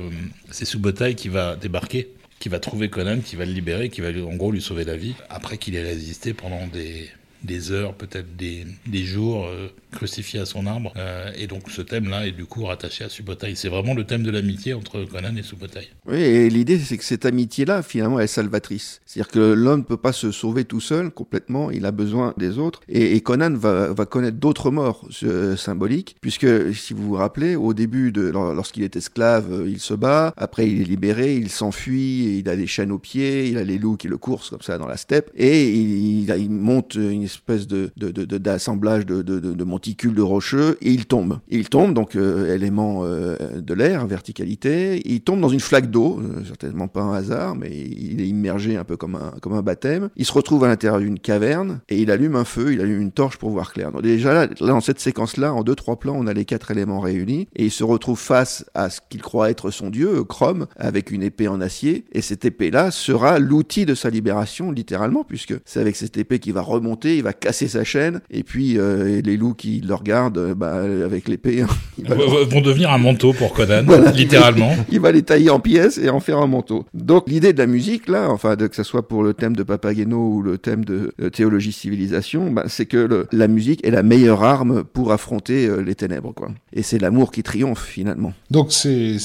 Subotai 0.50 1.14
qui 1.14 1.28
va 1.28 1.54
débarquer, 1.54 2.08
qui 2.40 2.48
va 2.48 2.58
trouver 2.58 2.88
Conan, 2.88 3.20
qui 3.20 3.36
va 3.36 3.44
le 3.44 3.52
libérer, 3.52 3.88
qui 3.88 4.00
va 4.00 4.08
en 4.08 4.34
gros 4.34 4.50
lui 4.50 4.60
sauver 4.60 4.82
la 4.82 4.96
vie, 4.96 5.14
après 5.30 5.58
qu'il 5.58 5.76
ait 5.76 5.82
résisté 5.84 6.34
pendant 6.34 6.66
des, 6.66 7.70
heures, 7.70 7.94
peut-être 7.94 8.34
des, 8.34 9.04
jours, 9.04 9.44
euh, 9.44 9.68
crucifié 9.92 10.40
à 10.40 10.44
son 10.44 10.66
arbre. 10.66 10.92
Et 11.36 11.46
donc 11.46 11.70
ce 11.70 11.82
thème-là 11.82 12.26
est 12.26 12.32
du 12.32 12.46
coup 12.46 12.64
rattaché 12.64 13.04
à 13.04 13.08
Subotai. 13.08 13.54
C'est 13.54 13.68
vraiment 13.68 13.94
le 13.94 14.02
thème 14.02 14.24
de 14.24 14.32
l'amitié 14.32 14.74
entre 14.74 15.04
Conan 15.04 15.36
et 15.36 15.44
Subotai. 15.44 15.88
Oui, 16.08 16.16
et 16.16 16.50
l'idée, 16.50 16.80
c'est 16.80 16.98
que 16.98 17.04
cette 17.04 17.26
amitié-là, 17.26 17.82
finalement, 17.82 18.18
elle 18.18 18.24
est 18.24 18.28
salvatrice. 18.28 19.00
C'est-à-dire 19.06 19.30
que 19.30 19.52
l'homme 19.52 19.80
ne 19.80 19.84
peut 19.84 19.96
pas 19.96 20.12
se 20.12 20.32
sauver 20.32 20.64
tout 20.64 20.80
seul, 20.80 21.12
complètement, 21.12 21.70
il 21.70 21.86
a 21.86 21.92
besoin 21.92 22.34
des 22.36 22.58
autres. 22.58 22.80
Et, 22.88 23.20
Conan 23.20 23.54
va, 23.54 23.94
connaître 24.06 24.36
d'autres 24.36 24.72
morts 24.72 25.08
euh, 25.22 25.56
symboliques, 25.56 26.16
puisque, 26.20 26.74
si 26.74 26.92
vous 26.92 27.04
vous 27.06 27.14
rappelez, 27.14 27.54
au 27.54 27.72
début, 27.72 28.10
de, 28.10 28.22
lor- 28.22 28.52
lorsqu'il 28.52 28.82
est 28.82 28.96
esclave, 28.96 29.52
euh, 29.52 29.68
il 29.68 29.78
se 29.78 29.94
bat, 29.94 30.34
après 30.36 30.68
il 30.68 30.80
est 30.80 30.84
libéré, 30.84 31.36
il 31.36 31.50
s'enfuit, 31.50 32.40
il 32.40 32.48
a 32.48 32.56
des 32.56 32.66
chaînes 32.66 32.90
aux 32.90 32.98
pieds, 32.98 33.46
il 33.48 33.56
a 33.56 33.62
les 33.62 33.78
loups 33.78 33.96
qui 33.96 34.08
le 34.08 34.18
coursent 34.18 34.50
comme 34.50 34.60
ça 34.60 34.78
dans 34.78 34.88
la 34.88 34.96
steppe, 34.96 35.30
et 35.36 35.70
il, 35.70 36.50
monte 36.50 36.96
une 36.96 37.22
espèce 37.22 37.68
d'assemblage 37.68 39.06
de, 39.06 39.22
de, 39.22 39.38
de, 39.38 39.64
monticules 39.64 40.14
de 40.14 40.22
rocheux, 40.22 40.78
et 40.82 40.90
il 40.90 41.06
tombe. 41.06 41.38
Il 41.48 41.68
tombe, 41.68 41.94
donc 41.94 42.16
euh, 42.16 42.52
élément 42.52 43.04
de 43.04 43.74
l'air, 43.74 44.04
verticalité, 44.08 45.00
il 45.04 45.20
tombe 45.20 45.40
dans 45.40 45.48
une 45.48 45.60
flaque 45.60 45.90
d'eau, 45.92 46.01
euh, 46.20 46.44
certainement 46.46 46.88
pas 46.88 47.00
un 47.02 47.14
hasard, 47.14 47.54
mais 47.56 47.70
il 47.70 48.20
est 48.20 48.26
immergé 48.26 48.76
un 48.76 48.84
peu 48.84 48.96
comme 48.96 49.14
un, 49.16 49.32
comme 49.40 49.52
un 49.54 49.62
baptême. 49.62 50.08
Il 50.16 50.24
se 50.26 50.32
retrouve 50.32 50.64
à 50.64 50.68
l'intérieur 50.68 51.00
d'une 51.00 51.18
caverne, 51.18 51.80
et 51.88 52.00
il 52.00 52.10
allume 52.10 52.36
un 52.36 52.44
feu, 52.44 52.72
il 52.72 52.80
allume 52.80 53.00
une 53.00 53.12
torche 53.12 53.36
pour 53.38 53.50
voir 53.50 53.72
clair. 53.72 53.92
Donc 53.92 54.02
déjà, 54.02 54.32
là, 54.34 54.46
là, 54.46 54.66
dans 54.66 54.80
cette 54.80 55.00
séquence-là, 55.00 55.52
en 55.52 55.62
deux, 55.62 55.74
trois 55.74 55.98
plans, 55.98 56.14
on 56.16 56.26
a 56.26 56.32
les 56.32 56.44
quatre 56.44 56.70
éléments 56.70 57.00
réunis, 57.00 57.48
et 57.56 57.64
il 57.64 57.70
se 57.70 57.84
retrouve 57.84 58.18
face 58.18 58.64
à 58.74 58.90
ce 58.90 59.00
qu'il 59.08 59.22
croit 59.22 59.50
être 59.50 59.70
son 59.70 59.90
dieu, 59.90 60.24
Chrome, 60.24 60.66
avec 60.76 61.10
une 61.10 61.22
épée 61.22 61.48
en 61.48 61.60
acier, 61.60 62.04
et 62.12 62.20
cette 62.22 62.44
épée-là 62.44 62.90
sera 62.90 63.38
l'outil 63.38 63.86
de 63.86 63.94
sa 63.94 64.10
libération, 64.10 64.70
littéralement, 64.70 65.24
puisque 65.24 65.54
c'est 65.64 65.80
avec 65.80 65.96
cette 65.96 66.16
épée 66.16 66.38
qu'il 66.38 66.52
va 66.52 66.62
remonter, 66.62 67.16
il 67.16 67.22
va 67.22 67.32
casser 67.32 67.68
sa 67.68 67.84
chaîne, 67.84 68.20
et 68.30 68.42
puis 68.42 68.78
euh, 68.78 69.20
les 69.24 69.36
loups 69.36 69.54
qui 69.54 69.80
le 69.80 69.94
regardent, 69.94 70.38
euh, 70.38 70.54
bah, 70.54 70.74
avec 71.04 71.28
l'épée, 71.28 71.64
il 71.98 72.06
va 72.08 72.14
Vont 72.14 72.60
devenir 72.60 72.90
un 72.90 72.98
manteau 72.98 73.32
pour 73.32 73.52
Conan, 73.52 73.82
Voilà. 73.86 74.10
littéralement. 74.12 74.72
il 74.90 75.00
va 75.00 75.12
les 75.12 75.22
tailler 75.22 75.50
en 75.50 75.60
pièces 75.60 75.81
et 75.98 76.08
en 76.10 76.20
faire 76.20 76.38
un 76.38 76.46
manteau. 76.46 76.84
Donc 76.94 77.24
l'idée 77.28 77.52
de 77.52 77.58
la 77.58 77.66
musique 77.66 78.08
là, 78.08 78.28
enfin 78.30 78.56
que 78.56 78.74
ce 78.76 78.82
soit 78.82 79.06
pour 79.08 79.22
le 79.22 79.34
thème 79.34 79.56
de 79.56 79.62
Papageno 79.62 80.16
ou 80.34 80.42
le 80.42 80.58
thème 80.58 80.84
de, 80.84 81.12
euh, 81.20 81.30
théologie 81.30 81.72
civilisation, 81.72 82.50
bah, 82.50 82.64
c'est 82.68 82.86
que 82.86 82.96
le- 82.96 83.26
la 83.32 83.48
musique 83.48 83.84
est 83.86 83.90
la 83.90 84.02
meilleure 84.02 84.42
arme 84.44 84.84
pour 84.84 85.12
affronter 85.12 85.66
euh, 85.66 85.80
les 85.82 85.94
ténèbres 85.94 86.32
quoi. 86.34 86.50
Et 86.72 86.82
c'est 86.82 86.98
l'amour 86.98 87.30
qui 87.32 87.42
triomphe 87.42 87.84
finalement. 87.84 88.32
Donc 88.50 88.72
c'est 88.72 89.16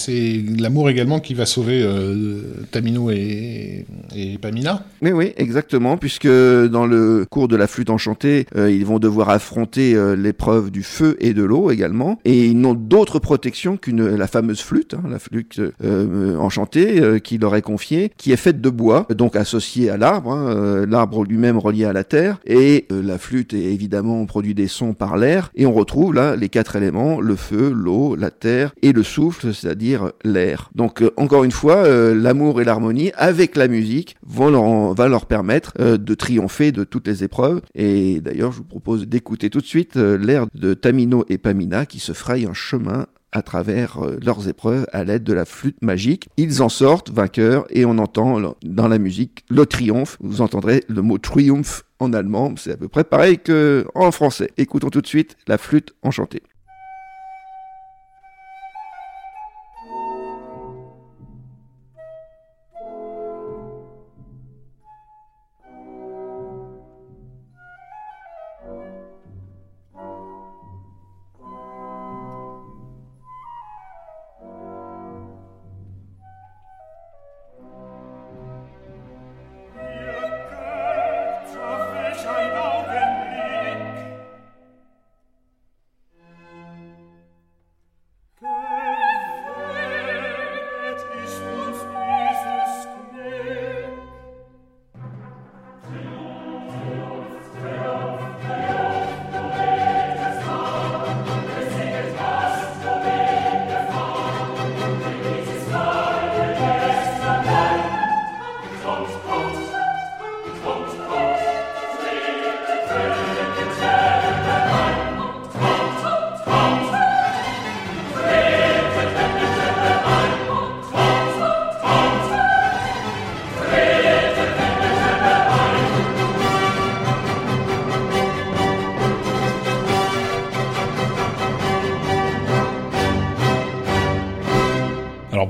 l'amour 0.60 0.90
également 0.90 1.20
qui 1.20 1.34
va 1.34 1.46
sauver 1.46 1.82
euh, 1.84 2.42
Tamino 2.72 3.10
et, 3.12 3.86
et 4.16 4.38
Pamina. 4.38 4.86
Oui 5.02 5.12
oui 5.12 5.34
exactement 5.38 5.98
puisque 5.98 6.28
dans 6.28 6.86
le 6.86 7.26
cours 7.30 7.48
de 7.48 7.56
la 7.56 7.68
flûte 7.68 7.90
enchantée, 7.90 8.46
euh, 8.56 8.72
ils 8.72 8.86
vont 8.86 9.00
devoir 9.00 9.30
affronter 9.30 9.96
l'épreuve 10.18 10.72
du 10.72 10.84
feu 10.84 11.16
et 11.20 11.34
de 11.34 11.44
l'eau 11.44 11.72
également 11.72 12.20
et 12.26 12.46
ils 12.48 12.60
n'ont 12.60 12.74
d'autre 12.74 13.20
protection 13.20 13.78
qu'une 13.78 14.16
la 14.16 14.28
fameuse 14.28 14.62
flûte, 14.62 14.94
hein, 14.94 15.04
la 15.10 15.20
flûte 15.20 15.60
euh, 15.84 16.38
enchantée 16.48 17.02
euh, 17.02 17.20
qui 17.20 17.38
leur 17.38 17.56
est 17.56 17.62
confiée, 17.62 18.12
qui 18.18 18.32
est 18.32 18.38
faite 18.38 18.62
de 18.62 18.70
bois, 18.70 19.06
donc 19.10 19.36
associée 19.36 19.90
à 19.90 19.98
l'arbre, 19.98 20.32
hein, 20.32 20.50
euh, 20.56 20.86
l'arbre 20.88 21.24
lui-même 21.26 21.58
relié 21.58 21.86
à 21.86 21.94
la 21.94 22.04
terre, 22.04 22.40
et 22.46 22.86
euh, 22.92 23.04
la 23.04 23.18
flûte 23.18 23.54
est 23.54 23.66
évidemment 23.66 24.26
produit 24.26 24.56
des 24.56 24.68
sons 24.68 24.94
par 24.94 25.18
l'air, 25.18 25.52
et 25.56 25.66
on 25.66 25.74
retrouve 25.74 26.14
là 26.14 26.36
les 26.36 26.50
quatre 26.50 26.76
éléments, 26.76 27.20
le 27.20 27.36
feu, 27.36 27.72
l'eau, 27.76 28.16
la 28.16 28.32
terre 28.32 28.74
et 28.82 28.94
le 28.94 29.04
souffle, 29.04 29.54
c'est-à-dire 29.54 30.12
l'air. 30.24 30.70
Donc 30.74 31.02
euh, 31.02 31.12
encore 31.18 31.44
une 31.44 31.52
fois, 31.52 31.88
l'amour 32.14 32.62
et 32.62 32.64
l'harmonie 32.64 33.12
avec 33.16 33.56
la 33.56 33.68
musique 33.68 34.16
vont 34.26 34.50
leur, 34.50 34.94
va 34.94 35.08
leur 35.08 35.26
permettre 35.26 35.74
de 35.98 36.14
triompher 36.14 36.72
de 36.72 36.84
toutes 36.84 37.08
les 37.08 37.24
épreuves, 37.24 37.62
et 37.76 38.22
d'ailleurs 38.22 38.52
je 38.52 38.58
vous 38.58 38.64
propose 38.64 39.08
d'écouter 39.08 39.50
tout 39.50 39.60
de 39.60 39.66
suite 39.66 39.96
l'air 39.96 40.46
de 40.56 40.74
Tamino 40.74 41.26
et 41.30 41.38
Pamina 41.38 41.86
qui 41.86 42.00
se 42.00 42.14
frayent 42.14 42.46
un 42.46 42.54
chemin 42.54 43.06
à 43.32 43.42
travers 43.42 44.04
euh, 44.04 44.18
leurs 44.24 44.48
épreuves 44.48 44.86
à 44.92 45.04
l'aide 45.04 45.24
de 45.24 45.34
la 45.34 45.46
flûte 45.46 45.82
magique. 45.82 46.30
Ils 46.38 46.62
en 46.62 46.70
sortent 46.70 47.12
vainqueurs 47.12 47.66
et 47.70 47.86
on 47.86 47.98
entend 47.98 48.56
dans 48.64 48.88
la 48.88 48.98
musique 48.98 49.44
le 49.50 49.66
triomphe. 49.66 50.18
Vous 50.20 50.42
entendrez 50.42 50.84
le 50.88 51.02
mot 51.02 51.18
triomphe 51.18 51.84
en 52.00 52.14
allemand, 52.14 52.54
c'est 52.58 52.74
à 52.74 52.78
peu 52.78 52.88
près 52.88 53.04
pareil 53.04 53.40
que 53.40 53.86
en 53.96 54.12
français. 54.12 54.52
Écoutons 54.58 54.90
tout 54.90 55.02
de 55.02 55.08
suite 55.08 55.36
la 55.48 55.58
flûte 55.58 55.94
enchantée. 56.04 56.44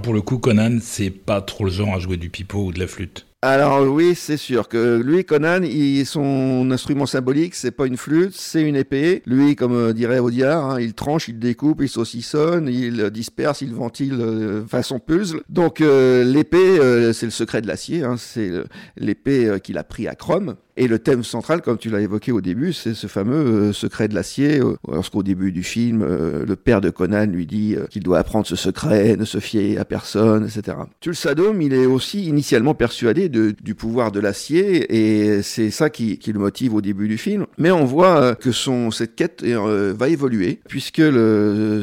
Pour 0.08 0.14
le 0.14 0.22
coup, 0.22 0.38
Conan, 0.38 0.78
c'est 0.82 1.10
pas 1.10 1.42
trop 1.42 1.66
le 1.66 1.70
genre 1.70 1.94
à 1.94 2.00
jouer 2.00 2.16
du 2.16 2.30
pipeau 2.30 2.68
ou 2.68 2.72
de 2.72 2.80
la 2.80 2.88
flûte. 2.88 3.26
Alors 3.44 3.84
oui, 3.84 4.16
c'est 4.16 4.36
sûr 4.36 4.68
que 4.68 5.00
lui, 5.00 5.24
Conan, 5.24 5.62
il, 5.62 6.08
son 6.08 6.72
instrument 6.72 7.06
symbolique, 7.06 7.54
c'est 7.54 7.70
pas 7.70 7.86
une 7.86 7.96
flûte, 7.96 8.34
c'est 8.34 8.64
une 8.64 8.76
épée. 8.76 9.22
Lui, 9.28 9.56
comme 9.56 9.76
euh, 9.76 9.94
dirait 9.94 10.18
Audiard, 10.18 10.72
hein, 10.72 10.82
il 10.82 10.96
tranche, 10.96 11.28
il 11.28 11.38
découpe, 11.38 11.84
il 11.84 11.88
saucissonne, 11.88 12.68
il 12.68 13.00
euh, 13.00 13.10
disperse, 13.12 13.62
il 13.62 13.76
ventile 13.76 14.18
euh, 14.20 14.66
façon 14.66 14.98
puzzle. 14.98 15.42
Donc 15.50 15.82
euh, 15.82 16.24
l'épée, 16.24 16.80
c'est 17.14 17.28
le 17.28 17.32
secret 17.32 17.62
de 17.62 17.68
l'acier, 17.68 18.04
hein, 18.04 18.16
c'est 18.18 18.50
l'épée 18.98 19.60
qu'il 19.64 19.78
a 19.78 19.84
pris 19.84 20.08
à 20.08 20.16
Chrome. 20.16 20.56
Et 20.80 20.88
le 20.88 21.00
thème 21.00 21.24
central, 21.24 21.64
comme 21.64 21.80
tu 21.80 21.90
l'as 21.90 22.02
évoqué 22.02 22.32
au 22.32 22.40
début, 22.40 22.72
c'est 22.72 22.94
ce 22.94 23.08
fameux 23.08 23.74
secret 23.74 24.08
de 24.08 24.14
l'acier. 24.14 24.62
lorsqu'au 24.88 25.24
début 25.24 25.52
du 25.52 25.64
film, 25.64 26.06
le 26.06 26.56
père 26.56 26.82
de 26.82 26.92
Conan 26.92 27.26
lui 27.26 27.48
dit 27.48 27.76
qu'il 27.90 28.04
doit 28.04 28.20
apprendre 28.20 28.46
ce 28.46 28.56
secret, 28.56 29.16
ne 29.18 29.26
se 29.26 29.40
fier 29.40 29.80
à 29.80 29.86
personne, 29.86 30.46
etc. 30.46 30.78
Tulsadom, 31.00 31.62
il 31.62 31.74
est 31.74 31.88
aussi 31.88 32.26
initialement 32.26 32.76
persuadé 32.76 33.27
du 33.30 33.76
pouvoir 33.76 34.12
de 34.12 34.20
l'acier, 34.20 34.96
et 34.96 35.42
c'est 35.42 35.72
ça 35.72 35.90
qui, 35.90 36.20
le 36.32 36.40
motive 36.40 36.74
au 36.74 36.82
début 36.82 37.08
du 37.08 37.18
film. 37.18 37.46
Mais 37.58 37.72
on 37.72 37.86
voit 37.86 38.22
euh, 38.22 38.36
que 38.36 38.52
son 38.52 38.92
cette 38.92 39.16
quête 39.16 39.44
euh, 39.44 39.94
va 39.98 40.10
évoluer, 40.10 40.60
puisque 40.68 41.02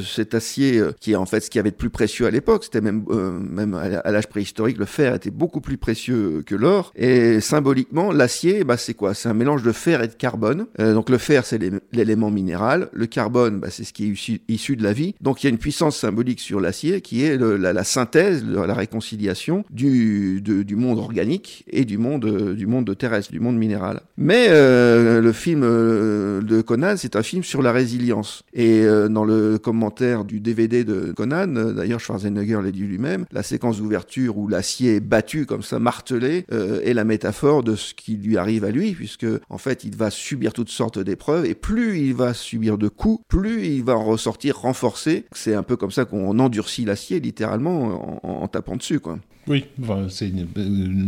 cet 0.04 0.34
acier, 0.34 0.78
euh, 0.78 0.92
qui 1.00 1.12
est 1.12 1.16
en 1.16 1.26
fait 1.26 1.40
ce 1.40 1.50
qu'il 1.50 1.58
y 1.58 1.60
avait 1.60 1.70
de 1.70 1.76
plus 1.76 1.90
précieux 1.90 2.26
à 2.26 2.30
l'époque, 2.30 2.64
c'était 2.64 2.80
même, 2.80 3.04
même 3.50 3.74
à 3.74 4.10
l'âge 4.10 4.28
préhistorique, 4.28 4.78
le 4.78 4.84
fer 4.84 5.14
était 5.14 5.30
beaucoup 5.30 5.60
plus 5.60 5.76
précieux 5.76 6.42
que 6.46 6.54
l'or, 6.54 6.92
et 6.96 7.40
symboliquement, 7.40 8.12
l'acier, 8.12 8.64
bah, 8.64 8.76
c'est 8.76 8.94
quoi? 8.94 9.14
C'est 9.14 9.28
un 9.28 9.34
mélange 9.34 9.62
de 9.62 9.72
fer 9.72 10.02
et 10.02 10.08
de 10.08 10.14
carbone. 10.14 10.66
Donc 10.78 11.10
le 11.10 11.18
fer, 11.18 11.44
c'est 11.44 11.60
l'élément 11.92 12.30
minéral. 12.30 12.88
Le 12.92 13.06
carbone, 13.06 13.60
bah, 13.60 13.68
c'est 13.70 13.84
ce 13.84 13.92
qui 13.92 14.10
est 14.10 14.40
issu, 14.48 14.76
de 14.76 14.82
la 14.82 14.92
vie. 14.92 15.14
Donc 15.20 15.42
il 15.42 15.46
y 15.46 15.48
a 15.48 15.50
une 15.50 15.58
puissance 15.58 15.96
symbolique 15.96 16.40
sur 16.40 16.60
l'acier 16.60 17.00
qui 17.00 17.22
est 17.22 17.36
la, 17.36 17.84
synthèse, 17.84 18.44
la 18.44 18.74
réconciliation 18.74 19.64
du, 19.70 20.40
du 20.42 20.76
monde 20.76 20.98
organique 20.98 21.33
et 21.68 21.84
du 21.84 21.98
monde, 21.98 22.54
du 22.54 22.66
monde 22.66 22.96
terrestre, 22.96 23.32
du 23.32 23.40
monde 23.40 23.56
minéral. 23.56 24.02
Mais 24.16 24.46
euh, 24.48 25.20
le 25.20 25.32
film 25.32 25.62
euh, 25.64 26.40
de 26.42 26.60
Conan, 26.60 26.94
c'est 26.96 27.16
un 27.16 27.22
film 27.22 27.42
sur 27.42 27.62
la 27.62 27.72
résilience. 27.72 28.42
Et 28.52 28.82
euh, 28.82 29.08
dans 29.08 29.24
le 29.24 29.58
commentaire 29.58 30.24
du 30.24 30.40
DVD 30.40 30.84
de 30.84 31.12
Conan, 31.12 31.46
d'ailleurs 31.46 32.00
Schwarzenegger 32.00 32.60
l'a 32.62 32.70
dit 32.70 32.84
lui-même, 32.84 33.26
la 33.32 33.42
séquence 33.42 33.78
d'ouverture 33.78 34.38
où 34.38 34.48
l'acier 34.48 34.96
est 34.96 35.00
battu 35.00 35.46
comme 35.46 35.62
ça, 35.62 35.78
martelé, 35.78 36.46
est 36.50 36.94
la 36.94 37.04
métaphore 37.04 37.62
de 37.62 37.74
ce 37.76 37.94
qui 37.94 38.16
lui 38.16 38.36
arrive 38.36 38.64
à 38.64 38.70
lui, 38.70 38.92
puisque 38.92 39.26
en 39.50 39.58
fait 39.58 39.84
il 39.84 39.96
va 39.96 40.10
subir 40.10 40.52
toutes 40.52 40.68
sortes 40.68 40.98
d'épreuves, 40.98 41.46
et 41.46 41.54
plus 41.54 41.98
il 41.98 42.14
va 42.14 42.34
subir 42.34 42.78
de 42.78 42.88
coups, 42.88 43.22
plus 43.28 43.66
il 43.66 43.84
va 43.84 43.96
en 43.96 44.04
ressortir 44.04 44.58
renforcé. 44.58 45.24
C'est 45.32 45.54
un 45.54 45.62
peu 45.62 45.76
comme 45.76 45.90
ça 45.90 46.04
qu'on 46.04 46.38
endurcit 46.38 46.84
l'acier 46.84 47.20
littéralement 47.20 48.20
en, 48.22 48.42
en 48.42 48.48
tapant 48.48 48.76
dessus, 48.76 49.00
quoi. 49.00 49.18
Oui, 49.46 49.66
c'est 50.08 50.28
une, 50.28 50.46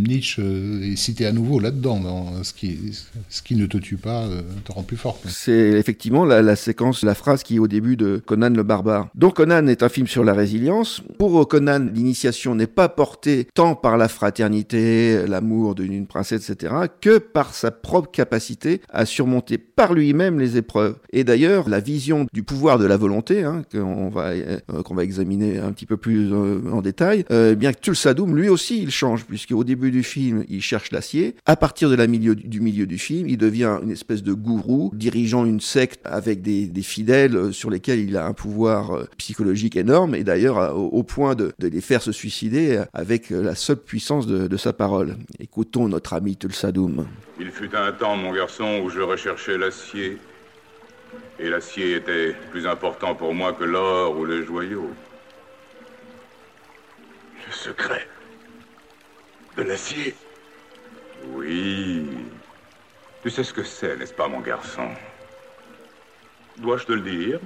niche 0.06 0.38
euh, 0.38 0.82
est 0.82 0.96
citée 0.96 1.26
à 1.26 1.32
nouveau 1.32 1.58
là-dedans. 1.58 2.02
Ce, 2.42 2.52
qui, 2.52 2.92
ce 3.28 3.42
qui 3.42 3.56
ne 3.56 3.66
te 3.66 3.78
tue 3.78 3.96
pas 3.96 4.24
euh, 4.24 4.42
te 4.64 4.72
rend 4.72 4.82
plus 4.82 4.96
fort. 4.96 5.18
C'est 5.26 5.70
effectivement 5.70 6.24
la, 6.24 6.56
séquence, 6.56 7.02
la 7.02 7.14
phrase 7.14 7.42
qui 7.42 7.56
est 7.56 7.58
au 7.58 7.68
début 7.68 7.96
de 7.96 8.20
Conan 8.24 8.50
le 8.50 8.62
barbare. 8.62 9.08
Donc 9.14 9.36
Conan 9.36 9.66
est 9.68 9.82
un 9.82 9.88
film 9.88 10.06
sur 10.06 10.22
la 10.22 10.34
résilience. 10.34 11.02
Pour 11.18 11.48
Conan, 11.48 11.88
l'initiation 11.92 12.54
n'est 12.54 12.66
pas 12.66 12.88
portée 12.88 13.48
tant 13.54 13.74
par 13.74 13.96
la 13.96 14.08
fraternité, 14.08 15.26
l'amour 15.26 15.74
d'une 15.74 16.06
princesse, 16.06 16.50
etc., 16.50 16.74
que 17.00 17.18
par 17.18 17.54
sa 17.54 17.70
propre 17.70 18.10
capacité 18.10 18.80
à 18.90 19.06
surmonter 19.06 19.56
par 19.58 19.94
lui-même 19.94 20.38
les 20.38 20.56
épreuves. 20.56 20.96
Et 21.12 21.24
d'ailleurs, 21.24 21.68
la 21.68 21.80
vision 21.80 22.26
du 22.32 22.42
pouvoir 22.42 22.78
de 22.78 22.84
la 22.84 22.96
volonté, 22.96 23.44
hein, 23.44 23.62
qu'on 23.72 24.08
va, 24.10 24.28
euh, 24.28 24.58
qu'on 24.84 24.94
va 24.94 25.04
examiner 25.04 25.58
un 25.58 25.72
petit 25.72 25.86
peu 25.86 25.96
plus 25.96 26.32
en 26.34 26.82
détail, 26.82 27.24
bien 27.56 27.72
que 27.72 27.80
Tulsadou 27.80 28.25
lui 28.34 28.48
aussi, 28.48 28.82
il 28.82 28.90
change, 28.90 29.24
puisque 29.24 29.52
au 29.52 29.64
début 29.64 29.90
du 29.90 30.02
film, 30.02 30.44
il 30.48 30.62
cherche 30.62 30.90
l'acier. 30.90 31.36
À 31.44 31.56
partir 31.56 31.90
de 31.90 31.94
la 31.94 32.06
milieu, 32.06 32.34
du 32.34 32.60
milieu 32.60 32.86
du 32.86 32.98
film, 32.98 33.28
il 33.28 33.38
devient 33.38 33.78
une 33.82 33.90
espèce 33.90 34.22
de 34.22 34.32
gourou, 34.32 34.90
dirigeant 34.94 35.44
une 35.44 35.60
secte 35.60 36.00
avec 36.04 36.42
des, 36.42 36.70
fidèles 36.82 37.36
euh, 37.36 37.52
sur 37.52 37.70
lesquels 37.70 38.00
il 38.00 38.16
a 38.16 38.26
un 38.26 38.32
pouvoir 38.32 38.96
euh, 38.96 39.08
psychologique 39.18 39.76
énorme, 39.76 40.14
et 40.14 40.24
d'ailleurs 40.24 40.58
euh, 40.58 40.72
au, 40.72 41.02
point 41.02 41.34
de, 41.34 41.52
les 41.58 41.80
faire 41.80 42.02
se 42.02 42.12
suicider 42.12 42.82
avec 42.92 43.30
la 43.30 43.54
seule 43.54 43.76
puissance 43.76 44.26
de, 44.26 44.56
sa 44.56 44.72
parole. 44.72 45.16
Écoutons 45.38 45.88
notre 45.88 46.14
ami 46.14 46.36
Tulsadoum. 46.36 47.06
Il 47.38 47.50
fut 47.50 47.74
un 47.76 47.92
temps, 47.92 48.16
mon 48.16 48.32
garçon, 48.32 48.80
où 48.82 48.88
je 48.88 49.00
recherchais 49.00 49.58
l'acier. 49.58 50.18
Et 51.38 51.50
l'acier 51.50 51.96
était 51.96 52.34
plus 52.50 52.66
important 52.66 53.14
pour 53.14 53.34
moi 53.34 53.52
que 53.52 53.64
l'or 53.64 54.18
ou 54.18 54.24
les 54.24 54.42
joyaux. 54.44 54.90
Le 57.46 57.52
secret 57.52 58.06
de 59.56 59.62
l'acier 59.62 60.14
Oui. 61.28 62.06
Tu 63.22 63.30
sais 63.30 63.42
ce 63.42 63.52
que 63.52 63.64
c'est, 63.64 63.96
n'est-ce 63.96 64.12
pas, 64.12 64.28
mon 64.28 64.40
garçon? 64.40 64.88
Dois-je 66.58 66.84
te 66.84 66.92
le 66.92 67.00
dire? 67.00 67.40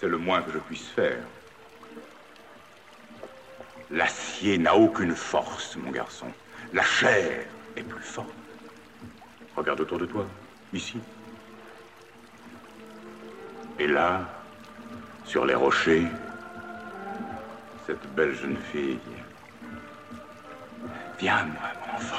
C'est 0.00 0.08
le 0.08 0.18
moins 0.18 0.42
que 0.42 0.52
je 0.52 0.58
puisse 0.58 0.86
faire. 0.88 1.22
L'acier 3.90 4.56
n'a 4.58 4.74
aucune 4.74 5.14
force, 5.14 5.76
mon 5.76 5.90
garçon. 5.90 6.26
La 6.72 6.82
chair 6.82 7.46
est 7.76 7.82
plus 7.82 8.02
forte. 8.02 8.32
Regarde 9.56 9.80
autour 9.80 9.98
de 9.98 10.06
toi, 10.06 10.26
ici. 10.72 10.98
Et 13.78 13.86
là, 13.86 14.28
sur 15.24 15.44
les 15.44 15.54
rochers, 15.54 16.06
cette 17.86 18.06
belle 18.14 18.34
jeune 18.34 18.56
fille 18.72 18.98
Viens, 21.18 21.44
mon 21.44 21.96
enfant. 21.96 22.16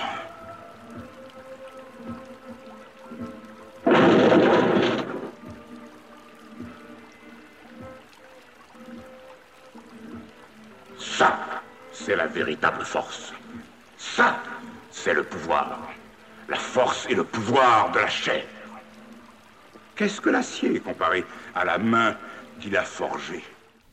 Ça, 10.97 11.37
c'est 11.91 12.15
la 12.15 12.27
véritable 12.27 12.83
force. 12.83 13.33
Ça, 13.97 14.37
c'est 14.91 15.13
le 15.13 15.23
pouvoir. 15.23 15.79
La 16.47 16.57
force 16.57 17.05
et 17.09 17.15
le 17.15 17.23
pouvoir 17.23 17.91
de 17.91 17.99
la 17.99 18.09
chair. 18.09 18.43
Qu'est-ce 19.95 20.21
que 20.21 20.29
l'acier 20.29 20.79
comparé 20.79 21.25
à 21.53 21.65
la 21.65 21.77
main 21.77 22.15
qu'il 22.59 22.75
a 22.77 22.83
forgée? 22.83 23.43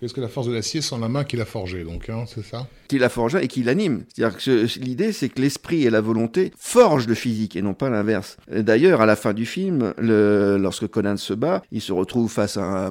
Qu'est-ce 0.03 0.15
que 0.15 0.21
la 0.21 0.27
force 0.27 0.49
de 0.49 0.53
l'acier 0.53 0.81
sans 0.81 0.99
la 0.99 1.09
main 1.09 1.23
qu'il 1.23 1.41
a 1.41 1.45
forgée, 1.45 1.85
donc, 1.85 2.09
hein, 2.09 2.25
c'est 2.27 2.45
ça? 2.45 2.67
Qu'il 2.89 3.05
a 3.05 3.09
forgé 3.09 3.39
et 3.41 3.47
qui 3.47 3.63
l'anime. 3.63 4.03
C'est-à-dire 4.13 4.37
que 4.37 4.81
l'idée, 4.81 5.13
c'est 5.13 5.29
que 5.29 5.41
l'esprit 5.41 5.85
et 5.85 5.91
la 5.91 6.01
volonté 6.01 6.51
forgent 6.59 7.07
le 7.07 7.15
physique 7.15 7.55
et 7.55 7.63
non 7.63 7.73
pas 7.73 7.89
l'inverse. 7.89 8.37
D'ailleurs, 8.51 9.01
à 9.01 9.07
la 9.07 9.15
fin 9.15 9.33
du 9.33 9.47
film, 9.47 9.95
lorsque 9.99 10.89
Conan 10.89 11.17
se 11.17 11.35
bat, 11.35 11.63
il 11.71 11.81
se 11.81 11.93
retrouve 11.93 12.29
face 12.29 12.57
à 12.57 12.91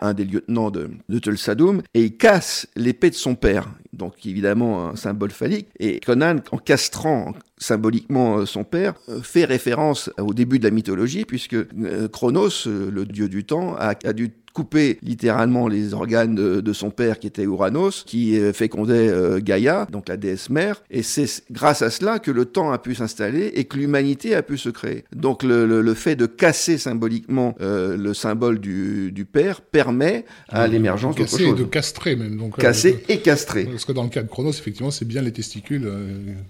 un, 0.00 0.12
des 0.12 0.24
lieutenants 0.24 0.72
de, 0.72 0.90
de 1.08 1.18
Tulsadum 1.20 1.82
et 1.94 2.02
il 2.02 2.16
casse 2.16 2.66
l'épée 2.74 3.10
de 3.10 3.14
son 3.14 3.36
père. 3.36 3.68
Donc, 4.00 4.14
évidemment, 4.24 4.88
un 4.88 4.96
symbole 4.96 5.30
phallique. 5.30 5.68
Et 5.78 6.00
Conan, 6.00 6.36
en 6.52 6.56
castrant 6.56 7.34
symboliquement 7.58 8.38
euh, 8.38 8.46
son 8.46 8.64
père, 8.64 8.94
euh, 9.10 9.20
fait 9.20 9.44
référence 9.44 10.10
au 10.18 10.32
début 10.32 10.58
de 10.58 10.64
la 10.64 10.70
mythologie, 10.70 11.26
puisque 11.26 11.52
euh, 11.52 12.08
Chronos, 12.08 12.66
le 12.66 13.04
dieu 13.04 13.28
du 13.28 13.44
temps, 13.44 13.76
a, 13.78 13.94
a 14.02 14.12
dû 14.14 14.32
couper 14.52 14.98
littéralement 15.02 15.68
les 15.68 15.94
organes 15.94 16.34
de, 16.34 16.72
son 16.72 16.90
père 16.90 17.18
qui 17.18 17.26
était 17.26 17.42
Uranos, 17.42 18.04
qui 18.06 18.38
fécondait 18.52 19.08
euh, 19.08 19.40
Gaïa, 19.40 19.86
donc 19.90 20.08
la 20.08 20.16
déesse 20.16 20.50
mère, 20.50 20.82
et 20.90 21.02
c'est 21.02 21.26
grâce 21.50 21.82
à 21.82 21.90
cela 21.90 22.18
que 22.18 22.30
le 22.30 22.44
temps 22.44 22.70
a 22.70 22.78
pu 22.78 22.94
s'installer 22.94 23.52
et 23.54 23.64
que 23.64 23.76
l'humanité 23.76 24.34
a 24.34 24.42
pu 24.42 24.56
se 24.56 24.68
créer. 24.68 25.04
Donc 25.14 25.42
le, 25.42 25.94
fait 25.94 26.14
de 26.14 26.26
casser 26.26 26.78
symboliquement 26.78 27.54
euh, 27.60 27.96
le 27.96 28.14
symbole 28.14 28.60
du, 28.60 29.26
père 29.30 29.60
permet 29.60 30.24
à 30.48 30.66
l'émergence 30.66 31.14
d'autre 31.14 31.38
chose. 31.38 31.58
de 31.58 31.64
castrer 31.64 32.16
même. 32.16 32.36
Donc, 32.36 32.56
casser 32.56 33.04
et 33.08 33.18
castrer. 33.18 33.68
Dans 33.94 34.02
le 34.02 34.08
cas 34.08 34.22
de 34.22 34.28
Chronos, 34.28 34.50
effectivement, 34.50 34.90
c'est 34.90 35.04
bien 35.04 35.22
les 35.22 35.32
testicules 35.32 35.90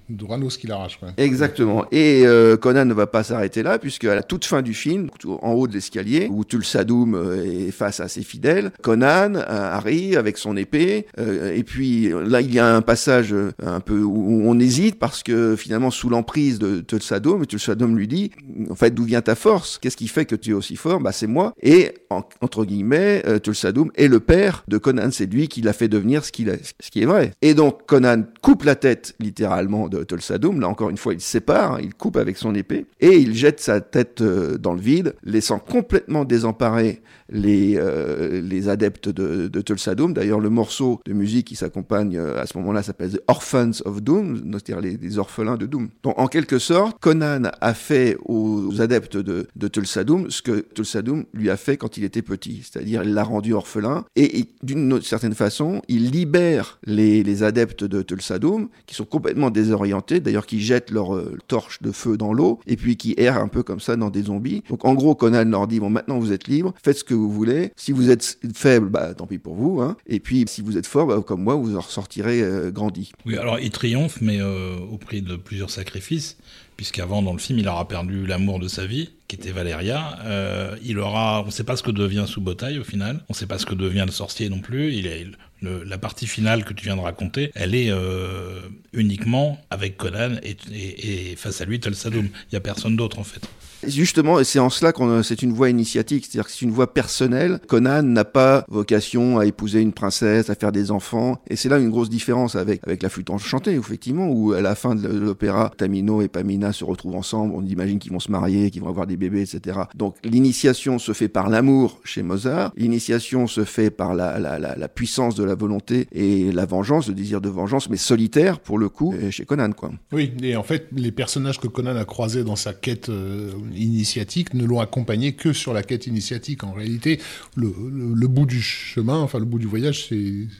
d'Uranos 0.08 0.56
qui 0.56 0.66
l'arrache. 0.66 0.98
Exactement. 1.16 1.84
Et 1.92 2.24
Conan 2.60 2.84
ne 2.84 2.94
va 2.94 3.06
pas 3.06 3.22
s'arrêter 3.22 3.62
là, 3.62 3.78
puisque 3.78 4.04
à 4.04 4.14
la 4.14 4.22
toute 4.22 4.44
fin 4.44 4.62
du 4.62 4.74
film, 4.74 5.10
en 5.42 5.52
haut 5.52 5.66
de 5.66 5.72
l'escalier, 5.72 6.28
où 6.30 6.44
Tulsadum 6.44 7.14
est 7.44 7.70
face 7.70 8.00
à 8.00 8.08
ses 8.08 8.22
fidèles. 8.22 8.70
Conan 8.82 9.34
euh, 9.34 9.44
arrive 9.48 10.18
avec 10.18 10.38
son 10.38 10.56
épée, 10.56 11.06
euh, 11.18 11.54
et 11.54 11.62
puis 11.62 12.10
là 12.26 12.40
il 12.40 12.52
y 12.52 12.58
a 12.58 12.74
un 12.74 12.82
passage 12.82 13.32
euh, 13.32 13.52
un 13.64 13.80
peu 13.80 14.00
où 14.00 14.42
on 14.44 14.58
hésite 14.58 14.98
parce 14.98 15.22
que 15.22 15.56
finalement 15.56 15.90
sous 15.90 16.08
l'emprise 16.08 16.58
de 16.58 16.80
Tulsadom, 16.80 17.44
Tulsadom 17.46 17.94
lui 17.94 18.08
dit 18.08 18.30
en 18.70 18.74
fait 18.74 18.94
d'où 18.94 19.04
vient 19.04 19.22
ta 19.22 19.34
force? 19.34 19.78
Qu'est-ce 19.78 19.96
qui 19.96 20.08
fait 20.08 20.24
que 20.24 20.36
tu 20.36 20.50
es 20.50 20.54
aussi 20.54 20.76
fort? 20.76 21.00
Bah 21.00 21.12
c'est 21.12 21.26
moi. 21.26 21.54
Et 21.62 21.92
entre 22.40 22.64
guillemets, 22.64 23.22
Tulsadom 23.40 23.90
est 23.94 24.08
le 24.08 24.20
père 24.20 24.64
de 24.68 24.78
Conan, 24.78 25.10
c'est 25.10 25.26
lui 25.26 25.48
qui 25.48 25.62
l'a 25.62 25.72
fait 25.72 25.88
devenir 25.88 26.24
ce 26.24 26.32
qui 26.32 26.44
est 26.48 27.06
vrai. 27.06 27.29
Et 27.42 27.54
donc 27.54 27.86
Conan 27.86 28.24
coupe 28.42 28.64
la 28.64 28.74
tête 28.74 29.14
littéralement 29.20 29.88
de 29.88 30.04
Tulsadom. 30.04 30.60
Là 30.60 30.68
encore 30.68 30.90
une 30.90 30.96
fois, 30.96 31.14
il 31.14 31.20
sépare, 31.20 31.80
il 31.80 31.94
coupe 31.94 32.16
avec 32.16 32.36
son 32.36 32.54
épée 32.54 32.86
et 33.00 33.16
il 33.16 33.34
jette 33.34 33.60
sa 33.60 33.80
tête 33.80 34.22
dans 34.22 34.74
le 34.74 34.80
vide, 34.80 35.14
laissant 35.24 35.58
complètement 35.58 36.24
désemparé 36.24 37.02
les 37.30 37.76
euh, 37.78 38.68
adeptes 38.68 39.08
de, 39.08 39.48
de 39.48 39.60
Tulsa-Doom. 39.60 40.12
D'ailleurs, 40.12 40.40
le 40.40 40.50
morceau 40.50 41.00
de 41.06 41.12
musique 41.12 41.46
qui 41.46 41.56
s'accompagne 41.56 42.16
euh, 42.16 42.40
à 42.40 42.46
ce 42.46 42.58
moment-là 42.58 42.82
s'appelle 42.82 43.12
The 43.12 43.22
Orphans 43.28 43.82
of 43.84 44.02
Doom, 44.02 44.42
c'est-à-dire 44.52 44.80
les, 44.80 45.18
orphelins 45.18 45.56
de 45.56 45.66
Doom. 45.66 45.88
Donc, 46.02 46.18
en 46.18 46.26
quelque 46.26 46.58
sorte, 46.58 46.98
Conan 47.00 47.42
a 47.60 47.74
fait 47.74 48.16
aux 48.24 48.80
adeptes 48.80 49.16
de, 49.16 49.46
de 49.56 49.68
Tulsa-Doom 49.68 50.30
ce 50.30 50.42
que 50.42 50.64
Tulsa-Doom 50.74 51.24
lui 51.32 51.50
a 51.50 51.56
fait 51.56 51.76
quand 51.76 51.96
il 51.96 52.04
était 52.04 52.22
petit, 52.22 52.62
c'est-à-dire 52.62 53.02
il 53.02 53.14
l'a 53.14 53.24
rendu 53.24 53.52
orphelin 53.52 54.04
et, 54.16 54.46
d'une 54.62 55.00
certaine 55.02 55.34
façon, 55.34 55.82
il 55.88 56.10
libère 56.10 56.78
les, 56.84 57.19
les 57.22 57.42
adeptes 57.42 57.84
de 57.84 58.02
Tulsa-Doom 58.02 58.68
qui 58.86 58.94
sont 58.94 59.04
complètement 59.04 59.50
désorientés, 59.50 60.20
d'ailleurs 60.20 60.46
qui 60.46 60.60
jettent 60.60 60.90
leur 60.90 61.14
euh, 61.14 61.38
torche 61.48 61.82
de 61.82 61.92
feu 61.92 62.16
dans 62.16 62.32
l'eau 62.32 62.60
et 62.66 62.76
puis 62.76 62.96
qui 62.96 63.14
errent 63.16 63.38
un 63.38 63.48
peu 63.48 63.62
comme 63.62 63.80
ça 63.80 63.96
dans 63.96 64.10
des 64.10 64.22
zombies. 64.22 64.62
Donc, 64.68 64.84
en 64.84 64.94
gros, 64.94 65.14
Conan 65.14 65.44
leur 65.44 65.66
dit 65.66 65.80
bon, 65.80 65.90
maintenant 65.90 66.18
vous 66.18 66.32
êtes 66.32 66.48
libres, 66.48 66.74
faites 66.82 66.98
ce 66.98 67.04
que 67.04 67.14
vous 67.14 67.30
voulez. 67.30 67.72
Si 67.76 67.92
vous 67.92 68.10
êtes 68.10 68.38
faible, 68.54 68.88
bah, 68.88 69.14
tant 69.14 69.26
pis 69.26 69.38
pour 69.38 69.54
vous. 69.54 69.80
Hein. 69.80 69.96
Et 70.06 70.20
puis, 70.20 70.44
si 70.46 70.62
vous 70.62 70.76
êtes 70.76 70.86
fort, 70.86 71.06
bah, 71.06 71.22
comme 71.26 71.42
moi, 71.42 71.54
vous 71.54 71.76
en 71.76 71.80
ressortirez 71.80 72.42
euh, 72.42 72.70
grandi. 72.70 73.12
Oui, 73.26 73.36
alors 73.36 73.58
il 73.58 73.70
triomphe, 73.70 74.20
mais 74.20 74.40
euh, 74.40 74.76
au 74.90 74.98
prix 74.98 75.22
de 75.22 75.36
plusieurs 75.36 75.70
sacrifices, 75.70 76.36
puisqu'avant, 76.80 77.20
dans 77.20 77.34
le 77.34 77.38
film, 77.38 77.58
il 77.58 77.68
aura 77.68 77.86
perdu 77.86 78.24
l'amour 78.24 78.58
de 78.58 78.66
sa 78.66 78.86
vie, 78.86 79.10
qui 79.28 79.36
était 79.36 79.50
Valéria. 79.50 80.18
Euh, 80.24 80.74
il 80.82 80.98
aura, 80.98 81.42
on 81.42 81.44
ne 81.44 81.50
sait 81.50 81.62
pas 81.62 81.76
ce 81.76 81.82
que 81.82 81.90
devient 81.90 82.24
Sous-Botaille 82.26 82.78
au 82.78 82.84
final. 82.84 83.20
On 83.28 83.34
ne 83.34 83.36
sait 83.36 83.46
pas 83.46 83.58
ce 83.58 83.66
que 83.66 83.74
devient 83.74 84.04
le 84.06 84.12
sorcier 84.12 84.48
non 84.48 84.60
plus. 84.60 84.94
Il 84.94 85.06
est, 85.06 85.26
la 85.60 85.98
partie 85.98 86.26
finale 86.26 86.64
que 86.64 86.72
tu 86.72 86.86
viens 86.86 86.96
de 86.96 87.02
raconter, 87.02 87.50
elle 87.54 87.74
est 87.74 87.90
euh, 87.90 88.62
uniquement 88.94 89.60
avec 89.68 89.98
Conan 89.98 90.36
et 90.42 91.36
face 91.36 91.60
à 91.60 91.66
lui 91.66 91.80
Tulsadum. 91.80 92.24
Il 92.24 92.52
n'y 92.52 92.56
a 92.56 92.62
personne 92.62 92.96
d'autre 92.96 93.18
en 93.18 93.24
fait. 93.24 93.46
Justement, 93.86 94.42
c'est 94.44 94.58
en 94.58 94.70
cela 94.70 94.92
qu'on 94.92 95.22
c'est 95.22 95.42
une 95.42 95.52
voie 95.52 95.70
initiatique, 95.70 96.26
c'est-à-dire 96.26 96.46
que 96.46 96.52
c'est 96.52 96.64
une 96.64 96.70
voie 96.70 96.92
personnelle. 96.92 97.60
Conan 97.66 98.02
n'a 98.02 98.24
pas 98.24 98.64
vocation 98.68 99.38
à 99.38 99.46
épouser 99.46 99.80
une 99.80 99.92
princesse, 99.92 100.50
à 100.50 100.54
faire 100.54 100.72
des 100.72 100.90
enfants, 100.90 101.40
et 101.48 101.56
c'est 101.56 101.68
là 101.68 101.78
une 101.78 101.90
grosse 101.90 102.10
différence 102.10 102.56
avec 102.56 102.80
avec 102.86 103.02
la 103.02 103.08
flûte 103.08 103.30
enchantée, 103.30 103.72
effectivement, 103.72 104.28
où 104.28 104.52
à 104.52 104.60
la 104.60 104.74
fin 104.74 104.94
de 104.94 105.08
l'opéra, 105.08 105.72
Tamino 105.76 106.22
et 106.22 106.28
Pamina 106.28 106.72
se 106.72 106.84
retrouvent 106.84 107.16
ensemble. 107.16 107.54
On 107.54 107.64
imagine 107.64 107.98
qu'ils 107.98 108.12
vont 108.12 108.20
se 108.20 108.30
marier, 108.30 108.70
qu'ils 108.70 108.82
vont 108.82 108.88
avoir 108.88 109.06
des 109.06 109.16
bébés, 109.16 109.42
etc. 109.42 109.80
Donc 109.94 110.16
l'initiation 110.24 110.98
se 110.98 111.12
fait 111.12 111.28
par 111.28 111.48
l'amour 111.48 112.00
chez 112.04 112.22
Mozart. 112.22 112.72
L'initiation 112.76 113.46
se 113.46 113.64
fait 113.64 113.90
par 113.90 114.14
la, 114.14 114.38
la, 114.38 114.58
la, 114.58 114.88
puissance 114.88 115.34
de 115.34 115.44
la 115.44 115.54
volonté 115.54 116.06
et 116.12 116.52
la 116.52 116.66
vengeance, 116.66 117.08
le 117.08 117.14
désir 117.14 117.40
de 117.40 117.48
vengeance, 117.48 117.88
mais 117.88 117.96
solitaire 117.96 118.60
pour 118.60 118.78
le 118.78 118.88
coup, 118.88 119.14
chez 119.30 119.44
Conan, 119.44 119.72
quoi. 119.72 119.90
Oui, 120.12 120.32
et 120.42 120.56
en 120.56 120.62
fait, 120.62 120.88
les 120.92 121.12
personnages 121.12 121.58
que 121.60 121.68
Conan 121.68 121.96
a 121.96 122.04
croisés 122.04 122.44
dans 122.44 122.56
sa 122.56 122.72
quête 122.72 123.08
euh, 123.08 123.52
initiatique 123.76 124.54
ne 124.54 124.64
l'ont 124.64 124.80
accompagné 124.80 125.32
que 125.32 125.52
sur 125.52 125.72
la 125.72 125.82
quête 125.82 126.06
initiatique. 126.06 126.64
En 126.64 126.72
réalité, 126.72 127.20
le, 127.56 127.72
le- 128.14 128.28
bout 128.30 128.46
du 128.46 128.60
chemin, 128.62 129.18
enfin 129.18 129.40
le 129.40 129.44
bout 129.44 129.58
du 129.58 129.66
voyage, 129.66 130.08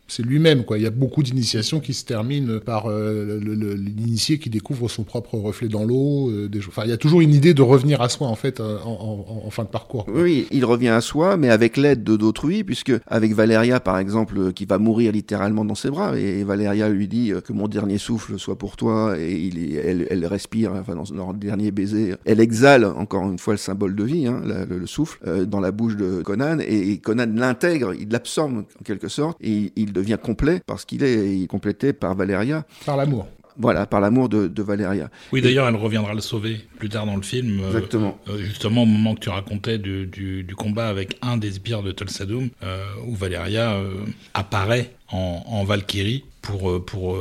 c'est 0.08 0.22
lui-même. 0.22 0.64
Il 0.76 0.82
y 0.82 0.86
a 0.86 0.90
beaucoup 0.90 1.22
d'initiations 1.22 1.78
qui 1.78 1.94
se 1.94 2.04
terminent 2.04 2.58
par 2.58 2.86
euh, 2.86 3.38
l'initié 3.76 4.38
qui 4.38 4.50
découvre 4.50 4.88
son 4.88 5.04
propre 5.04 5.36
reflet 5.38 5.68
dans 5.68 5.84
l'eau. 5.84 6.30
euh, 6.30 6.48
Enfin, 6.68 6.82
il 6.84 6.90
y 6.90 6.92
a 6.92 6.96
toujours 6.96 7.20
une 7.20 7.32
idée 7.34 7.54
de 7.54 7.62
revenir 7.62 8.00
à 8.02 8.08
soi 8.08 8.26
en 8.26 8.34
fait 8.34 8.60
euh, 8.60 8.78
en, 8.84 9.42
en- 9.46 9.50
fin 9.50 9.64
de 9.64 9.68
parcours. 9.68 10.06
Oui, 10.12 10.46
il 10.52 10.64
revient 10.64 10.88
à 10.88 11.00
soi, 11.00 11.36
mais 11.36 11.48
avec 11.48 11.76
l'aide 11.76 12.04
de 12.04 12.16
d'autrui, 12.16 12.62
puisque 12.64 12.92
avec 13.06 13.32
Valéria, 13.34 13.80
par 13.80 13.98
exemple, 13.98 14.38
euh, 14.38 14.52
qui 14.52 14.64
va 14.64 14.78
mourir 14.78 15.12
littéralement 15.12 15.64
dans 15.64 15.74
ses 15.74 15.90
bras, 15.90 16.16
et 16.18 16.44
Valéria 16.44 16.88
lui 16.88 17.08
dit 17.08 17.32
que 17.44 17.52
mon 17.52 17.66
dernier 17.68 17.98
souffle 17.98 18.38
soit 18.38 18.56
pour 18.56 18.76
toi, 18.76 19.16
et 19.18 19.50
elle, 19.84 20.06
elle 20.10 20.26
respire, 20.26 20.72
enfin 20.74 20.94
dans 20.94 21.04
leur 21.14 21.34
dernier 21.34 21.70
baiser, 21.72 22.14
elle 22.24 22.40
exhale 22.40 22.84
encore 23.00 23.28
une 23.30 23.38
fois 23.38 23.54
le 23.54 23.58
symbole 23.58 23.94
de 23.96 24.04
vie, 24.04 24.26
hein, 24.26 24.40
la- 24.44 24.64
le, 24.64 24.78
le 24.78 24.86
souffle, 24.86 25.18
euh, 25.26 25.44
dans 25.44 25.60
la 25.60 25.72
bouche 25.72 25.96
de 25.96 26.22
Conan, 26.22 26.58
et, 26.60 26.90
et 26.92 26.98
Conan 26.98 27.26
l'intègre, 27.34 27.94
il 27.94 28.08
l'absorbe 28.10 28.58
en 28.58 28.82
quelque 28.84 29.08
sorte, 29.08 29.36
et 29.40 29.50
il, 29.50 29.72
il 29.76 29.92
devient 29.92 30.18
complet 30.22 30.60
parce 30.66 30.84
qu'il 30.84 31.02
est, 31.02 31.36
il 31.36 31.44
est 31.44 31.46
complété 31.46 31.92
par 31.92 32.14
Valéria, 32.14 32.64
Par 32.86 32.96
l'amour. 32.96 33.26
voilà, 33.56 33.86
par 33.86 34.00
l'amour 34.00 34.28
de, 34.28 34.46
de 34.48 34.62
Valéria. 34.62 35.10
Oui, 35.32 35.42
d'ailleurs, 35.42 35.68
elle 35.68 35.76
reviendra 35.76 36.14
le 36.14 36.20
sauver 36.20 36.58
plus 36.78 36.88
tard 36.88 37.06
dans 37.06 37.16
le 37.16 37.22
film. 37.22 37.60
euh, 37.60 37.68
Exactement. 37.68 38.18
euh, 38.28 38.38
justement, 38.38 38.82
au 38.84 38.86
moment 38.86 39.14
que 39.14 39.20
tu 39.20 39.28
racontais 39.30 39.78
du, 39.78 40.06
du- 40.06 40.42
du 40.44 40.54
combat 40.54 40.88
avec 40.88 41.16
un 41.22 41.36
des 41.36 41.52
sbires 41.52 41.82
de 41.82 41.92
Tulsadum, 41.92 42.48
euh, 42.62 42.84
où 43.06 43.14
Valéria 43.14 43.72
euh, 43.74 43.92
apparaît 44.34 44.92
en, 45.12 45.42
en 45.46 45.64
Valkyrie 45.64 46.24
pour, 46.42 46.84
pour 46.84 47.18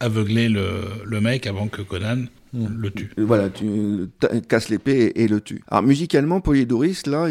aveugler 0.00 0.48
le, 0.48 0.82
le 1.04 1.20
mec 1.20 1.46
avant 1.46 1.68
que 1.68 1.82
Conan 1.82 2.24
le 2.52 2.90
tue. 2.90 3.10
Euh, 3.18 3.24
Voilà, 3.24 3.48
tu 3.50 3.66
casses 4.48 4.68
l'épée 4.68 5.12
et, 5.14 5.22
et 5.24 5.28
le 5.28 5.40
tue. 5.40 5.62
Alors 5.68 5.82
musicalement, 5.84 6.40
Polydoris, 6.40 7.06
là, 7.06 7.28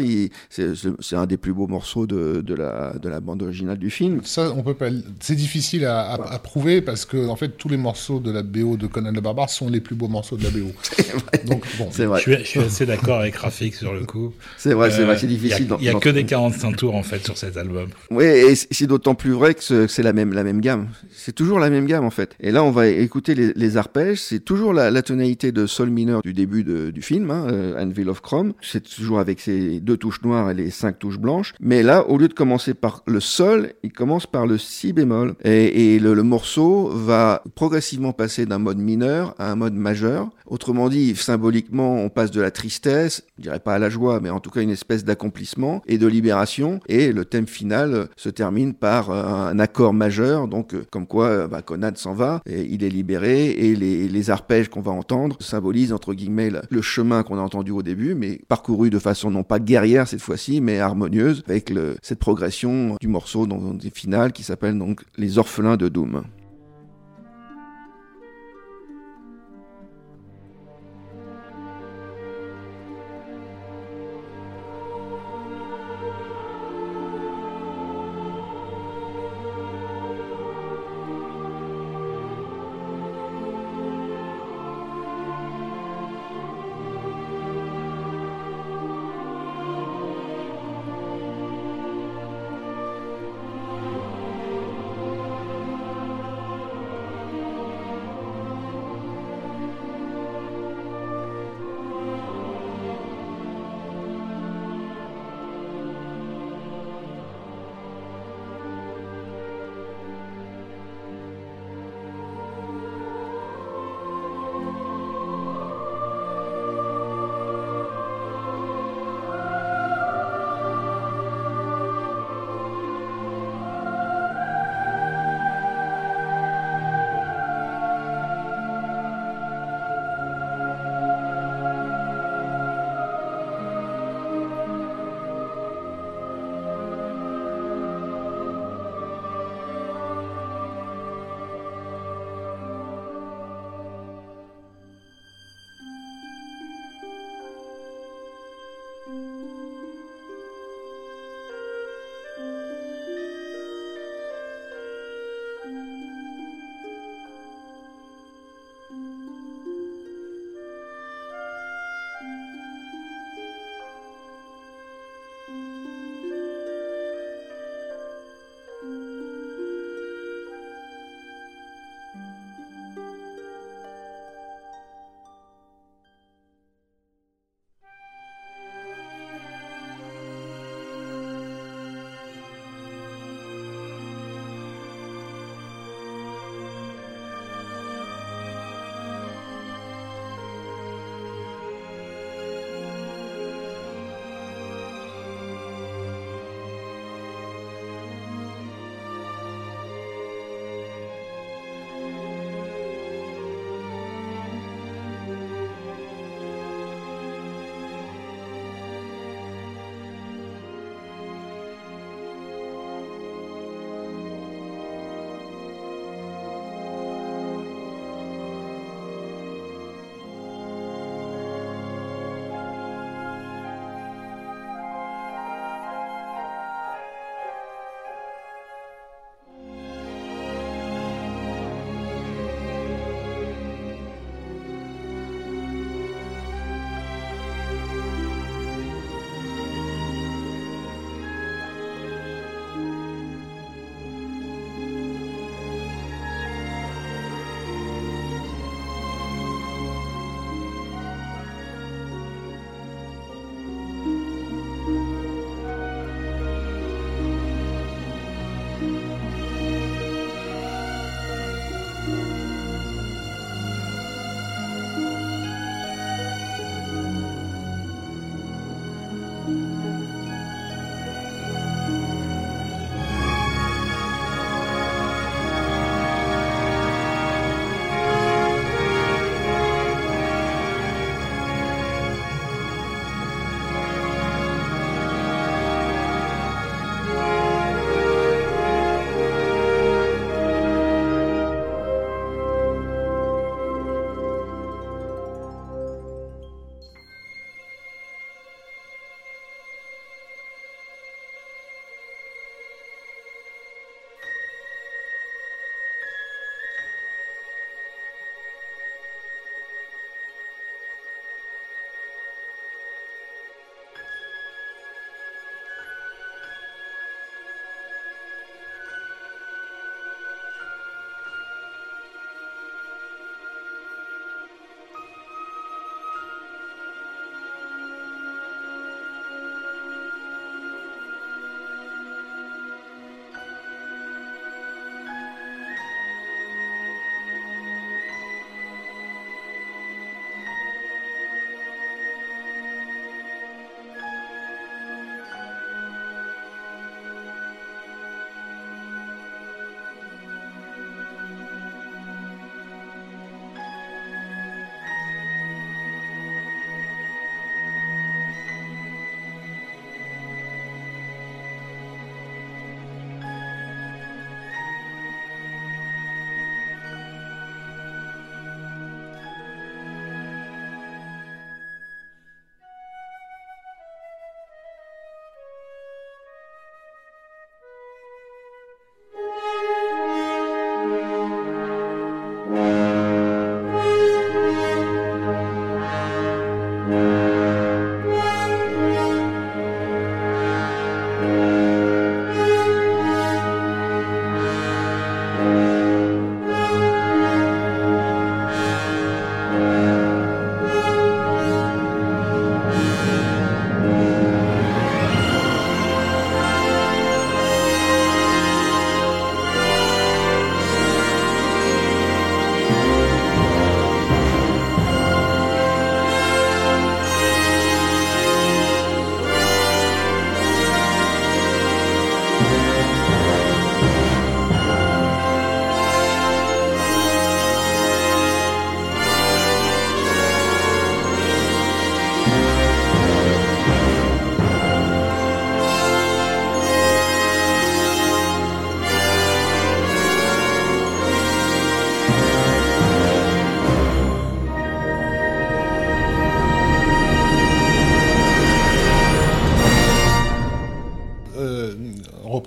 c'est 0.48 1.16
un 1.16 1.26
des 1.26 1.36
plus 1.36 1.52
beaux 1.52 1.66
morceaux 1.66 2.06
de, 2.06 2.40
de, 2.44 2.54
la, 2.54 2.94
de 3.00 3.08
la 3.08 3.20
bande 3.20 3.42
originale 3.42 3.78
du 3.78 3.90
film. 3.90 4.20
Ça, 4.24 4.52
on 4.56 4.62
peut 4.62 4.74
pas. 4.74 4.88
C'est 5.20 5.34
difficile 5.34 5.84
à, 5.84 6.00
à- 6.00 6.34
à 6.34 6.38
prouver 6.38 6.80
parce 6.80 7.04
que 7.04 7.26
en 7.28 7.36
fait, 7.36 7.56
tous 7.56 7.68
les 7.68 7.76
morceaux 7.76 8.20
de 8.20 8.30
la 8.30 8.42
BO 8.42 8.76
de 8.76 8.86
Conan 8.86 9.12
le 9.12 9.20
Barbare 9.20 9.50
sont 9.50 9.68
les 9.68 9.80
plus 9.80 9.94
beaux 9.94 10.08
morceaux 10.08 10.36
de 10.36 10.44
la 10.44 10.50
BO. 10.50 10.66
Donc 11.46 11.64
bon, 11.78 11.88
C'est 11.90 12.04
vrai, 12.06 12.18
Je 12.24 12.32
suis, 12.34 12.38
je 12.44 12.48
suis 12.48 12.60
assez 12.60 12.86
d'accord 12.86 13.20
avec 13.20 13.36
Rafik 13.36 13.74
sur 13.74 13.92
le 13.92 14.04
coup. 14.04 14.32
c'est 14.56 14.74
vrai, 14.74 14.90
c'est 14.90 15.02
Euh, 15.02 15.06
vrai, 15.06 15.16
c'est 15.18 15.26
Il 15.26 15.32
y 15.32 15.34
a- 15.34 15.38
difficile. 15.38 15.68
il 15.80 15.84
y 15.84 15.88
a, 15.88 15.92
d'en- 15.92 16.00
que 16.00 16.08
des 16.10 16.24
45 16.24 16.76
tours 16.76 16.94
en 16.94 17.02
fait 17.02 17.24
sur 17.24 17.36
cet 17.36 17.56
album. 17.56 17.88
Oui, 18.10 18.24
et 18.24 18.54
c'est 18.54 18.86
d'autant 18.86 19.14
plus 19.14 19.32
vrai 19.32 19.54
que 19.54 19.62
ce- 19.62 19.80
que 19.80 19.86
c'est 19.88 20.02
la 20.02 20.12
même, 20.12 20.32
la 20.32 20.44
même 20.44 20.60
gamme. 20.60 20.88
C'est 21.12 21.34
toujours 21.34 21.58
la 21.58 21.70
même 21.70 21.86
gamme, 21.86 22.04
en 22.04 22.10
fait. 22.10 22.34
Et 22.40 22.50
là, 22.50 22.62
on 22.64 22.70
va 22.70 22.88
écouter 22.88 23.34
les, 23.34 23.52
les 23.54 23.76
arpèges. 23.76 24.18
C'est 24.20 24.40
toujours 24.44 24.72
la, 24.72 24.90
la 24.90 25.02
tonalité 25.10 25.50
de 25.50 25.66
sol 25.66 25.90
mineur 25.90 26.22
du 26.22 26.32
début 26.32 26.62
du 26.62 27.02
film, 27.02 27.32
hein, 27.32 27.48
euh, 27.50 27.82
Anvil 27.82 28.08
of 28.08 28.20
Chrome. 28.20 28.52
C'est 28.60 28.88
toujours 28.88 29.18
avec 29.18 29.40
ses 29.40 29.80
deux 29.80 29.96
touches 29.96 30.22
noires 30.22 30.48
et 30.52 30.54
les 30.54 30.70
cinq 30.70 31.00
touches 31.00 31.18
blanches. 31.18 31.52
Mais 31.58 31.82
là, 31.82 32.08
au 32.08 32.16
lieu 32.16 32.28
de 32.28 32.32
commencer 32.32 32.74
par 32.74 33.02
le 33.08 33.18
sol, 33.18 33.72
il 33.82 33.92
commence 33.92 34.28
par 34.28 34.46
le 34.46 34.56
si 34.56 34.92
bémol. 34.92 35.34
Et, 35.42 35.98
le, 35.98 36.22
morceau 36.22 36.90
va 36.90 37.42
progressivement 37.56 38.12
passer 38.12 38.46
d'un 38.46 38.58
mode 38.58 38.78
mineur 38.78 39.34
à 39.38 39.50
un 39.50 39.56
mode 39.56 39.74
majeur. 39.74 40.30
Autrement 40.46 40.88
dit, 40.88 41.16
symboliquement, 41.16 41.96
on 41.96 42.08
passe 42.08 42.30
de 42.30 42.40
la 42.40 42.52
tristesse, 42.52 43.24
je 43.38 43.42
dirais 43.42 43.58
pas 43.58 43.74
à 43.74 43.78
la 43.80 43.88
joie, 43.88 44.20
mais 44.20 44.30
en 44.30 44.38
tout 44.38 44.50
cas 44.50 44.60
une 44.60 44.70
espèce 44.70 45.04
d'accomplissement 45.04 45.82
et 45.88 45.98
de 45.98 46.06
libération. 46.06 46.78
Et 46.86 47.12
le 47.12 47.24
thème 47.24 47.48
final 47.48 48.08
se 48.16 48.28
termine 48.28 48.74
par 48.74 49.10
euh, 49.10 49.24
un 49.24 49.58
accord 49.58 49.92
majeur, 49.92 50.46
donc 50.46 50.74
euh, 50.74 50.86
comme 50.90 51.08
quoi 51.08 51.48
bah, 51.48 51.62
s'en 51.96 52.14
va, 52.14 52.42
et 52.46 52.62
il 52.62 52.84
est 52.84 52.90
libéré, 52.90 53.46
et 53.50 53.74
les, 53.74 54.06
les 54.06 54.30
arpèges 54.30 54.68
qu'on 54.68 54.82
va 54.82 54.92
symbolisent 55.40 55.92
entre 55.92 56.14
guillemets 56.14 56.50
le, 56.68 56.82
chemin 56.82 57.22
qu'on 57.22 57.38
a 57.38 57.42
entendu 57.42 57.70
au 57.70 57.82
début, 57.82 58.14
mais 58.14 58.40
parcouru 58.48 58.90
de 58.90 58.98
façon 58.98 59.30
non 59.30 59.42
pas 59.42 59.58
guerrière 59.58 60.08
cette 60.08 60.20
fois-ci, 60.20 60.60
mais 60.60 60.78
harmonieuse, 60.78 61.42
avec 61.46 61.72
cette 62.02 62.18
progression 62.18 62.96
du 63.00 63.08
morceau 63.08 63.46
dans, 63.46 63.74
des 63.74 63.90
finales 63.90 64.32
qui 64.32 64.42
s'appelle 64.42 64.78
donc 64.78 65.02
Les 65.16 65.38
Orphelins 65.38 65.76
de 65.76 65.88
Doom. 65.88 66.22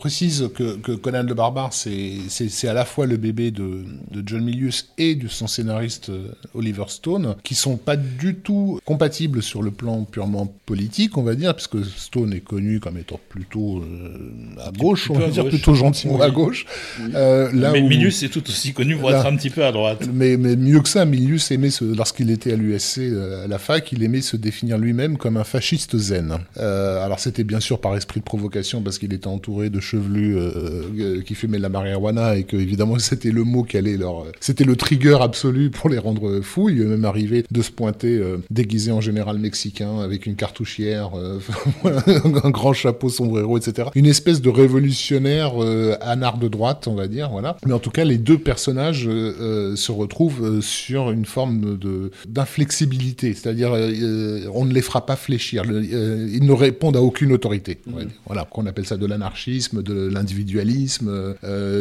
Précise 0.04 0.50
que, 0.54 0.76
que 0.76 0.92
Conan 0.92 1.24
le 1.24 1.34
Barbare, 1.34 1.72
c'est 1.72 2.68
à 2.68 2.74
la 2.74 2.84
fois 2.84 3.06
le 3.06 3.16
bébé 3.16 3.52
de, 3.52 3.86
de, 4.12 4.22
John 4.26 4.44
Milius 4.44 4.90
et 4.98 5.16
de 5.16 5.30
son 5.30 5.48
scénariste 5.48 6.10
euh, 6.10 6.28
Oliver 6.54 6.84
Stone, 6.90 7.38
qui 7.42 7.56
sont 7.56 7.78
pas 7.78 7.96
du 7.96 8.36
tout 8.36 8.82
compatibles 8.84 9.42
sur 9.42 9.64
le 9.64 9.72
plan 9.72 10.04
purement 10.04 10.54
politique, 10.66 11.18
on 11.18 11.24
va 11.24 11.36
dire, 11.36 11.56
puisque 11.56 11.86
Stone 11.86 12.34
est 12.34 12.42
connu 12.42 12.82
comme 12.82 12.98
étant 12.98 13.18
plutôt 13.30 13.78
euh, 13.78 14.34
à 14.68 14.72
gauche, 14.72 15.10
on 15.10 15.18
va 15.18 15.30
dire, 15.30 15.48
plutôt 15.48 15.74
gentiment 15.74 16.20
à 16.20 16.30
gauche. 16.30 16.66
Euh, 17.16 17.50
là 17.54 17.72
mais 17.72 17.82
Milius 17.82 18.24
est 18.24 18.30
tout 18.30 18.44
aussi 18.50 18.74
connu 18.74 18.98
pour 18.98 19.10
être 19.10 19.26
un 19.26 19.38
petit 19.38 19.52
peu 19.52 19.64
à 19.64 19.72
droite. 19.72 20.10
Mais, 20.14 20.36
mais 20.36 20.58
mieux 20.58 20.82
que 20.82 20.90
ça, 20.90 21.06
Milius 21.06 21.50
aimait, 21.52 21.70
lorsqu'il 21.80 22.30
était 22.30 22.52
à 22.52 22.58
l'USC, 22.58 23.00
à 23.46 23.48
la 23.48 23.58
fac, 23.58 23.90
il 23.94 24.04
aimait 24.04 24.20
se 24.20 24.36
définir 24.36 24.78
lui-même 24.78 25.16
comme 25.16 25.38
un 25.38 25.46
fasciste 25.46 25.98
zen. 25.98 26.40
alors 26.58 27.22
c'était 27.22 27.46
bien 27.46 27.62
sûr 27.62 27.80
par 27.80 27.96
esprit 27.96 28.20
de 28.20 28.26
provocation, 28.26 28.82
parce 28.82 29.00
qu'il 29.00 29.14
était 29.14 29.28
entouré 29.28 29.70
de 29.70 29.80
chevelus 29.94 30.38
qui 31.26 31.36
fumaient 31.36 31.58
de 31.58 31.62
la 31.62 31.70
marijuana 31.70 32.36
et 32.36 32.44
que 32.44 32.58
évidemment 32.58 32.98
c'était 33.00 33.32
le 33.32 33.44
mot 33.44 33.64
qui 33.64 33.78
allait 33.78 33.98
leur, 33.98 34.26
c'était 34.40 34.64
le 34.64 34.76
trigger 34.76 35.18
absolu 35.22 35.70
pour 35.70 35.90
les 35.90 35.98
rendre 35.98 36.42
fous. 36.42 36.70
Il 36.70 36.82
est 36.82 36.86
même 36.86 37.06
arrivé 37.06 37.46
de 37.50 37.62
se 37.62 37.72
pointer 37.72 38.18
euh, 38.18 38.38
déguisé 38.50 38.92
en 38.92 39.02
général 39.02 39.38
mexicain 39.40 40.00
avec 40.00 40.26
une 40.26 40.36
cartouchière, 40.36 41.12
euh, 41.16 41.40
un 42.44 42.50
grand 42.50 42.74
chapeau 42.74 43.10
sombrero, 43.10 43.58
etc. 43.58 43.90
Une 43.96 44.06
espèce 44.06 44.42
de 44.42 44.50
révolutionnaire 44.50 45.62
euh, 45.62 45.96
anard 46.02 46.38
de 46.38 46.48
droite, 46.48 46.88
on 46.88 46.96
va 46.96 47.08
dire, 47.08 47.30
voilà. 47.30 47.58
Mais 47.66 47.74
en 47.74 47.80
tout 47.80 47.92
cas, 47.92 48.04
les 48.04 48.18
deux 48.18 48.38
personnages 48.38 49.04
se 49.06 49.92
retrouvent 49.92 50.62
sur 50.62 51.12
une 51.12 51.26
forme 51.26 51.78
de 51.78 52.12
d'inflexibilité, 52.28 53.34
c'est-à-dire 53.34 53.72
on 54.54 54.66
ne 54.66 54.74
les 54.74 54.82
fera 54.82 55.06
pas 55.06 55.16
fléchir. 55.16 55.64
ils 55.66 56.46
ne 56.46 56.52
répondent 56.52 56.98
à 56.98 57.02
aucune 57.02 57.32
autorité. 57.32 57.80
Mmh. 57.86 57.94
Voilà, 58.26 58.46
qu'on 58.46 58.66
appelle 58.66 58.86
ça 58.86 58.98
de 58.98 59.06
l'anarchisme, 59.06 59.83
de 59.84 60.08
l'individualisme, 60.08 61.36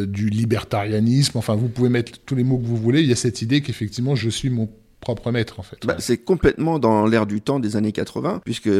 du 0.07 0.29
libertarianisme. 0.29 1.39
Enfin, 1.39 1.55
vous 1.55 1.69
pouvez 1.69 1.89
mettre 1.89 2.19
tous 2.27 2.35
les 2.35 2.45
mots 2.45 2.59
que 2.59 2.67
vous 2.67 2.77
voulez. 2.77 3.01
Il 3.01 3.09
y 3.09 3.13
a 3.13 3.17
cette 3.17 3.41
idée 3.43 3.61
qu'effectivement, 3.63 4.15
je 4.15 4.29
suis 4.29 4.51
mon 4.51 4.69
propre 5.03 5.33
maître 5.33 5.59
en 5.61 5.63
fait. 5.63 5.77
Bah, 5.85 5.97
c'est 5.99 6.17
complètement 6.17 6.79
dans 6.79 7.07
l'air 7.07 7.27
du 7.27 7.43
temps 7.43 7.61
des 7.61 7.77
années 7.77 7.93
80 7.93 8.41
puisque 8.45 8.71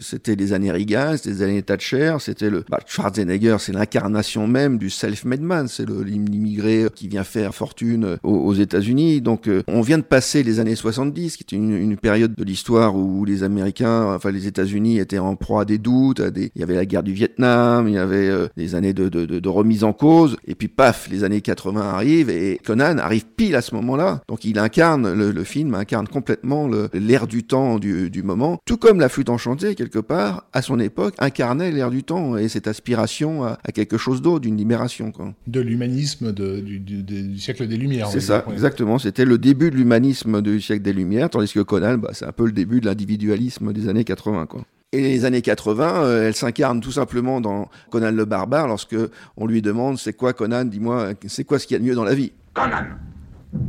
c'était 0.00 0.34
les 0.34 0.52
années 0.52 0.72
Reagan, 0.72 1.14
c'était 1.16 1.30
les 1.30 1.42
années 1.42 1.62
Thatcher, 1.62 2.16
c'était 2.18 2.50
le 2.50 2.64
bah, 2.68 2.80
Schwarzenegger, 2.84 3.56
c'est 3.60 3.72
l'incarnation 3.72 4.46
même 4.46 4.76
du 4.76 4.90
self-made 4.90 5.40
man, 5.40 5.68
c'est 5.68 5.88
l'immigré 5.88 6.86
qui 6.94 7.08
vient 7.08 7.24
faire 7.24 7.54
fortune 7.54 8.18
aux, 8.24 8.52
États-Unis. 8.52 9.20
Donc 9.20 9.48
euh, 9.48 9.62
on 9.68 9.80
vient 9.80 9.98
de 9.98 10.02
passer 10.02 10.42
les 10.42 10.60
années 10.60 10.74
70 10.74 11.36
qui 11.36 11.44
était 11.44 11.56
une, 11.56 11.96
période 11.96 12.34
de 12.34 12.42
l'histoire 12.42 12.96
où 12.96 13.24
les 13.24 13.44
Américains, 13.44 14.12
enfin 14.14 14.32
les 14.32 14.48
États-Unis 14.48 14.98
étaient 14.98 15.20
en 15.20 15.36
proie 15.36 15.62
à 15.62 15.64
des 15.64 15.78
doutes, 15.78 16.18
à 16.18 16.30
des... 16.30 16.50
il 16.56 16.60
y 16.60 16.64
avait 16.64 16.74
la 16.74 16.84
guerre 16.84 17.04
du 17.04 17.12
Vietnam, 17.12 17.86
il 17.86 17.94
y 17.94 17.98
avait 17.98 18.28
euh, 18.28 18.48
des 18.56 18.74
années 18.74 18.92
de, 18.92 19.48
remise 19.48 19.84
en 19.84 19.92
cause 19.92 20.36
et 20.46 20.54
puis 20.54 20.68
paf, 20.68 21.08
les 21.10 21.24
années 21.24 21.40
80 21.40 21.80
arrivent 21.80 22.30
et 22.30 22.58
Conan 22.64 22.98
arrive 22.98 23.26
pile 23.36 23.54
à 23.54 23.62
ce 23.62 23.74
moment-là. 23.76 24.22
Donc 24.28 24.44
il 24.44 24.58
incarne 24.58 25.12
le, 25.12 25.30
le 25.30 25.44
film 25.52 25.74
incarne 25.74 26.08
complètement 26.08 26.68
l'air 26.94 27.26
du 27.26 27.44
temps 27.44 27.78
du, 27.78 28.22
moment, 28.22 28.58
tout 28.64 28.78
comme 28.78 29.00
la 29.00 29.08
flûte 29.08 29.28
enchantée, 29.28 29.74
quelque 29.74 29.98
part, 29.98 30.46
à 30.52 30.62
son 30.62 30.80
époque, 30.80 31.14
incarnait 31.18 31.70
l'air 31.70 31.90
du 31.90 32.04
temps 32.04 32.36
et 32.36 32.48
cette 32.48 32.66
aspiration 32.66 33.44
à, 33.44 33.58
quelque 33.74 33.98
chose 33.98 34.22
d'autre, 34.22 34.40
d'une 34.40 34.56
libération. 34.56 35.12
Quoi. 35.12 35.34
De 35.46 35.60
l'humanisme 35.60 36.32
du, 36.32 37.38
siècle 37.38 37.66
des 37.66 37.76
Lumières. 37.76 38.08
C'est 38.08 38.20
ça, 38.20 38.44
exactement. 38.50 38.98
C'était 38.98 39.24
le 39.24 39.36
début 39.36 39.70
de 39.70 39.76
l'humanisme 39.76 40.40
du 40.40 40.60
siècle 40.60 40.82
des 40.82 40.92
Lumières, 40.92 41.28
tandis 41.28 41.52
que 41.52 41.60
Conan, 41.60 41.98
bah, 41.98 42.10
c'est 42.12 42.24
un 42.24 42.32
peu 42.32 42.46
le 42.46 42.52
début 42.52 42.80
de 42.80 42.86
l'individualisme 42.86 43.72
des 43.72 43.88
années 43.88 44.04
80. 44.04 44.46
Quoi. 44.46 44.62
Et 44.92 45.00
les 45.00 45.24
années 45.24 45.42
80, 45.42 46.04
euh, 46.04 46.28
elle 46.28 46.34
s'incarne 46.34 46.80
tout 46.80 46.92
simplement 46.92 47.40
dans 47.40 47.68
Conan 47.90 48.10
le 48.10 48.24
barbare 48.24 48.68
lorsque 48.68 48.96
on 49.36 49.46
lui 49.46 49.60
demande 49.60 49.98
c'est 49.98 50.12
quoi 50.14 50.32
Conan, 50.32 50.64
dis-moi, 50.64 51.12
c'est 51.26 51.44
quoi 51.44 51.58
ce 51.58 51.66
qu'il 51.66 51.74
y 51.74 51.76
a 51.76 51.80
de 51.80 51.84
mieux 51.84 51.94
dans 51.94 52.04
la 52.04 52.14
vie? 52.14 52.32
Conan, 52.54 52.84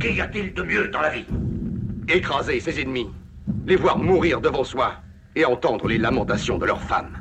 qu'y 0.00 0.20
a-t-il 0.20 0.54
de 0.54 0.62
mieux 0.62 0.88
dans 0.88 1.00
la 1.00 1.10
vie 1.10 1.26
écraser 2.08 2.60
ses 2.60 2.80
ennemis, 2.80 3.10
les 3.66 3.76
voir 3.76 3.98
mourir 3.98 4.40
devant 4.40 4.64
soi 4.64 4.96
et 5.36 5.44
entendre 5.44 5.88
les 5.88 5.98
lamentations 5.98 6.58
de 6.58 6.66
leurs 6.66 6.82
femmes. 6.82 7.16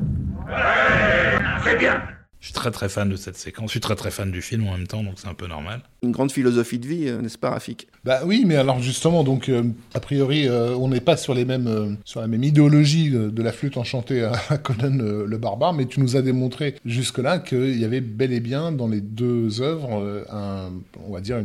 C'est 1.63 1.77
bien 1.77 2.01
je 2.43 2.47
suis 2.47 2.53
très 2.53 2.71
très 2.71 2.89
fan 2.89 3.07
de 3.07 3.15
cette 3.15 3.37
séquence, 3.37 3.67
je 3.67 3.71
suis 3.71 3.79
très 3.79 3.95
très 3.95 4.11
fan 4.11 4.29
du 4.29 4.41
film 4.41 4.67
en 4.67 4.73
même 4.73 4.85
temps, 4.85 5.01
donc 5.01 5.13
c'est 5.15 5.29
un 5.29 5.33
peu 5.33 5.47
normal. 5.47 5.79
Une 6.01 6.11
grande 6.11 6.29
philosophie 6.29 6.77
de 6.77 6.85
vie, 6.85 7.07
euh, 7.07 7.21
n'est-ce 7.21 7.37
pas, 7.37 7.51
Rafik? 7.51 7.87
Bah 8.03 8.23
oui, 8.25 8.43
mais 8.45 8.57
alors 8.57 8.81
justement, 8.81 9.23
donc 9.23 9.47
euh, 9.47 9.63
a 9.93 10.01
priori, 10.01 10.49
euh, 10.49 10.75
on 10.75 10.89
n'est 10.89 10.99
pas 10.99 11.15
sur 11.15 11.33
les 11.33 11.45
mêmes, 11.45 11.95
sur 12.03 12.19
la 12.19 12.27
même 12.27 12.43
idéologie 12.43 13.11
de 13.11 13.41
la 13.41 13.53
flûte 13.53 13.77
enchantée 13.77 14.25
à, 14.49 14.57
Conan 14.57 14.97
le 15.25 15.37
barbare, 15.37 15.71
mais 15.71 15.85
tu 15.85 16.01
nous 16.01 16.17
as 16.17 16.21
démontré 16.21 16.75
jusque-là 16.83 17.39
qu'il 17.39 17.79
y 17.79 17.85
avait 17.85 18.01
bel 18.01 18.33
et 18.33 18.41
bien 18.41 18.73
dans 18.73 18.89
les 18.89 18.99
deux 18.99 19.61
œuvres 19.61 20.25
un, 20.29 20.69
on 21.07 21.13
va 21.13 21.21
dire, 21.21 21.41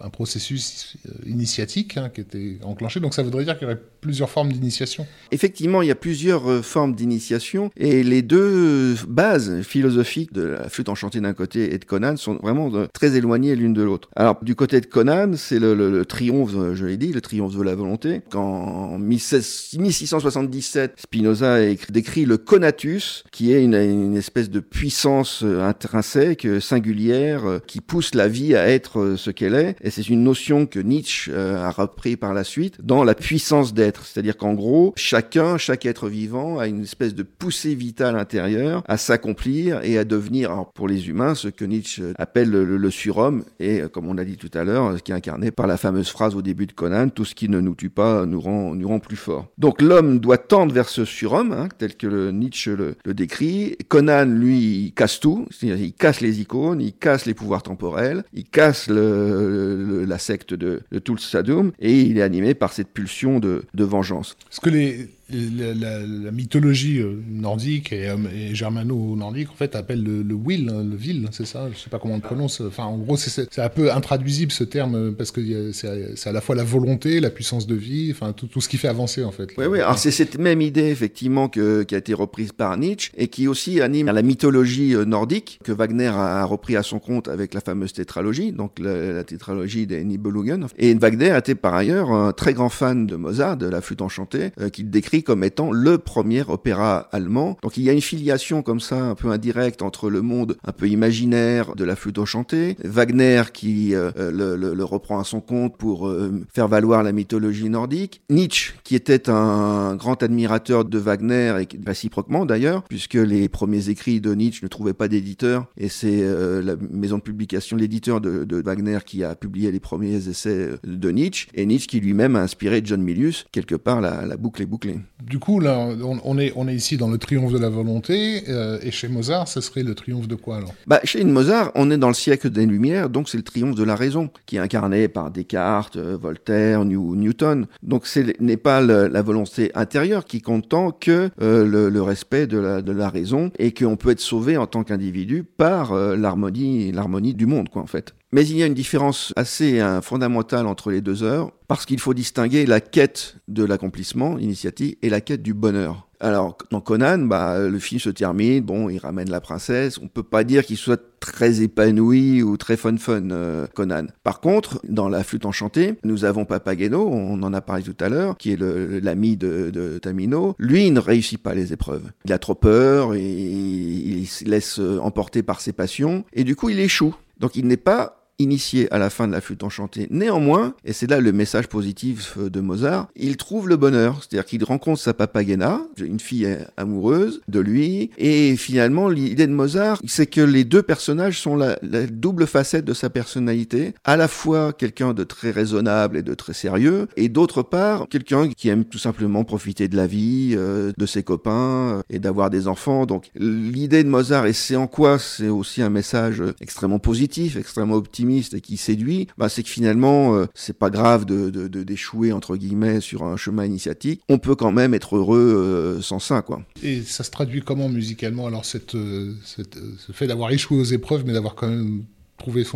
un 0.00 0.08
processus 0.08 0.96
initiatique 1.26 1.98
hein, 1.98 2.08
qui 2.08 2.22
était 2.22 2.56
enclenché. 2.62 2.98
Donc 2.98 3.12
ça 3.12 3.22
voudrait 3.22 3.44
dire 3.44 3.58
qu'il 3.58 3.68
y 3.68 3.70
aurait 3.70 3.80
plusieurs 4.00 4.30
formes 4.30 4.50
d'initiation. 4.50 5.06
Effectivement, 5.32 5.82
il 5.82 5.88
y 5.88 5.90
a 5.92 5.96
plusieurs 5.96 6.64
formes 6.64 6.94
d'initiation 6.94 7.70
et 7.76 8.02
les 8.02 8.22
deux 8.22 8.94
bases 9.06 9.60
philosophiques 9.60 10.29
de 10.32 10.42
la 10.42 10.68
flûte 10.68 10.88
enchantée 10.88 11.20
d'un 11.20 11.32
côté 11.32 11.74
et 11.74 11.78
de 11.78 11.84
Conan 11.84 12.16
sont 12.16 12.34
vraiment 12.36 12.70
euh, 12.74 12.86
très 12.92 13.16
éloignées 13.16 13.54
l'une 13.56 13.72
de 13.72 13.82
l'autre. 13.82 14.08
Alors 14.16 14.38
du 14.42 14.54
côté 14.54 14.80
de 14.80 14.86
Conan, 14.86 15.32
c'est 15.36 15.58
le, 15.58 16.04
triomphe, 16.04 16.52
euh, 16.54 16.74
je 16.74 16.86
l'ai 16.86 16.96
dit, 16.96 17.12
le 17.12 17.20
triomphe 17.20 17.56
de 17.56 17.62
la 17.62 17.74
volonté. 17.74 18.22
Quand 18.30 18.40
en 18.40 18.98
1677, 18.98 20.94
Spinoza 20.98 21.58
décrit 21.90 22.24
le 22.24 22.38
conatus, 22.38 23.24
qui 23.32 23.52
est 23.52 23.62
une, 23.62 23.74
espèce 24.16 24.50
de 24.50 24.60
puissance 24.60 25.42
euh, 25.44 25.62
intrinsèque, 25.62 26.46
singulière, 26.60 27.60
qui 27.66 27.80
pousse 27.80 28.14
la 28.14 28.28
vie 28.28 28.54
à 28.54 28.68
être 28.68 29.14
ce 29.16 29.30
qu'elle 29.30 29.54
est. 29.54 29.76
Et 29.80 29.90
c'est 29.90 30.08
une 30.08 30.22
notion 30.22 30.66
que 30.66 30.78
Nietzsche 30.80 31.32
a 31.32 31.70
repris 31.70 32.16
par 32.16 32.34
la 32.34 32.44
suite 32.44 32.76
dans 32.82 33.04
la 33.04 33.14
puissance 33.14 33.74
d'être. 33.74 34.04
C'est-à-dire 34.04 34.36
qu'en 34.36 34.54
gros, 34.54 34.92
chacun, 34.96 35.58
chaque 35.58 35.86
être 35.86 36.08
vivant 36.08 36.58
a 36.58 36.66
une 36.66 36.82
espèce 36.82 37.14
de 37.14 37.22
poussée 37.22 37.74
vitale 37.74 38.16
intérieure 38.16 38.82
à 38.86 38.96
s'accomplir 38.96 39.80
et 39.82 39.98
à 39.98 40.04
devenir 40.04 40.19
devenir 40.20 40.66
pour 40.74 40.86
les 40.86 41.08
humains 41.08 41.34
ce 41.34 41.48
que 41.48 41.64
Nietzsche 41.64 42.02
appelle 42.16 42.50
le, 42.50 42.90
surhomme 42.90 43.44
et 43.58 43.82
comme 43.92 44.08
on 44.08 44.14
l'a 44.14 44.24
dit 44.24 44.36
tout 44.36 44.50
à 44.54 44.64
l'heure, 44.64 44.96
ce 44.98 45.02
qui 45.02 45.12
est 45.12 45.14
incarné 45.14 45.50
par 45.50 45.66
la 45.66 45.76
fameuse 45.76 46.10
phrase 46.10 46.34
au 46.34 46.42
début 46.42 46.66
de 46.66 46.72
Conan, 46.72 47.08
tout 47.08 47.24
ce 47.24 47.34
qui 47.34 47.48
ne 47.48 47.60
nous 47.60 47.74
tue 47.74 47.88
pas 47.88 48.26
nous 48.26 48.40
rend, 48.40 48.74
nous 48.74 48.88
rend 48.88 48.98
plus 48.98 49.16
fort. 49.16 49.46
Donc 49.58 49.80
l'homme 49.80 50.18
doit 50.18 50.38
tendre 50.38 50.74
vers 50.74 50.88
ce 50.88 51.04
surhomme, 51.04 51.52
hein, 51.52 51.68
tel 51.78 51.96
que 51.96 52.30
Nietzsche 52.30 52.76
le, 52.76 52.96
décrit. 53.14 53.76
Conan, 53.88 54.26
lui, 54.26 54.92
casse 54.94 55.20
tout, 55.20 55.46
il 55.62 55.92
casse 55.94 56.20
les 56.20 56.40
icônes, 56.40 56.80
il 56.80 56.92
casse 56.92 57.26
les 57.26 57.34
pouvoirs 57.34 57.62
temporels, 57.62 58.24
il 58.32 58.44
casse 58.44 58.88
la 58.88 60.18
secte 60.18 60.52
de, 60.52 60.82
de 60.90 60.98
Tulsadum 60.98 61.72
et 61.78 62.00
il 62.00 62.18
est 62.18 62.22
animé 62.22 62.54
par 62.54 62.72
cette 62.72 62.88
pulsion 62.88 63.38
de, 63.38 63.64
de 63.72 63.84
vengeance. 63.84 64.36
Ce 64.50 64.60
que 64.60 64.70
les 64.70 65.08
la, 65.32 66.30
mythologie 66.32 66.98
euh, 66.98 67.20
nordique 67.28 67.92
et, 67.92 68.08
euh, 68.08 68.16
et 68.34 68.54
germano-nordique, 68.54 69.50
en 69.50 69.54
fait, 69.54 69.76
appelle 69.76 70.02
le, 70.02 70.34
will, 70.34 70.70
hein, 70.70 70.84
le 70.88 70.96
vil, 70.96 71.28
c'est 71.30 71.46
ça 71.46 71.68
Je 71.72 71.78
sais 71.78 71.90
pas 71.90 71.98
comment 71.98 72.14
on 72.14 72.18
le 72.18 72.22
prononce. 72.22 72.60
Enfin, 72.60 72.84
en 72.84 72.98
gros, 72.98 73.16
c'est 73.16 73.58
un 73.58 73.68
peu 73.68 73.92
intraduisible 73.92 74.52
ce 74.52 74.64
terme 74.64 75.14
parce 75.14 75.30
que 75.30 75.72
c'est 75.72 76.28
à 76.28 76.32
la 76.32 76.40
fois 76.40 76.54
la 76.54 76.64
volonté, 76.64 77.20
la 77.20 77.30
puissance 77.30 77.66
de 77.66 77.74
vie, 77.74 78.10
enfin, 78.12 78.32
tout, 78.32 78.60
ce 78.60 78.68
qui 78.68 78.76
fait 78.76 78.88
avancer, 78.88 79.24
en 79.24 79.30
fait. 79.30 79.50
Oui, 79.58 79.66
oui. 79.66 79.80
Alors, 79.80 79.98
c'est 79.98 80.10
cette 80.10 80.38
même 80.38 80.60
idée, 80.60 80.88
effectivement, 80.88 81.48
qui 81.48 81.60
a 81.60 81.98
été 81.98 82.14
reprise 82.14 82.52
par 82.52 82.76
Nietzsche 82.76 83.12
et 83.16 83.28
qui 83.28 83.48
aussi 83.48 83.80
anime 83.80 84.06
la 84.06 84.22
mythologie 84.22 84.94
euh, 84.94 85.04
nordique 85.04 85.60
que 85.64 85.72
Wagner 85.72 86.08
a 86.08 86.44
repris 86.44 86.76
à 86.76 86.82
son 86.82 86.98
compte 86.98 87.28
avec 87.28 87.54
la 87.54 87.60
fameuse 87.60 87.92
tétralogie, 87.92 88.52
donc 88.52 88.78
la, 88.78 89.24
tétralogie 89.24 89.86
des 89.86 90.04
Nibelungen. 90.04 90.66
Et 90.78 90.94
Wagner 90.94 91.36
était 91.36 91.54
par 91.54 91.74
ailleurs 91.74 92.12
un 92.12 92.32
très 92.32 92.54
grand 92.54 92.68
fan 92.68 93.06
de 93.06 93.16
Mozart, 93.16 93.56
de 93.56 93.66
la 93.66 93.80
flûte 93.80 94.02
enchantée, 94.02 94.50
qu'il 94.72 94.90
décrit 94.90 95.19
comme 95.22 95.44
étant 95.44 95.72
le 95.72 95.98
premier 95.98 96.42
opéra 96.48 97.08
allemand. 97.12 97.56
Donc 97.62 97.76
il 97.76 97.82
y 97.82 97.90
a 97.90 97.92
une 97.92 98.00
filiation 98.00 98.62
comme 98.62 98.80
ça 98.80 99.02
un 99.02 99.14
peu 99.14 99.30
indirecte 99.30 99.82
entre 99.82 100.10
le 100.10 100.22
monde 100.22 100.56
un 100.64 100.72
peu 100.72 100.88
imaginaire 100.88 101.74
de 101.76 101.84
la 101.84 101.96
flûte 101.96 102.18
enchantée, 102.18 102.76
Wagner 102.84 103.42
qui 103.52 103.94
euh, 103.94 104.10
le, 104.16 104.56
le, 104.56 104.84
reprend 104.84 105.20
à 105.20 105.24
son 105.24 105.40
compte 105.40 105.76
pour 105.76 106.08
euh, 106.08 106.44
faire 106.52 106.68
valoir 106.68 107.02
la 107.02 107.12
mythologie 107.12 107.68
nordique, 107.68 108.22
Nietzsche 108.30 108.74
qui 108.84 108.94
était 108.94 109.30
un 109.30 109.94
grand 109.96 110.22
admirateur 110.22 110.84
de 110.84 110.98
Wagner 110.98 111.54
et 111.60 111.68
réciproquement 111.86 112.46
d'ailleurs, 112.46 112.82
puisque 112.84 113.14
les 113.14 113.48
premiers 113.48 113.88
écrits 113.88 114.20
de 114.20 114.34
Nietzsche 114.34 114.60
ne 114.62 114.68
trouvaient 114.68 114.94
pas 114.94 115.08
d'éditeur 115.08 115.66
et 115.76 115.88
c'est 115.88 116.22
euh, 116.22 116.62
la 116.62 116.76
maison 116.76 117.18
de 117.18 117.22
publication, 117.22 117.76
l'éditeur 117.76 118.20
de, 118.20 118.62
Wagner 118.62 118.98
qui 119.06 119.24
a 119.24 119.34
publié 119.34 119.72
les 119.72 119.80
premiers 119.80 120.28
essais 120.28 120.70
de 120.84 121.10
Nietzsche 121.10 121.48
et 121.54 121.66
Nietzsche 121.66 121.86
qui 121.86 122.00
lui-même 122.00 122.36
a 122.36 122.40
inspiré 122.40 122.82
John 122.84 123.02
Milius, 123.02 123.46
quelque 123.52 123.74
part 123.74 124.00
la 124.00 124.36
boucle 124.36 124.62
est 124.62 124.66
bouclée. 124.66 124.98
Du 125.22 125.38
coup, 125.38 125.60
là, 125.60 125.88
on, 126.24 126.38
est, 126.38 126.50
on 126.56 126.66
est 126.66 126.74
ici 126.74 126.96
dans 126.96 127.08
le 127.08 127.18
triomphe 127.18 127.52
de 127.52 127.58
la 127.58 127.68
volonté, 127.68 128.42
euh, 128.48 128.78
et 128.82 128.90
chez 128.90 129.06
Mozart, 129.06 129.48
ce 129.48 129.60
serait 129.60 129.82
le 129.82 129.94
triomphe 129.94 130.26
de 130.26 130.34
quoi 130.34 130.56
alors? 130.56 130.72
Bah, 130.86 130.98
chez 131.04 131.22
Mozart, 131.24 131.72
on 131.74 131.90
est 131.90 131.98
dans 131.98 132.08
le 132.08 132.14
siècle 132.14 132.48
des 132.48 132.64
Lumières, 132.64 133.10
donc 133.10 133.28
c'est 133.28 133.36
le 133.36 133.42
triomphe 133.42 133.74
de 133.74 133.84
la 133.84 133.96
raison, 133.96 134.30
qui 134.46 134.56
est 134.56 134.60
incarné 134.60 135.08
par 135.08 135.30
Descartes, 135.30 135.96
euh, 135.96 136.16
Voltaire, 136.18 136.86
New- 136.86 137.16
Newton. 137.16 137.66
Donc 137.82 138.06
ce 138.06 138.20
n'est 138.40 138.56
pas 138.56 138.80
la 138.80 139.22
volonté 139.22 139.70
intérieure 139.74 140.24
qui 140.24 140.40
compte 140.40 140.70
tant 140.70 140.90
que 140.90 141.30
euh, 141.42 141.90
le, 141.90 142.02
respect 142.02 142.46
de 142.46 142.56
la, 142.56 142.80
de 142.80 142.92
la 142.92 143.10
raison, 143.10 143.50
et 143.58 143.74
qu'on 143.74 143.96
peut 143.96 144.10
être 144.10 144.20
sauvé 144.20 144.56
en 144.56 144.66
tant 144.66 144.84
qu'individu 144.84 145.44
par 145.44 145.94
l'harmonie, 145.94 146.92
l'harmonie 146.92 147.34
du 147.34 147.44
monde, 147.44 147.68
quoi, 147.68 147.82
en 147.82 147.86
fait. 147.86 148.14
Mais 148.32 148.46
il 148.46 148.56
y 148.56 148.62
a 148.62 148.66
une 148.66 148.74
différence 148.74 149.32
assez 149.34 149.80
hein, 149.80 150.02
fondamentale 150.02 150.66
entre 150.66 150.90
les 150.90 151.00
deux 151.00 151.24
œuvres, 151.24 151.52
parce 151.66 151.84
qu'il 151.84 151.98
faut 151.98 152.14
distinguer 152.14 152.64
la 152.64 152.80
quête 152.80 153.36
de 153.48 153.64
l'accomplissement, 153.64 154.36
l'initiative, 154.36 154.94
et 155.02 155.08
la 155.08 155.20
quête 155.20 155.42
du 155.42 155.52
bonheur. 155.52 156.06
Alors, 156.22 156.58
dans 156.70 156.82
Conan, 156.82 157.18
bah, 157.18 157.58
le 157.66 157.78
film 157.78 157.98
se 157.98 158.10
termine, 158.10 158.60
bon, 158.60 158.90
il 158.90 158.98
ramène 158.98 159.30
la 159.30 159.40
princesse, 159.40 159.98
on 159.98 160.06
peut 160.06 160.22
pas 160.22 160.44
dire 160.44 160.64
qu'il 160.64 160.76
soit 160.76 161.00
très 161.18 161.62
épanoui 161.62 162.42
ou 162.42 162.56
très 162.58 162.76
fun 162.76 162.98
fun, 162.98 163.30
euh, 163.30 163.66
Conan. 163.74 164.06
Par 164.22 164.40
contre, 164.40 164.80
dans 164.86 165.08
La 165.08 165.24
Flûte 165.24 165.46
Enchantée, 165.46 165.94
nous 166.04 166.26
avons 166.26 166.44
Papageno, 166.44 167.08
on 167.08 167.42
en 167.42 167.54
a 167.54 167.62
parlé 167.62 167.82
tout 167.82 167.96
à 167.98 168.10
l'heure, 168.10 168.36
qui 168.36 168.52
est 168.52 168.60
l'ami 168.60 169.38
de, 169.38 169.98
Tamino. 169.98 170.54
Lui, 170.58 170.86
il 170.86 170.92
ne 170.92 171.00
réussit 171.00 171.42
pas 171.42 171.54
les 171.54 171.72
épreuves. 171.72 172.12
Il 172.26 172.32
a 172.32 172.38
trop 172.38 172.54
peur, 172.54 173.16
il 173.16 174.26
se 174.26 174.44
laisse 174.44 174.78
emporter 174.78 175.42
par 175.42 175.60
ses 175.62 175.72
passions, 175.72 176.24
et 176.34 176.44
du 176.44 176.54
coup, 176.54 176.68
il 176.68 176.78
échoue. 176.78 177.16
Donc, 177.38 177.56
il 177.56 177.66
n'est 177.66 177.78
pas 177.78 178.19
initié 178.40 178.92
à 178.92 178.98
la 178.98 179.10
fin 179.10 179.28
de 179.28 179.32
la 179.32 179.40
flûte 179.40 179.62
enchantée. 179.62 180.06
Néanmoins, 180.10 180.74
et 180.84 180.92
c'est 180.92 181.08
là 181.08 181.20
le 181.20 181.32
message 181.32 181.68
positif 181.68 182.36
euh, 182.38 182.50
de 182.50 182.60
Mozart, 182.60 183.08
il 183.14 183.36
trouve 183.36 183.68
le 183.68 183.76
bonheur, 183.76 184.20
c'est-à-dire 184.20 184.46
qu'il 184.46 184.64
rencontre 184.64 185.00
sa 185.00 185.14
papagena, 185.14 185.80
une 185.98 186.18
fille 186.18 186.46
euh, 186.46 186.64
amoureuse 186.76 187.42
de 187.48 187.60
lui, 187.60 188.10
et 188.18 188.56
finalement 188.56 189.08
l'idée 189.08 189.46
de 189.46 189.52
Mozart, 189.52 190.00
c'est 190.06 190.26
que 190.26 190.40
les 190.40 190.64
deux 190.64 190.82
personnages 190.82 191.38
sont 191.38 191.56
la, 191.56 191.76
double 192.10 192.46
facette 192.46 192.84
de 192.84 192.94
sa 192.94 193.10
personnalité, 193.10 193.94
à 194.04 194.16
la 194.16 194.26
fois 194.26 194.72
quelqu'un 194.72 195.12
de 195.12 195.24
très 195.24 195.50
raisonnable 195.50 196.16
et 196.16 196.22
de 196.22 196.34
très 196.34 196.54
sérieux, 196.54 197.08
et 197.16 197.28
d'autre 197.28 197.62
part 197.62 198.06
quelqu'un 198.08 198.48
qui 198.48 198.68
aime 198.68 198.84
tout 198.84 198.98
simplement 198.98 199.44
profiter 199.44 199.88
de 199.88 199.96
la 199.96 200.06
vie, 200.06 200.54
euh, 200.56 200.92
de 200.96 201.06
ses 201.06 201.22
copains, 201.22 202.02
et 202.08 202.18
d'avoir 202.18 202.48
des 202.48 202.68
enfants. 202.68 203.04
Donc 203.04 203.30
l'idée 203.34 204.02
de 204.02 204.08
Mozart, 204.08 204.46
et 204.46 204.54
c'est 204.54 204.76
en 204.76 204.86
quoi 204.86 205.18
c'est 205.18 205.48
aussi 205.48 205.82
un 205.82 205.90
message 205.90 206.42
extrêmement 206.60 206.98
positif, 206.98 207.56
extrêmement 207.56 207.96
optimiste 207.96 208.29
et 208.38 208.60
qui 208.60 208.76
séduit, 208.76 209.26
bah, 209.36 209.48
c'est 209.48 209.62
que 209.62 209.68
finalement 209.68 210.34
euh, 210.34 210.46
c'est 210.54 210.78
pas 210.78 210.90
grave 210.90 211.24
d'échouer 211.24 212.32
entre 212.32 212.56
guillemets 212.56 213.00
sur 213.00 213.24
un 213.24 213.36
chemin 213.36 213.64
initiatique. 213.64 214.22
On 214.28 214.38
peut 214.38 214.54
quand 214.54 214.72
même 214.72 214.94
être 214.94 215.16
heureux 215.16 215.38
euh, 215.38 216.00
sans 216.00 216.18
ça, 216.18 216.42
quoi. 216.42 216.62
Et 216.82 217.02
ça 217.02 217.24
se 217.24 217.30
traduit 217.30 217.62
comment 217.62 217.88
musicalement? 217.88 218.46
Alors, 218.46 218.64
euh, 218.74 218.78
euh, 218.96 219.34
ce 219.46 220.12
fait 220.12 220.26
d'avoir 220.26 220.50
échoué 220.50 220.78
aux 220.78 220.84
épreuves, 220.84 221.24
mais 221.26 221.32
d'avoir 221.32 221.54
quand 221.54 221.68
même 221.68 222.04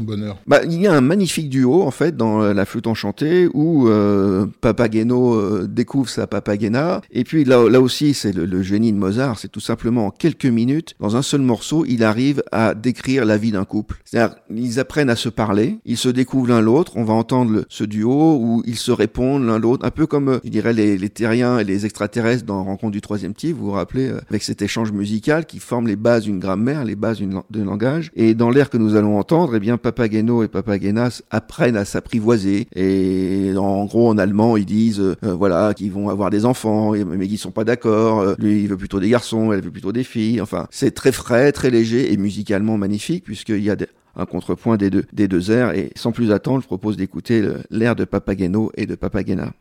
bonheur. 0.03 0.37
Bah, 0.47 0.61
il 0.65 0.81
y 0.81 0.87
a 0.87 0.95
un 0.95 1.01
magnifique 1.01 1.49
duo 1.49 1.83
en 1.83 1.91
fait 1.91 2.17
dans 2.17 2.43
euh, 2.43 2.53
la 2.53 2.65
flûte 2.65 2.87
enchantée 2.87 3.49
où 3.53 3.89
euh, 3.89 4.47
Papageno 4.61 5.35
euh, 5.35 5.67
découvre 5.69 6.09
sa 6.09 6.27
Papagena 6.27 7.01
et 7.11 7.25
puis 7.25 7.45
là, 7.45 7.61
aussi 7.81 8.15
c'est 8.15 8.33
le, 8.33 8.63
génie 8.63 8.93
de 8.93 8.99
Mozart, 8.99 9.39
c'est 9.39 9.49
tout 9.49 9.61
simplement 9.61 10.07
en 10.07 10.11
quelques 10.11 10.47
minutes, 10.47 10.95
dans 11.01 11.17
un 11.17 11.23
seul 11.23 11.41
morceau, 11.41 11.85
il 11.87 12.03
arrive 12.03 12.43
à 12.53 12.75
décrire 12.75 13.25
la 13.25 13.37
vie 13.37 13.53
d'un 13.53 13.65
couple. 13.65 13.97
C'est-à-dire 14.05 14.37
ils 14.51 14.81
apprennent 14.81 15.11
à 15.11 15.17
se 15.17 15.29
parler, 15.29 15.79
ils 15.85 15.97
se 15.97 16.09
découvrent 16.09 16.49
l'un 16.49 16.61
l'autre, 16.61 16.93
on 16.97 17.05
va 17.05 17.15
entendre 17.15 17.65
ce 17.69 17.85
duo 17.85 18.39
où 18.41 18.63
ils 18.67 18.79
se 18.79 18.91
répondent 18.91 19.47
l'un 19.47 19.59
l'autre, 19.59 19.85
un 19.85 19.91
peu 19.91 20.07
comme 20.07 20.29
euh, 20.29 20.39
je 20.45 20.51
dirais 20.51 20.73
les, 20.73 21.09
terriens 21.09 21.59
et 21.59 21.65
les 21.65 21.85
extraterrestres 21.85 22.45
dans 22.45 22.65
Rencontre 22.65 22.93
du 22.93 23.01
troisième 23.01 23.35
type, 23.35 23.57
vous 23.57 23.67
vous 23.67 23.73
rappelez, 23.73 24.11
avec 24.29 24.43
cet 24.43 24.63
échange 24.63 24.93
musical 24.93 25.47
qui 25.47 25.59
forme 25.59 25.87
les 25.87 25.97
bases 25.97 26.25
d'une 26.25 26.39
grammaire, 26.39 26.85
les 26.85 26.97
bases 26.97 27.21
d'un 27.21 27.65
langage. 27.65 28.11
Et 28.17 28.35
dans 28.35 28.51
l'air 28.51 28.71
que 28.71 28.79
nous 28.79 28.97
allons 28.97 29.19
entendre, 29.19 29.54
eh 29.55 29.61
bien, 29.61 29.77
Papageno 29.77 30.43
et 30.43 30.49
Papagenas 30.49 31.23
apprennent 31.31 31.77
à 31.77 31.85
s'apprivoiser. 31.85 32.69
Et 32.75 33.53
en 33.57 33.85
gros, 33.85 34.09
en 34.09 34.19
allemand, 34.19 34.57
ils 34.57 34.67
disent, 34.67 35.01
euh, 35.01 35.17
voilà, 35.23 35.75
qu'ils 35.75 35.93
vont 35.93 36.09
avoir 36.09 36.31
des 36.31 36.45
enfants, 36.45 36.93
mais 36.93 37.29
qu'ils 37.29 37.39
sont 37.39 37.51
pas 37.51 37.65
d'accord. 37.65 38.21
Euh, 38.21 38.35
Lui, 38.39 38.63
il 38.63 38.69
veut 38.69 38.77
plutôt 38.77 39.01
des 39.01 39.09
garçons, 39.09 39.53
elle 39.53 39.63
veut 39.63 39.71
plutôt 39.71 39.93
des 39.93 40.05
filles. 40.05 40.41
Enfin, 40.41 40.67
c'est 40.71 40.93
très 40.93 41.13
frais, 41.13 41.53
très 41.53 41.71
léger 41.71 42.13
et 42.13 42.17
musicalement 42.17 42.79
magnifique 42.79 43.25
puisqu'il 43.25 43.63
y 43.63 43.71
a 43.71 43.77
un 44.17 44.27
contrepoint 44.27 44.77
des 44.77 44.91
deux, 44.91 45.05
des 45.13 45.29
deux 45.29 45.51
airs. 45.51 45.73
Et 45.73 45.91
sans 45.97 46.13
plus 46.13 46.31
attendre, 46.31 46.63
je 46.63 46.67
propose 46.67 46.97
d'écouter 46.97 47.43
l'air 47.71 47.97
de 47.97 48.05
Papageno 48.05 48.71
et 48.77 48.87
de 48.87 48.95
Papagena. 48.95 49.53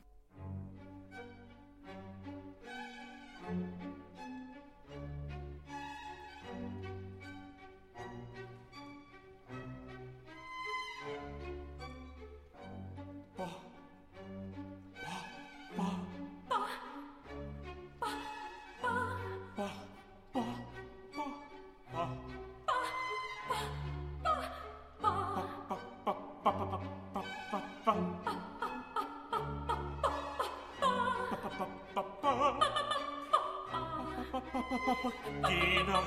Papagena, 34.93 36.03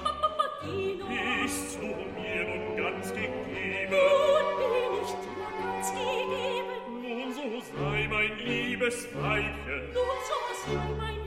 bist 0.62 1.78
du 1.80 1.86
mir 1.86 2.44
nun 2.44 2.76
ganz 2.76 3.12
gegeben? 3.12 3.90
Nun 7.02 7.32
so 7.34 7.60
sei 7.76 8.08
mein 8.08 8.38
liebes 8.38 9.08
Weibchen, 9.14 9.90
mein 10.96 11.20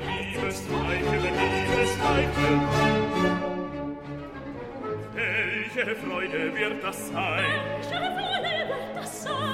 liebes 0.00 0.68
Weibchen, 0.68 1.22
mein 1.22 1.34
liebes 1.68 1.94
Weibchen. 2.02 2.58
Welche 5.14 5.96
Freude 5.96 6.54
wird 6.56 6.82
das 6.82 7.08
sein, 7.10 7.44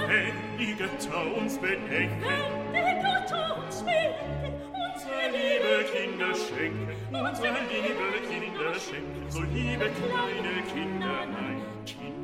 wenn 0.08 0.58
die 0.58 0.74
Götter 0.74 1.36
uns 1.36 1.58
bedenken? 1.58 2.53
unseren 7.20 7.68
lieben 7.68 8.28
Kindern 8.28 8.74
schenken, 8.80 9.30
so 9.30 9.40
liebe 9.42 9.90
kleine 9.90 10.62
Kinder 10.72 11.26
mein, 11.26 11.62
Kinder. 11.84 12.23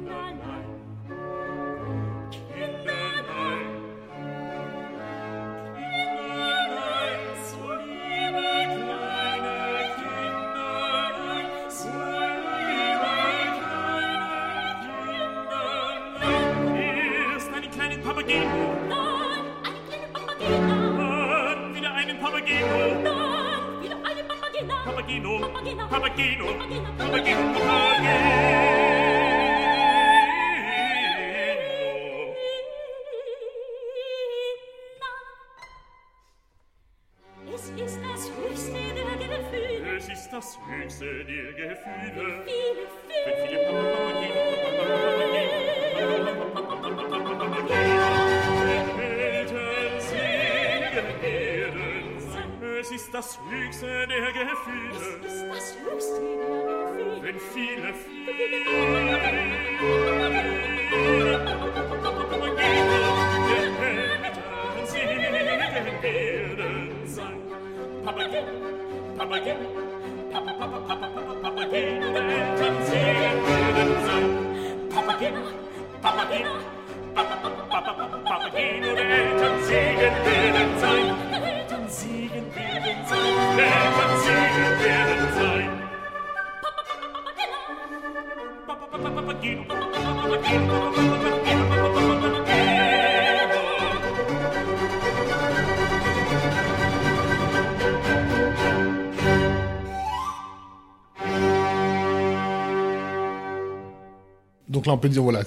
Donc 104.80 104.86
là, 104.86 104.94
on 104.94 104.98
peut 104.98 105.10
dire, 105.10 105.22
voilà, 105.22 105.42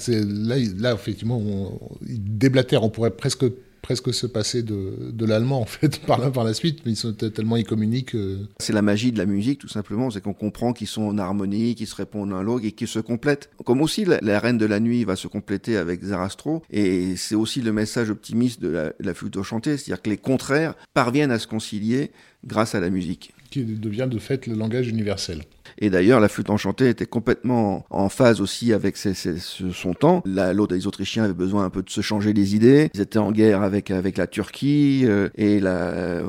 là, 0.77 0.93
effectivement, 0.93 1.39
on, 1.39 1.79
il 2.07 2.37
déblatère. 2.37 2.83
On 2.83 2.91
pourrait 2.91 3.09
presque 3.09 3.45
presque 3.81 4.13
se 4.13 4.27
passer 4.27 4.61
de, 4.61 5.25
l'allemand 5.25 5.59
en 5.59 5.65
fait 5.65 5.99
par 6.05 6.17
là 6.17 6.31
par 6.31 6.45
la 6.45 6.53
suite 6.53 6.79
mais 6.85 6.93
ils 6.93 6.95
sont 6.95 7.11
tellement 7.11 7.57
ils 7.57 7.65
communiquent 7.65 8.15
euh, 8.15 8.47
C'est 8.59 8.71
la 8.71 8.81
magie 8.81 9.11
de 9.11 9.17
la 9.17 9.25
musique, 9.25 9.59
tout 9.59 9.67
simplement. 9.67 10.11
C'est 10.11 10.21
qu'on 10.21 10.35
comprend 10.35 10.71
qu'ils 10.71 10.87
sont 10.87 11.01
en 11.01 11.17
harmonie, 11.17 11.73
qu'ils 11.73 11.87
se 11.87 11.95
répondent 11.95 12.29
l'un 12.29 12.43
l'autre 12.43 12.63
et 12.65 12.71
qu'ils 12.71 12.87
se 12.87 12.99
complètent. 12.99 13.49
Comme 13.65 13.81
aussi, 13.81 14.05
la, 14.05 14.39
Reine 14.39 14.59
de 14.59 14.67
la 14.67 14.79
Nuit 14.79 15.03
va 15.03 15.15
se 15.15 15.27
compléter 15.27 15.77
avec 15.77 16.03
Zarastro. 16.03 16.61
Et 16.69 17.15
c'est 17.17 17.35
aussi 17.35 17.61
le 17.61 17.73
message 17.73 18.11
optimiste 18.11 18.61
de 18.61 18.69
la, 18.69 18.85
de 18.85 18.93
la 18.99 19.13
flûte. 19.15 19.35
C'est-à-dire 19.43 20.01
que 20.01 20.09
les 20.11 20.17
contraires 20.17 20.75
parviennent 20.93 21.31
à 21.31 21.39
se 21.39 21.47
concilier 21.47 22.11
grâce 22.45 22.75
à 22.75 22.79
la 22.79 22.91
musique. 22.91 23.32
Qui 23.53 23.63
devient 23.63 24.07
de 24.09 24.19
fait 24.19 24.47
le 24.47 24.55
langage 24.55 24.87
universel 24.87 25.43
Et 25.77 25.89
d'ailleurs, 25.89 26.19
la 26.19 26.27
flûte 26.29 26.49
enchantée 26.49 26.89
était 26.89 27.05
complètement 27.05 27.85
en 27.89 28.09
phase 28.09 28.41
aussi 28.41 28.73
avec 28.73 28.97
son 28.97 29.93
temps. 29.93 30.21
La- 30.25 30.53
L'autre 30.53 30.75
des 30.75 30.87
Autrichiens 30.87 31.23
avait 31.23 31.33
besoin 31.33 31.65
un 31.65 31.69
peu 31.69 31.81
de 31.83 31.89
se 31.89 32.01
changer 32.01 32.33
les 32.33 32.55
idées. 32.55 32.89
Ils 32.93 33.01
étaient 33.01 33.19
en 33.19 33.31
guerre 33.31 33.61
avec, 33.61 33.91
avec 33.91 34.17
la 34.17 34.27
Turquie. 34.27 35.01
euh, 35.05 35.29
et 35.35 35.59
la, 35.59 35.77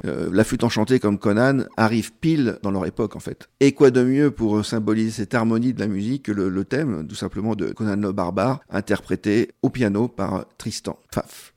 euh, 0.05 0.31
la 0.33 0.45
flûte 0.45 0.65
enchantée 0.65 0.99
comme 1.01 1.19
Conan 1.19 1.65
arrive 1.77 2.13
pile 2.21 2.59
dans 2.63 2.71
leur 2.71 2.87
époque, 2.87 3.17
en 3.17 3.21
fait. 3.21 3.49
Et 3.61 3.73
quoi 3.73 3.91
de 3.91 4.03
mieux 4.03 4.31
pour 4.31 4.65
symboliser 4.65 5.11
cette 5.11 5.35
harmonie 5.35 5.73
de 5.73 5.81
la 5.81 5.87
musique 5.89 6.25
que 6.25 6.33
le, 6.33 6.49
le 6.49 6.65
thème, 6.65 7.07
tout 7.09 7.15
simplement, 7.15 7.55
de 7.55 7.67
Conan 7.73 7.97
le 7.97 8.13
Barbare, 8.13 8.61
interprété 8.71 9.51
au 9.63 9.71
piano 9.71 10.09
par 10.09 10.47
Tristan 10.59 10.99
Pfaff. 11.11 11.54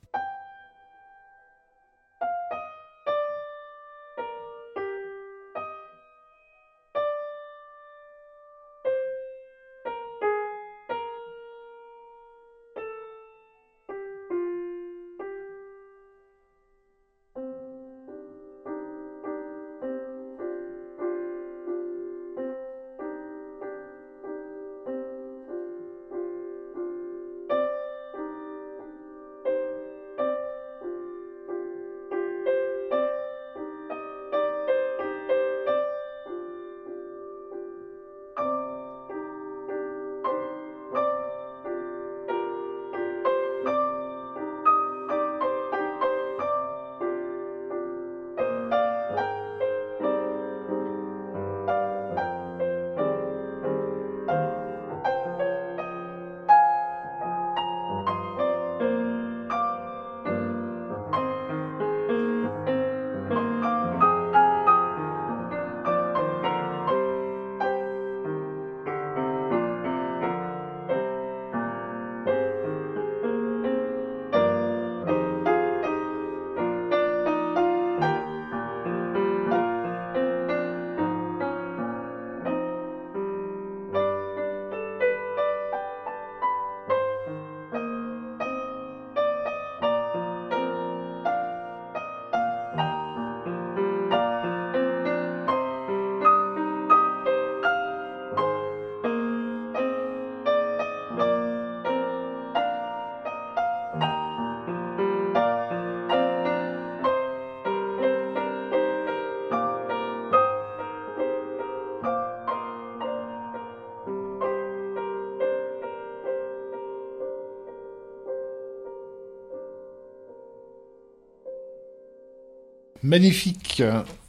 Magnifique. 123.07 123.81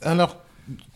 Alors, 0.02 0.36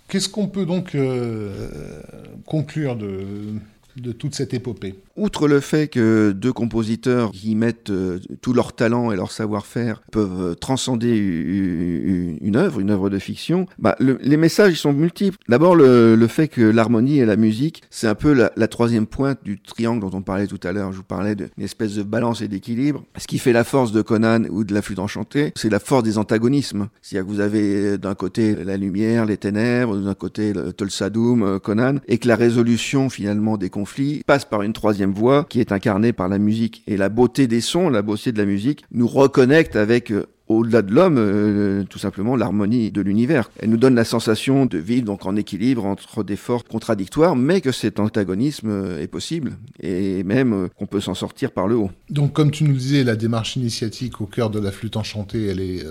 qu'est-ce 0.06 0.28
qu'on 0.28 0.46
peut 0.46 0.66
donc 0.66 0.94
euh, 0.94 2.00
conclure 2.46 2.94
de, 2.94 3.54
de 3.96 4.12
toute 4.12 4.36
cette 4.36 4.54
épopée? 4.54 4.94
Outre 5.16 5.46
le 5.48 5.60
fait 5.60 5.88
que 5.88 6.32
deux 6.32 6.52
compositeurs 6.52 7.32
qui 7.32 7.54
mettent 7.54 7.90
euh, 7.90 8.18
tout 8.40 8.52
leur 8.52 8.72
talent 8.74 9.12
et 9.12 9.16
leur 9.16 9.30
savoir-faire 9.30 10.02
peuvent 10.10 10.40
euh, 10.40 10.54
transcender 10.54 11.16
une 11.16 12.56
œuvre, 12.56 12.80
une 12.80 12.90
œuvre 12.90 13.10
de 13.10 13.18
fiction, 13.18 13.66
bah, 13.78 13.96
le- 13.98 14.18
les 14.22 14.36
messages 14.36 14.74
sont 14.74 14.92
multiples. 14.92 15.38
D'abord 15.48 15.74
le, 15.76 16.16
fait 16.28 16.48
que 16.48 16.62
l'harmonie 16.62 17.18
et 17.18 17.26
la 17.26 17.36
musique, 17.36 17.82
c'est 17.90 18.06
un 18.06 18.14
peu 18.14 18.32
la, 18.32 18.68
troisième 18.68 19.06
pointe 19.06 19.38
du 19.44 19.60
triangle 19.60 20.00
dont 20.00 20.16
on 20.16 20.22
parlait 20.22 20.46
tout 20.46 20.60
à 20.62 20.72
l'heure. 20.72 20.92
Je 20.92 20.98
vous 20.98 21.02
parlais 21.02 21.34
d'une 21.34 21.48
espèce 21.60 21.94
de 21.94 22.02
balance 22.02 22.40
et 22.40 22.48
d'équilibre. 22.48 23.04
Ce 23.18 23.26
qui 23.26 23.38
fait 23.38 23.52
la 23.52 23.64
force 23.64 23.92
de 23.92 24.00
Conan 24.00 24.44
ou 24.50 24.64
de 24.64 24.72
la 24.72 24.80
flûte 24.80 24.98
enchantée, 24.98 25.52
c'est 25.56 25.68
la 25.70 25.78
force 25.78 26.04
des 26.04 26.16
antagonismes. 26.16 26.88
C'est-à-dire 27.02 27.26
que 27.28 27.34
vous 27.34 27.40
avez 27.40 27.86
euh, 27.86 27.98
d'un 27.98 28.14
côté 28.14 28.54
la 28.54 28.76
lumière, 28.76 29.26
les 29.26 29.36
ténèbres, 29.36 29.96
d'un 29.96 30.14
côté 30.14 30.52
le 30.52 30.72
Tolsadoum, 30.72 31.42
euh, 31.42 31.58
Conan, 31.58 31.96
et 32.08 32.18
que 32.18 32.28
la 32.28 32.36
résolution 32.36 33.10
finalement 33.10 33.58
des 33.58 33.68
conflits 33.70 34.22
passe 34.26 34.44
par 34.44 34.62
une 34.62 34.72
troisième 34.72 35.01
voie 35.10 35.44
qui 35.48 35.60
est 35.60 35.72
incarnée 35.72 36.12
par 36.12 36.28
la 36.28 36.38
musique. 36.38 36.82
Et 36.86 36.96
la 36.96 37.08
beauté 37.08 37.46
des 37.46 37.60
sons, 37.60 37.88
la 37.88 38.02
beauté 38.02 38.30
de 38.30 38.38
la 38.38 38.44
musique 38.44 38.84
nous 38.92 39.08
reconnecte 39.08 39.74
avec 39.74 40.12
euh, 40.12 40.26
au-delà 40.52 40.82
de 40.82 40.92
l'homme, 40.92 41.16
euh, 41.18 41.84
tout 41.88 41.98
simplement 41.98 42.36
l'harmonie 42.36 42.90
de 42.90 43.00
l'univers. 43.00 43.50
Elle 43.58 43.70
nous 43.70 43.76
donne 43.76 43.94
la 43.94 44.04
sensation 44.04 44.66
de 44.66 44.78
vivre 44.78 45.04
donc 45.04 45.26
en 45.26 45.36
équilibre 45.36 45.84
entre 45.84 46.22
des 46.22 46.36
forces 46.36 46.64
contradictoires, 46.64 47.36
mais 47.36 47.60
que 47.60 47.72
cet 47.72 48.00
antagonisme 48.00 48.68
euh, 48.68 49.02
est 49.02 49.06
possible 49.06 49.52
et 49.80 50.22
même 50.24 50.52
euh, 50.52 50.68
qu'on 50.76 50.86
peut 50.86 51.00
s'en 51.00 51.14
sortir 51.14 51.50
par 51.52 51.66
le 51.66 51.76
haut. 51.76 51.90
Donc, 52.10 52.32
comme 52.32 52.50
tu 52.50 52.64
nous 52.64 52.74
disais, 52.74 53.04
la 53.04 53.16
démarche 53.16 53.56
initiatique 53.56 54.20
au 54.20 54.26
cœur 54.26 54.50
de 54.50 54.58
la 54.58 54.70
flûte 54.70 54.96
enchantée, 54.96 55.46
elle 55.46 55.60
est 55.60 55.84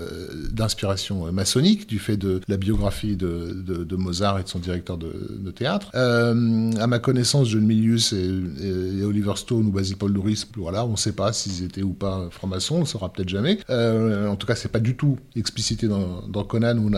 d'inspiration 0.50 1.30
maçonnique, 1.32 1.88
du 1.88 1.98
fait 1.98 2.16
de 2.16 2.40
la 2.48 2.56
biographie 2.56 3.16
de, 3.16 3.96
Mozart 3.96 4.40
et 4.40 4.42
de 4.42 4.48
son 4.48 4.58
directeur 4.58 4.98
de, 4.98 5.50
théâtre. 5.54 5.90
Euh, 5.94 6.72
à 6.78 6.86
ma 6.86 6.98
connaissance, 6.98 7.48
John 7.48 7.64
Milius 7.64 8.12
et, 8.12 9.04
Oliver 9.04 9.34
Stone 9.36 9.66
ou 9.66 9.70
Basil 9.70 9.96
Paul 9.96 10.12
Doris, 10.12 10.46
voilà, 10.56 10.84
on 10.84 10.92
ne 10.92 10.96
sait 10.96 11.12
pas 11.12 11.32
s'ils 11.32 11.64
étaient 11.64 11.82
ou 11.82 11.92
pas 11.92 12.28
francs-maçons, 12.30 12.76
on 12.76 12.80
ne 12.80 12.84
saura 12.84 13.12
peut-être 13.12 13.28
jamais. 13.28 13.58
En 13.68 14.36
tout 14.36 14.46
cas, 14.46 14.51
c'est 14.54 14.70
pas 14.70 14.80
du 14.80 14.96
tout 14.96 15.18
explicité 15.36 15.88
dans, 15.88 16.44
Conan, 16.44 16.78
où 16.78 16.90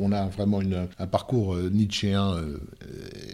on 0.00 0.12
a, 0.12 0.26
vraiment 0.26 0.60
un 0.98 1.06
parcours 1.06 1.54
euh, 1.54 1.70
nietzschéen 1.72 2.34
euh, 2.34 2.58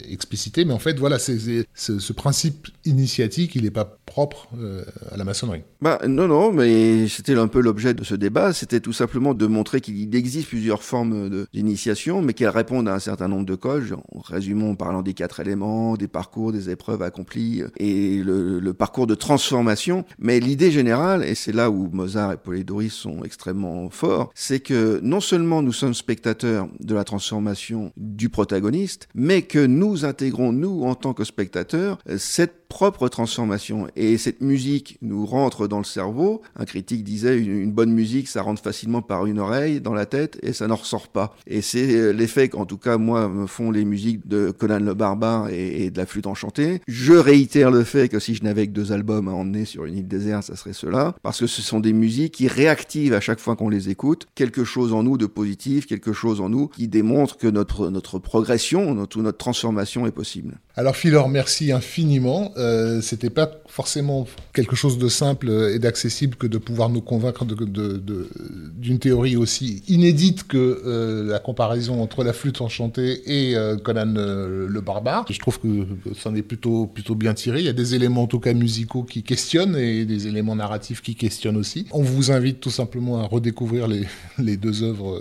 explicité, 0.08 0.64
mais 0.64 0.72
en 0.72 0.78
fait, 0.78 0.98
voilà, 0.98 1.18
c'est, 1.18 1.38
ce, 1.74 2.12
principe 2.12 2.68
initiatique, 2.84 3.54
il 3.54 3.62
n'est 3.62 3.70
pas 3.70 3.98
propre 4.06 4.48
euh, 4.58 4.84
à 5.10 5.16
la 5.16 5.24
maçonnerie. 5.24 5.62
Bah 5.80 5.98
non, 6.06 6.26
non, 6.26 6.52
mais 6.52 7.08
c'était 7.08 7.36
un 7.36 7.48
peu 7.48 7.60
l'objet 7.60 7.94
de 7.94 8.04
ce 8.04 8.14
débat, 8.14 8.52
c'était 8.52 8.80
tout 8.80 8.92
simplement 8.92 9.34
de 9.34 9.46
montrer 9.46 9.80
qu'il 9.80 10.14
existe 10.14 10.48
plusieurs 10.48 10.82
formes 10.82 11.46
d'initiation, 11.52 12.22
mais 12.22 12.34
qu'elles 12.34 12.48
répondent 12.48 12.88
à 12.88 12.94
un 12.94 12.98
certain 12.98 13.28
nombre 13.28 13.46
de 13.46 13.54
codes, 13.54 13.96
en 14.12 14.20
résumant 14.20 14.70
en 14.70 14.74
parlant 14.74 15.02
des 15.02 15.14
quatre 15.14 15.40
éléments, 15.40 15.96
des 15.96 16.08
parcours, 16.08 16.52
des 16.52 16.70
épreuves 16.70 17.02
accomplies, 17.02 17.62
et 17.78 18.18
le, 18.22 18.58
le 18.58 18.74
parcours 18.74 19.06
de 19.06 19.14
transformation. 19.14 20.04
Mais 20.18 20.40
l'idée 20.40 20.70
générale, 20.70 21.24
et 21.24 21.34
c'est 21.34 21.52
là 21.52 21.70
où 21.70 21.88
Mozart 21.92 22.32
et 22.32 22.36
Polydorus 22.36 22.94
sont 22.94 23.19
extrêmement 23.24 23.90
forts, 23.90 24.30
c'est 24.34 24.60
que 24.60 25.00
non 25.02 25.20
seulement 25.20 25.62
nous 25.62 25.72
sommes 25.72 25.94
spectateurs 25.94 26.68
de 26.80 26.94
la 26.94 27.04
transformation 27.04 27.92
du 27.96 28.28
protagoniste, 28.28 29.08
mais 29.14 29.42
que 29.42 29.64
nous 29.64 30.04
intégrons, 30.04 30.52
nous, 30.52 30.84
en 30.84 30.94
tant 30.94 31.14
que 31.14 31.24
spectateurs, 31.24 31.98
cette 32.16 32.59
propre 32.70 33.08
transformation. 33.08 33.88
Et 33.96 34.16
cette 34.16 34.40
musique 34.40 34.96
nous 35.02 35.26
rentre 35.26 35.66
dans 35.66 35.78
le 35.78 35.84
cerveau. 35.84 36.40
Un 36.56 36.64
critique 36.64 37.04
disait 37.04 37.36
une, 37.36 37.72
bonne 37.72 37.92
musique, 37.92 38.28
ça 38.28 38.40
rentre 38.40 38.62
facilement 38.62 39.02
par 39.02 39.26
une 39.26 39.40
oreille 39.40 39.80
dans 39.80 39.92
la 39.92 40.06
tête 40.06 40.38
et 40.42 40.54
ça 40.54 40.68
n'en 40.68 40.76
ressort 40.76 41.08
pas. 41.08 41.36
Et 41.46 41.60
c'est 41.60 41.94
euh, 41.94 42.12
l'effet 42.12 42.48
qu'en 42.48 42.64
tout 42.64 42.78
cas 42.78 42.96
moi 42.96 43.28
me 43.28 43.46
font 43.46 43.70
les 43.70 43.84
musiques 43.84 44.26
de 44.26 44.52
Conan 44.52 44.78
le 44.78 44.94
Barbare 44.94 45.50
et, 45.50 45.84
et 45.84 45.90
de 45.90 45.98
la 45.98 46.06
flûte 46.06 46.26
enchantée. 46.26 46.80
Je 46.86 47.12
réitère 47.12 47.70
le 47.70 47.84
fait 47.84 48.08
que 48.08 48.20
si 48.20 48.34
je 48.34 48.44
n'avais 48.44 48.66
que 48.66 48.72
deux 48.72 48.92
albums 48.92 49.28
à 49.28 49.32
emmener 49.32 49.64
sur 49.64 49.84
une 49.84 49.98
île 49.98 50.08
déserte, 50.08 50.44
ça 50.44 50.56
serait 50.56 50.72
cela, 50.72 51.14
parce 51.22 51.40
que 51.40 51.46
ce 51.46 51.62
sont 51.62 51.80
des 51.80 51.92
musiques 51.92 52.34
qui 52.34 52.46
réactivent 52.46 53.14
à 53.14 53.20
chaque 53.20 53.40
fois 53.40 53.56
qu'on 53.56 53.68
les 53.68 53.90
écoute 53.90 54.28
quelque 54.36 54.64
chose 54.64 54.92
en 54.92 55.02
nous 55.02 55.18
de 55.18 55.26
positif, 55.26 55.86
quelque 55.86 56.12
chose 56.12 56.40
en 56.40 56.48
nous 56.48 56.68
qui 56.68 56.86
démontre 56.86 57.36
que 57.36 57.48
notre 57.48 57.90
notre 57.90 58.20
progression, 58.20 58.94
notre, 58.94 59.20
notre 59.20 59.38
transformation 59.38 60.06
est 60.06 60.12
possible. 60.12 60.60
Alors 60.76 60.96
Philor, 60.96 61.28
merci 61.28 61.72
infiniment. 61.72 62.52
Euh, 62.60 63.00
C'était 63.00 63.30
pas 63.30 63.50
forcément 63.66 64.26
quelque 64.52 64.76
chose 64.76 64.98
de 64.98 65.08
simple 65.08 65.50
et 65.72 65.78
d'accessible 65.78 66.36
que 66.36 66.46
de 66.46 66.58
pouvoir 66.58 66.88
nous 66.88 67.00
convaincre 67.00 67.44
d'une 67.44 68.98
théorie 68.98 69.36
aussi 69.36 69.82
inédite 69.88 70.46
que 70.46 70.82
euh, 70.84 71.24
la 71.30 71.38
comparaison 71.38 72.02
entre 72.02 72.24
la 72.24 72.32
flûte 72.32 72.60
enchantée 72.60 73.22
et 73.26 73.56
euh, 73.56 73.76
Conan 73.76 74.14
euh, 74.16 74.66
le 74.68 74.80
barbare. 74.80 75.24
Je 75.30 75.38
trouve 75.38 75.60
que 75.60 75.86
c'en 76.14 76.34
est 76.34 76.42
plutôt 76.42 76.86
plutôt 76.86 77.14
bien 77.14 77.34
tiré. 77.34 77.60
Il 77.60 77.64
y 77.64 77.68
a 77.68 77.72
des 77.72 77.94
éléments 77.94 78.24
en 78.24 78.26
tout 78.26 78.40
cas 78.40 78.52
musicaux 78.52 79.04
qui 79.04 79.22
questionnent 79.22 79.76
et 79.76 80.04
des 80.04 80.26
éléments 80.26 80.56
narratifs 80.56 81.00
qui 81.00 81.14
questionnent 81.14 81.56
aussi. 81.56 81.86
On 81.92 82.02
vous 82.02 82.30
invite 82.32 82.60
tout 82.60 82.70
simplement 82.70 83.20
à 83.20 83.26
redécouvrir 83.26 83.88
les, 83.88 84.56
deux 84.56 84.82
œuvres 84.82 85.20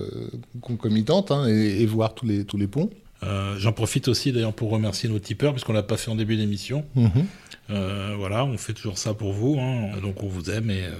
concomitantes 0.61 1.31
hein, 1.31 1.47
et, 1.47 1.81
et 1.81 1.85
voir 1.85 2.13
tous 2.15 2.25
les 2.25 2.43
tous 2.43 2.57
les 2.57 2.67
ponts. 2.67 2.89
Euh, 3.23 3.55
J'en 3.57 3.73
profite 3.73 4.07
aussi 4.07 4.31
d'ailleurs 4.31 4.53
pour 4.53 4.69
remercier 4.69 5.09
nos 5.09 5.19
tipeurs, 5.19 5.53
puisqu'on 5.53 5.73
l'a 5.73 5.83
pas 5.83 5.97
fait 5.97 6.09
en 6.09 6.15
début 6.15 6.37
d'émission. 6.37 6.85
Mmh. 6.95 7.07
Euh, 7.69 8.15
voilà, 8.17 8.45
on 8.45 8.57
fait 8.57 8.73
toujours 8.73 8.97
ça 8.97 9.13
pour 9.13 9.33
vous, 9.33 9.59
hein, 9.59 9.99
donc 10.01 10.23
on 10.23 10.27
vous 10.27 10.49
aime 10.49 10.71
et, 10.71 10.83
euh... 10.83 10.93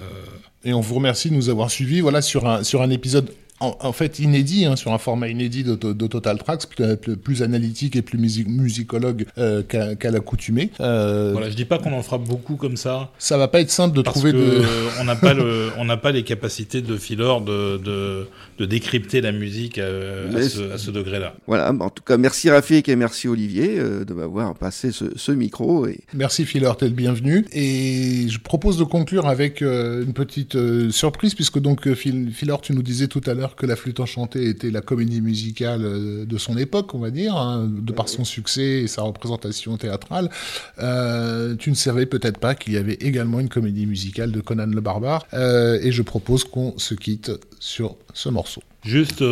et 0.64 0.72
on 0.72 0.80
vous 0.80 0.94
remercie 0.94 1.30
de 1.30 1.34
nous 1.34 1.48
avoir 1.48 1.70
suivis. 1.70 2.00
Voilà 2.00 2.22
sur 2.22 2.46
un 2.46 2.62
sur 2.62 2.82
un 2.82 2.90
épisode 2.90 3.32
en, 3.60 3.76
en, 3.80 3.92
fait 3.92 4.18
inédit, 4.18 4.64
hein, 4.64 4.76
sur 4.76 4.92
un 4.92 4.98
format 4.98 5.28
inédit 5.28 5.64
de, 5.64 5.74
de, 5.74 5.92
de 5.92 6.06
Total 6.06 6.38
Tracks, 6.38 6.66
plus, 6.66 7.16
plus, 7.16 7.42
analytique 7.42 7.96
et 7.96 8.02
plus 8.02 8.18
music 8.18 8.48
musicologue 8.48 9.26
euh, 9.38 9.62
qu'à 9.62 9.94
qu 9.94 10.10
l'accoutumée. 10.10 10.70
Euh, 10.80 11.30
voilà, 11.32 11.50
je 11.50 11.56
dis 11.56 11.64
pas 11.64 11.78
qu'on 11.78 11.92
en 11.92 12.02
fera 12.02 12.18
beaucoup 12.18 12.56
comme 12.56 12.76
ça. 12.76 13.10
Ça 13.18 13.36
va 13.36 13.48
pas 13.48 13.60
être 13.60 13.70
simple 13.70 13.96
de 13.96 14.02
trouver. 14.02 14.32
De... 14.32 14.62
on 15.00 15.04
n'a 15.04 15.16
pas 15.16 15.34
le, 15.34 15.70
on 15.78 15.84
n'a 15.84 15.96
pas 15.96 16.12
les 16.12 16.24
capacités 16.24 16.82
de 16.82 16.96
Philor 16.96 17.42
de, 17.42 17.78
de, 17.78 18.28
de 18.58 18.64
décrypter 18.64 19.20
la 19.20 19.32
musique 19.32 19.78
à, 19.78 19.86
à 19.86 20.42
ce, 20.42 20.76
ce 20.76 20.90
degré-là. 20.90 21.34
Voilà, 21.46 21.72
en 21.72 21.90
tout 21.90 22.02
cas, 22.02 22.16
merci 22.16 22.50
Rafik 22.50 22.88
et 22.88 22.96
merci 22.96 23.28
Olivier 23.28 23.78
euh, 23.78 24.04
de 24.04 24.14
m'avoir 24.14 24.54
passé 24.54 24.92
ce, 24.92 25.04
ce, 25.16 25.32
micro. 25.32 25.86
Et... 25.86 26.00
Merci 26.14 26.44
Philor, 26.44 26.76
t'es 26.76 26.86
le 26.86 26.92
bienvenu. 26.92 27.46
Et 27.52 28.28
je 28.28 28.38
propose 28.38 28.78
de 28.78 28.84
conclure 28.84 29.26
avec 29.26 29.62
euh, 29.62 30.04
une 30.04 30.12
petite 30.12 30.56
euh, 30.56 30.90
surprise, 30.90 31.34
puisque 31.34 31.58
donc 31.58 31.92
Philor, 31.94 32.60
tu 32.60 32.72
nous 32.72 32.82
disais 32.82 33.08
tout 33.08 33.22
à 33.26 33.34
l'heure 33.34 33.49
que 33.56 33.66
la 33.66 33.76
flûte 33.76 34.00
enchantée 34.00 34.48
était 34.48 34.70
la 34.70 34.80
comédie 34.80 35.20
musicale 35.20 35.84
euh, 35.84 36.24
de 36.24 36.38
son 36.38 36.56
époque, 36.56 36.94
on 36.94 36.98
va 36.98 37.10
dire, 37.10 37.36
hein, 37.36 37.68
de 37.70 37.92
par 37.92 38.08
son 38.08 38.24
succès 38.24 38.82
et 38.82 38.86
sa 38.86 39.02
représentation 39.02 39.76
théâtrale. 39.76 40.30
Euh, 40.78 41.54
tu 41.56 41.70
ne 41.70 41.74
savais 41.74 42.06
peut-être 42.06 42.38
pas 42.38 42.54
qu'il 42.54 42.72
y 42.72 42.76
avait 42.76 42.94
également 42.94 43.40
une 43.40 43.48
comédie 43.48 43.86
musicale 43.86 44.32
de 44.32 44.40
Conan 44.40 44.66
le 44.66 44.80
Barbare, 44.80 45.26
euh, 45.34 45.78
et 45.82 45.92
je 45.92 46.02
propose 46.02 46.44
qu'on 46.44 46.78
se 46.78 46.94
quitte 46.94 47.32
sur 47.58 47.96
ce 48.14 48.28
morceau. 48.28 48.62
Juste 48.84 49.22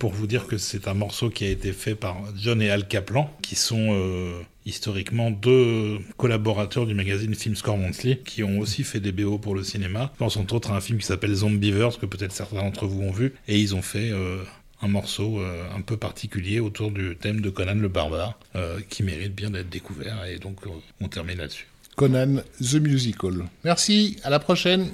pour 0.00 0.12
vous 0.12 0.26
dire 0.26 0.48
que 0.48 0.58
c'est 0.58 0.88
un 0.88 0.94
morceau 0.94 1.30
qui 1.30 1.44
a 1.44 1.48
été 1.48 1.72
fait 1.72 1.94
par 1.94 2.16
John 2.36 2.60
et 2.60 2.70
Al 2.70 2.88
Kaplan, 2.88 3.30
qui 3.40 3.54
sont 3.54 3.94
historiquement 4.66 5.30
deux 5.30 5.98
collaborateurs 6.16 6.86
du 6.86 6.94
magazine 6.94 7.34
Film 7.34 7.56
Score 7.56 7.76
Monthly, 7.76 8.18
qui 8.18 8.42
ont 8.42 8.58
aussi 8.58 8.84
fait 8.84 9.00
des 9.00 9.12
BO 9.12 9.38
pour 9.38 9.54
le 9.54 9.62
cinéma. 9.62 10.10
Je 10.14 10.18
pense 10.18 10.36
entre 10.36 10.54
autres 10.54 10.70
à 10.70 10.76
un 10.76 10.80
film 10.80 10.98
qui 10.98 11.06
s'appelle 11.06 11.34
Zombievers, 11.34 11.98
que 11.98 12.06
peut-être 12.06 12.32
certains 12.32 12.56
d'entre 12.56 12.86
vous 12.86 13.02
ont 13.02 13.12
vu, 13.12 13.34
et 13.48 13.58
ils 13.58 13.74
ont 13.74 13.82
fait 13.82 14.12
un 14.80 14.88
morceau 14.88 15.40
un 15.40 15.80
peu 15.80 15.96
particulier 15.96 16.60
autour 16.60 16.90
du 16.90 17.16
thème 17.16 17.40
de 17.40 17.50
Conan 17.50 17.74
le 17.74 17.88
Barbare, 17.88 18.38
qui 18.88 19.02
mérite 19.02 19.34
bien 19.34 19.50
d'être 19.50 19.68
découvert, 19.68 20.24
et 20.24 20.38
donc 20.38 20.58
on 21.00 21.08
termine 21.08 21.38
là-dessus. 21.38 21.66
Conan 21.96 22.42
the 22.60 22.74
Musical. 22.74 23.44
Merci, 23.64 24.16
à 24.24 24.30
la 24.30 24.38
prochaine. 24.38 24.90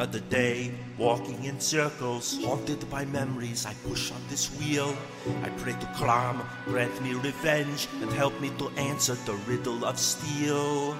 Another 0.00 0.20
day, 0.30 0.72
walking 0.96 1.44
in 1.44 1.60
circles, 1.60 2.42
haunted 2.42 2.88
by 2.88 3.04
memories. 3.04 3.66
I 3.66 3.74
push 3.86 4.10
on 4.10 4.22
this 4.30 4.48
wheel. 4.56 4.96
I 5.42 5.50
pray 5.60 5.72
to 5.72 5.86
Klam, 5.92 6.40
grant 6.64 7.02
me 7.02 7.12
revenge, 7.12 7.86
and 8.00 8.10
help 8.12 8.32
me 8.40 8.48
to 8.56 8.70
answer 8.80 9.14
the 9.26 9.34
riddle 9.46 9.84
of 9.84 9.98
steel. 9.98 10.96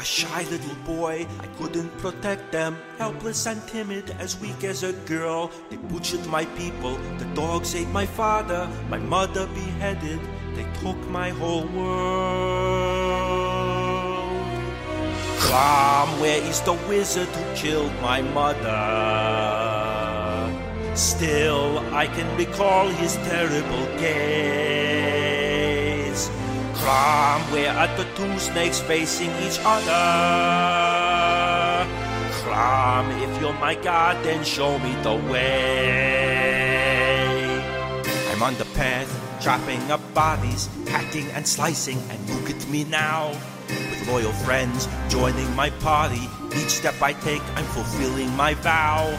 A 0.00 0.04
shy 0.04 0.42
little 0.50 0.74
boy, 0.84 1.28
I 1.38 1.46
couldn't 1.58 1.96
protect 1.98 2.50
them. 2.50 2.76
Helpless 2.98 3.46
and 3.46 3.62
timid, 3.68 4.10
as 4.18 4.36
weak 4.40 4.64
as 4.64 4.82
a 4.82 4.92
girl. 5.06 5.52
They 5.70 5.76
butchered 5.76 6.26
my 6.26 6.44
people, 6.58 6.98
the 7.18 7.30
dogs 7.36 7.76
ate 7.76 7.90
my 7.90 8.04
father, 8.04 8.68
my 8.90 8.98
mother 8.98 9.46
beheaded. 9.54 10.18
They 10.56 10.66
took 10.82 10.98
my 11.06 11.30
whole 11.30 11.68
world. 11.68 12.85
Klam, 15.46 16.08
where 16.20 16.42
is 16.42 16.60
the 16.62 16.74
wizard 16.90 17.28
who 17.28 17.44
killed 17.54 17.92
my 18.02 18.20
mother? 18.20 18.74
Still, 20.96 21.78
I 21.94 22.08
can 22.08 22.26
recall 22.36 22.88
his 22.88 23.14
terrible 23.30 23.86
gaze. 24.02 25.06
Klam, 26.74 27.40
where 27.52 27.70
are 27.70 27.86
the 27.96 28.04
two 28.16 28.38
snakes 28.40 28.80
facing 28.80 29.30
each 29.46 29.60
other? 29.62 30.02
Klam, 32.42 33.06
if 33.22 33.40
you're 33.40 33.54
my 33.62 33.76
god, 33.76 34.24
then 34.24 34.42
show 34.42 34.80
me 34.80 34.96
the 35.06 35.14
way. 35.30 36.42
I'm 38.32 38.42
on 38.42 38.56
the 38.58 38.66
path, 38.74 39.08
chopping 39.40 39.92
up 39.92 40.02
bodies, 40.12 40.68
hacking 40.88 41.30
and 41.38 41.46
slicing, 41.46 42.02
and 42.10 42.18
look 42.30 42.50
at 42.50 42.66
me 42.68 42.82
now 42.82 43.30
loyal 44.06 44.32
friends 44.32 44.88
joining 45.08 45.54
my 45.54 45.70
party. 45.70 46.28
Each 46.56 46.70
step 46.70 47.00
I 47.02 47.12
take, 47.12 47.42
I'm 47.56 47.64
fulfilling 47.64 48.30
my 48.36 48.54
vow. 48.54 49.12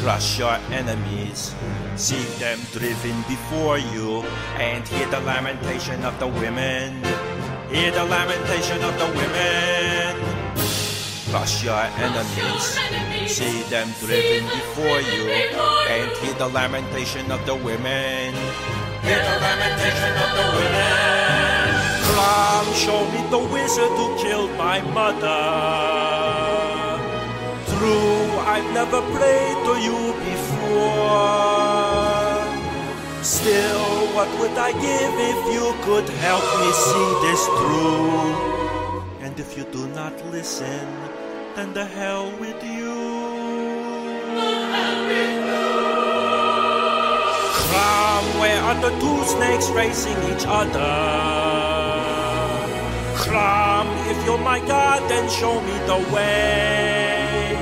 Crush 0.00 0.38
your 0.38 0.54
enemies, 0.70 1.54
see 1.96 2.22
them 2.38 2.58
driven 2.72 3.16
before 3.22 3.78
you, 3.78 4.22
and 4.56 4.86
hear 4.86 5.06
the 5.08 5.20
lamentation 5.20 6.04
of 6.04 6.18
the 6.20 6.28
women. 6.28 7.02
Hear 7.68 7.90
the 7.90 8.04
lamentation 8.04 8.82
of 8.82 8.96
the 8.98 9.06
women. 9.06 10.16
Crush 11.30 11.64
your 11.64 11.74
enemies, 11.74 12.78
see 13.30 13.62
them 13.68 13.92
driven 14.00 14.44
before 14.48 15.00
you, 15.00 15.28
and 15.28 16.10
hear 16.18 16.34
the 16.34 16.48
lamentation 16.48 17.30
of 17.30 17.44
the 17.44 17.56
women. 17.56 18.32
Hear 19.02 19.18
the 19.18 19.36
lamentation 19.40 20.12
of 20.16 20.30
the 20.38 20.56
women. 20.56 21.47
Klam, 22.18 22.66
show 22.74 23.00
me 23.14 23.20
the 23.30 23.38
wizard 23.38 23.94
who 23.98 24.06
killed 24.18 24.50
my 24.58 24.80
mother. 24.98 25.44
True, 27.70 28.26
I've 28.54 28.68
never 28.74 29.00
prayed 29.14 29.58
to 29.68 29.74
you 29.86 30.00
before. 30.26 31.38
Still, 33.22 33.86
what 34.16 34.30
would 34.40 34.56
I 34.58 34.72
give 34.86 35.14
if 35.32 35.40
you 35.54 35.66
could 35.86 36.08
help 36.26 36.46
me 36.62 36.70
see 36.88 37.08
this 37.24 37.42
through? 37.58 38.34
And 39.24 39.38
if 39.38 39.56
you 39.56 39.62
do 39.70 39.86
not 40.00 40.14
listen, 40.26 40.88
then 41.54 41.72
the 41.72 41.84
hell 41.84 42.32
with 42.40 42.60
you. 42.64 42.98
Klam, 47.62 48.24
where 48.40 48.60
are 48.68 48.78
the 48.86 48.90
two 49.02 49.20
snakes 49.34 49.68
racing 49.70 50.18
each 50.32 50.46
other? 50.48 51.47
Klam, 53.18 53.86
if 54.10 54.24
you're 54.24 54.38
my 54.38 54.60
God, 54.60 55.10
then 55.10 55.28
show 55.28 55.60
me 55.60 55.74
the 55.90 55.98
way. 56.14 57.58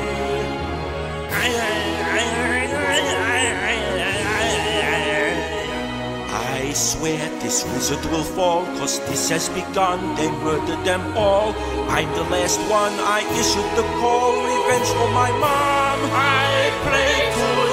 I 6.28 6.72
swear 6.72 7.18
this 7.40 7.64
wizard 7.64 8.04
will 8.12 8.22
fall, 8.22 8.64
cause 8.76 9.00
this 9.08 9.30
has 9.30 9.48
begun, 9.48 10.14
They 10.16 10.30
murdered 10.44 10.84
them 10.84 11.16
all. 11.16 11.54
I'm 11.88 12.10
the 12.12 12.24
last 12.24 12.60
one, 12.68 12.92
I 13.00 13.20
issued 13.40 13.70
the 13.78 13.86
call, 14.00 14.32
revenge 14.44 14.90
for 14.98 15.10
my 15.12 15.30
mom. 15.30 15.98
I 16.12 16.70
pray 16.84 17.16
to 17.38 17.65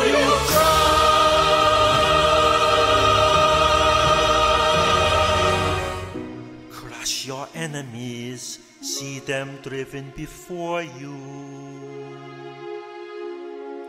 Your 7.26 7.48
enemies, 7.56 8.60
see 8.82 9.20
them 9.20 9.60
driven 9.62 10.12
before 10.16 10.82
you. 10.82 11.64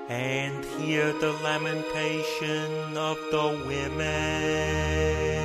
and 0.09 0.65
hear 0.79 1.13
the 1.15 1.33
lamentation 1.43 2.97
of 2.97 3.17
the 3.31 3.65
women. 3.67 5.44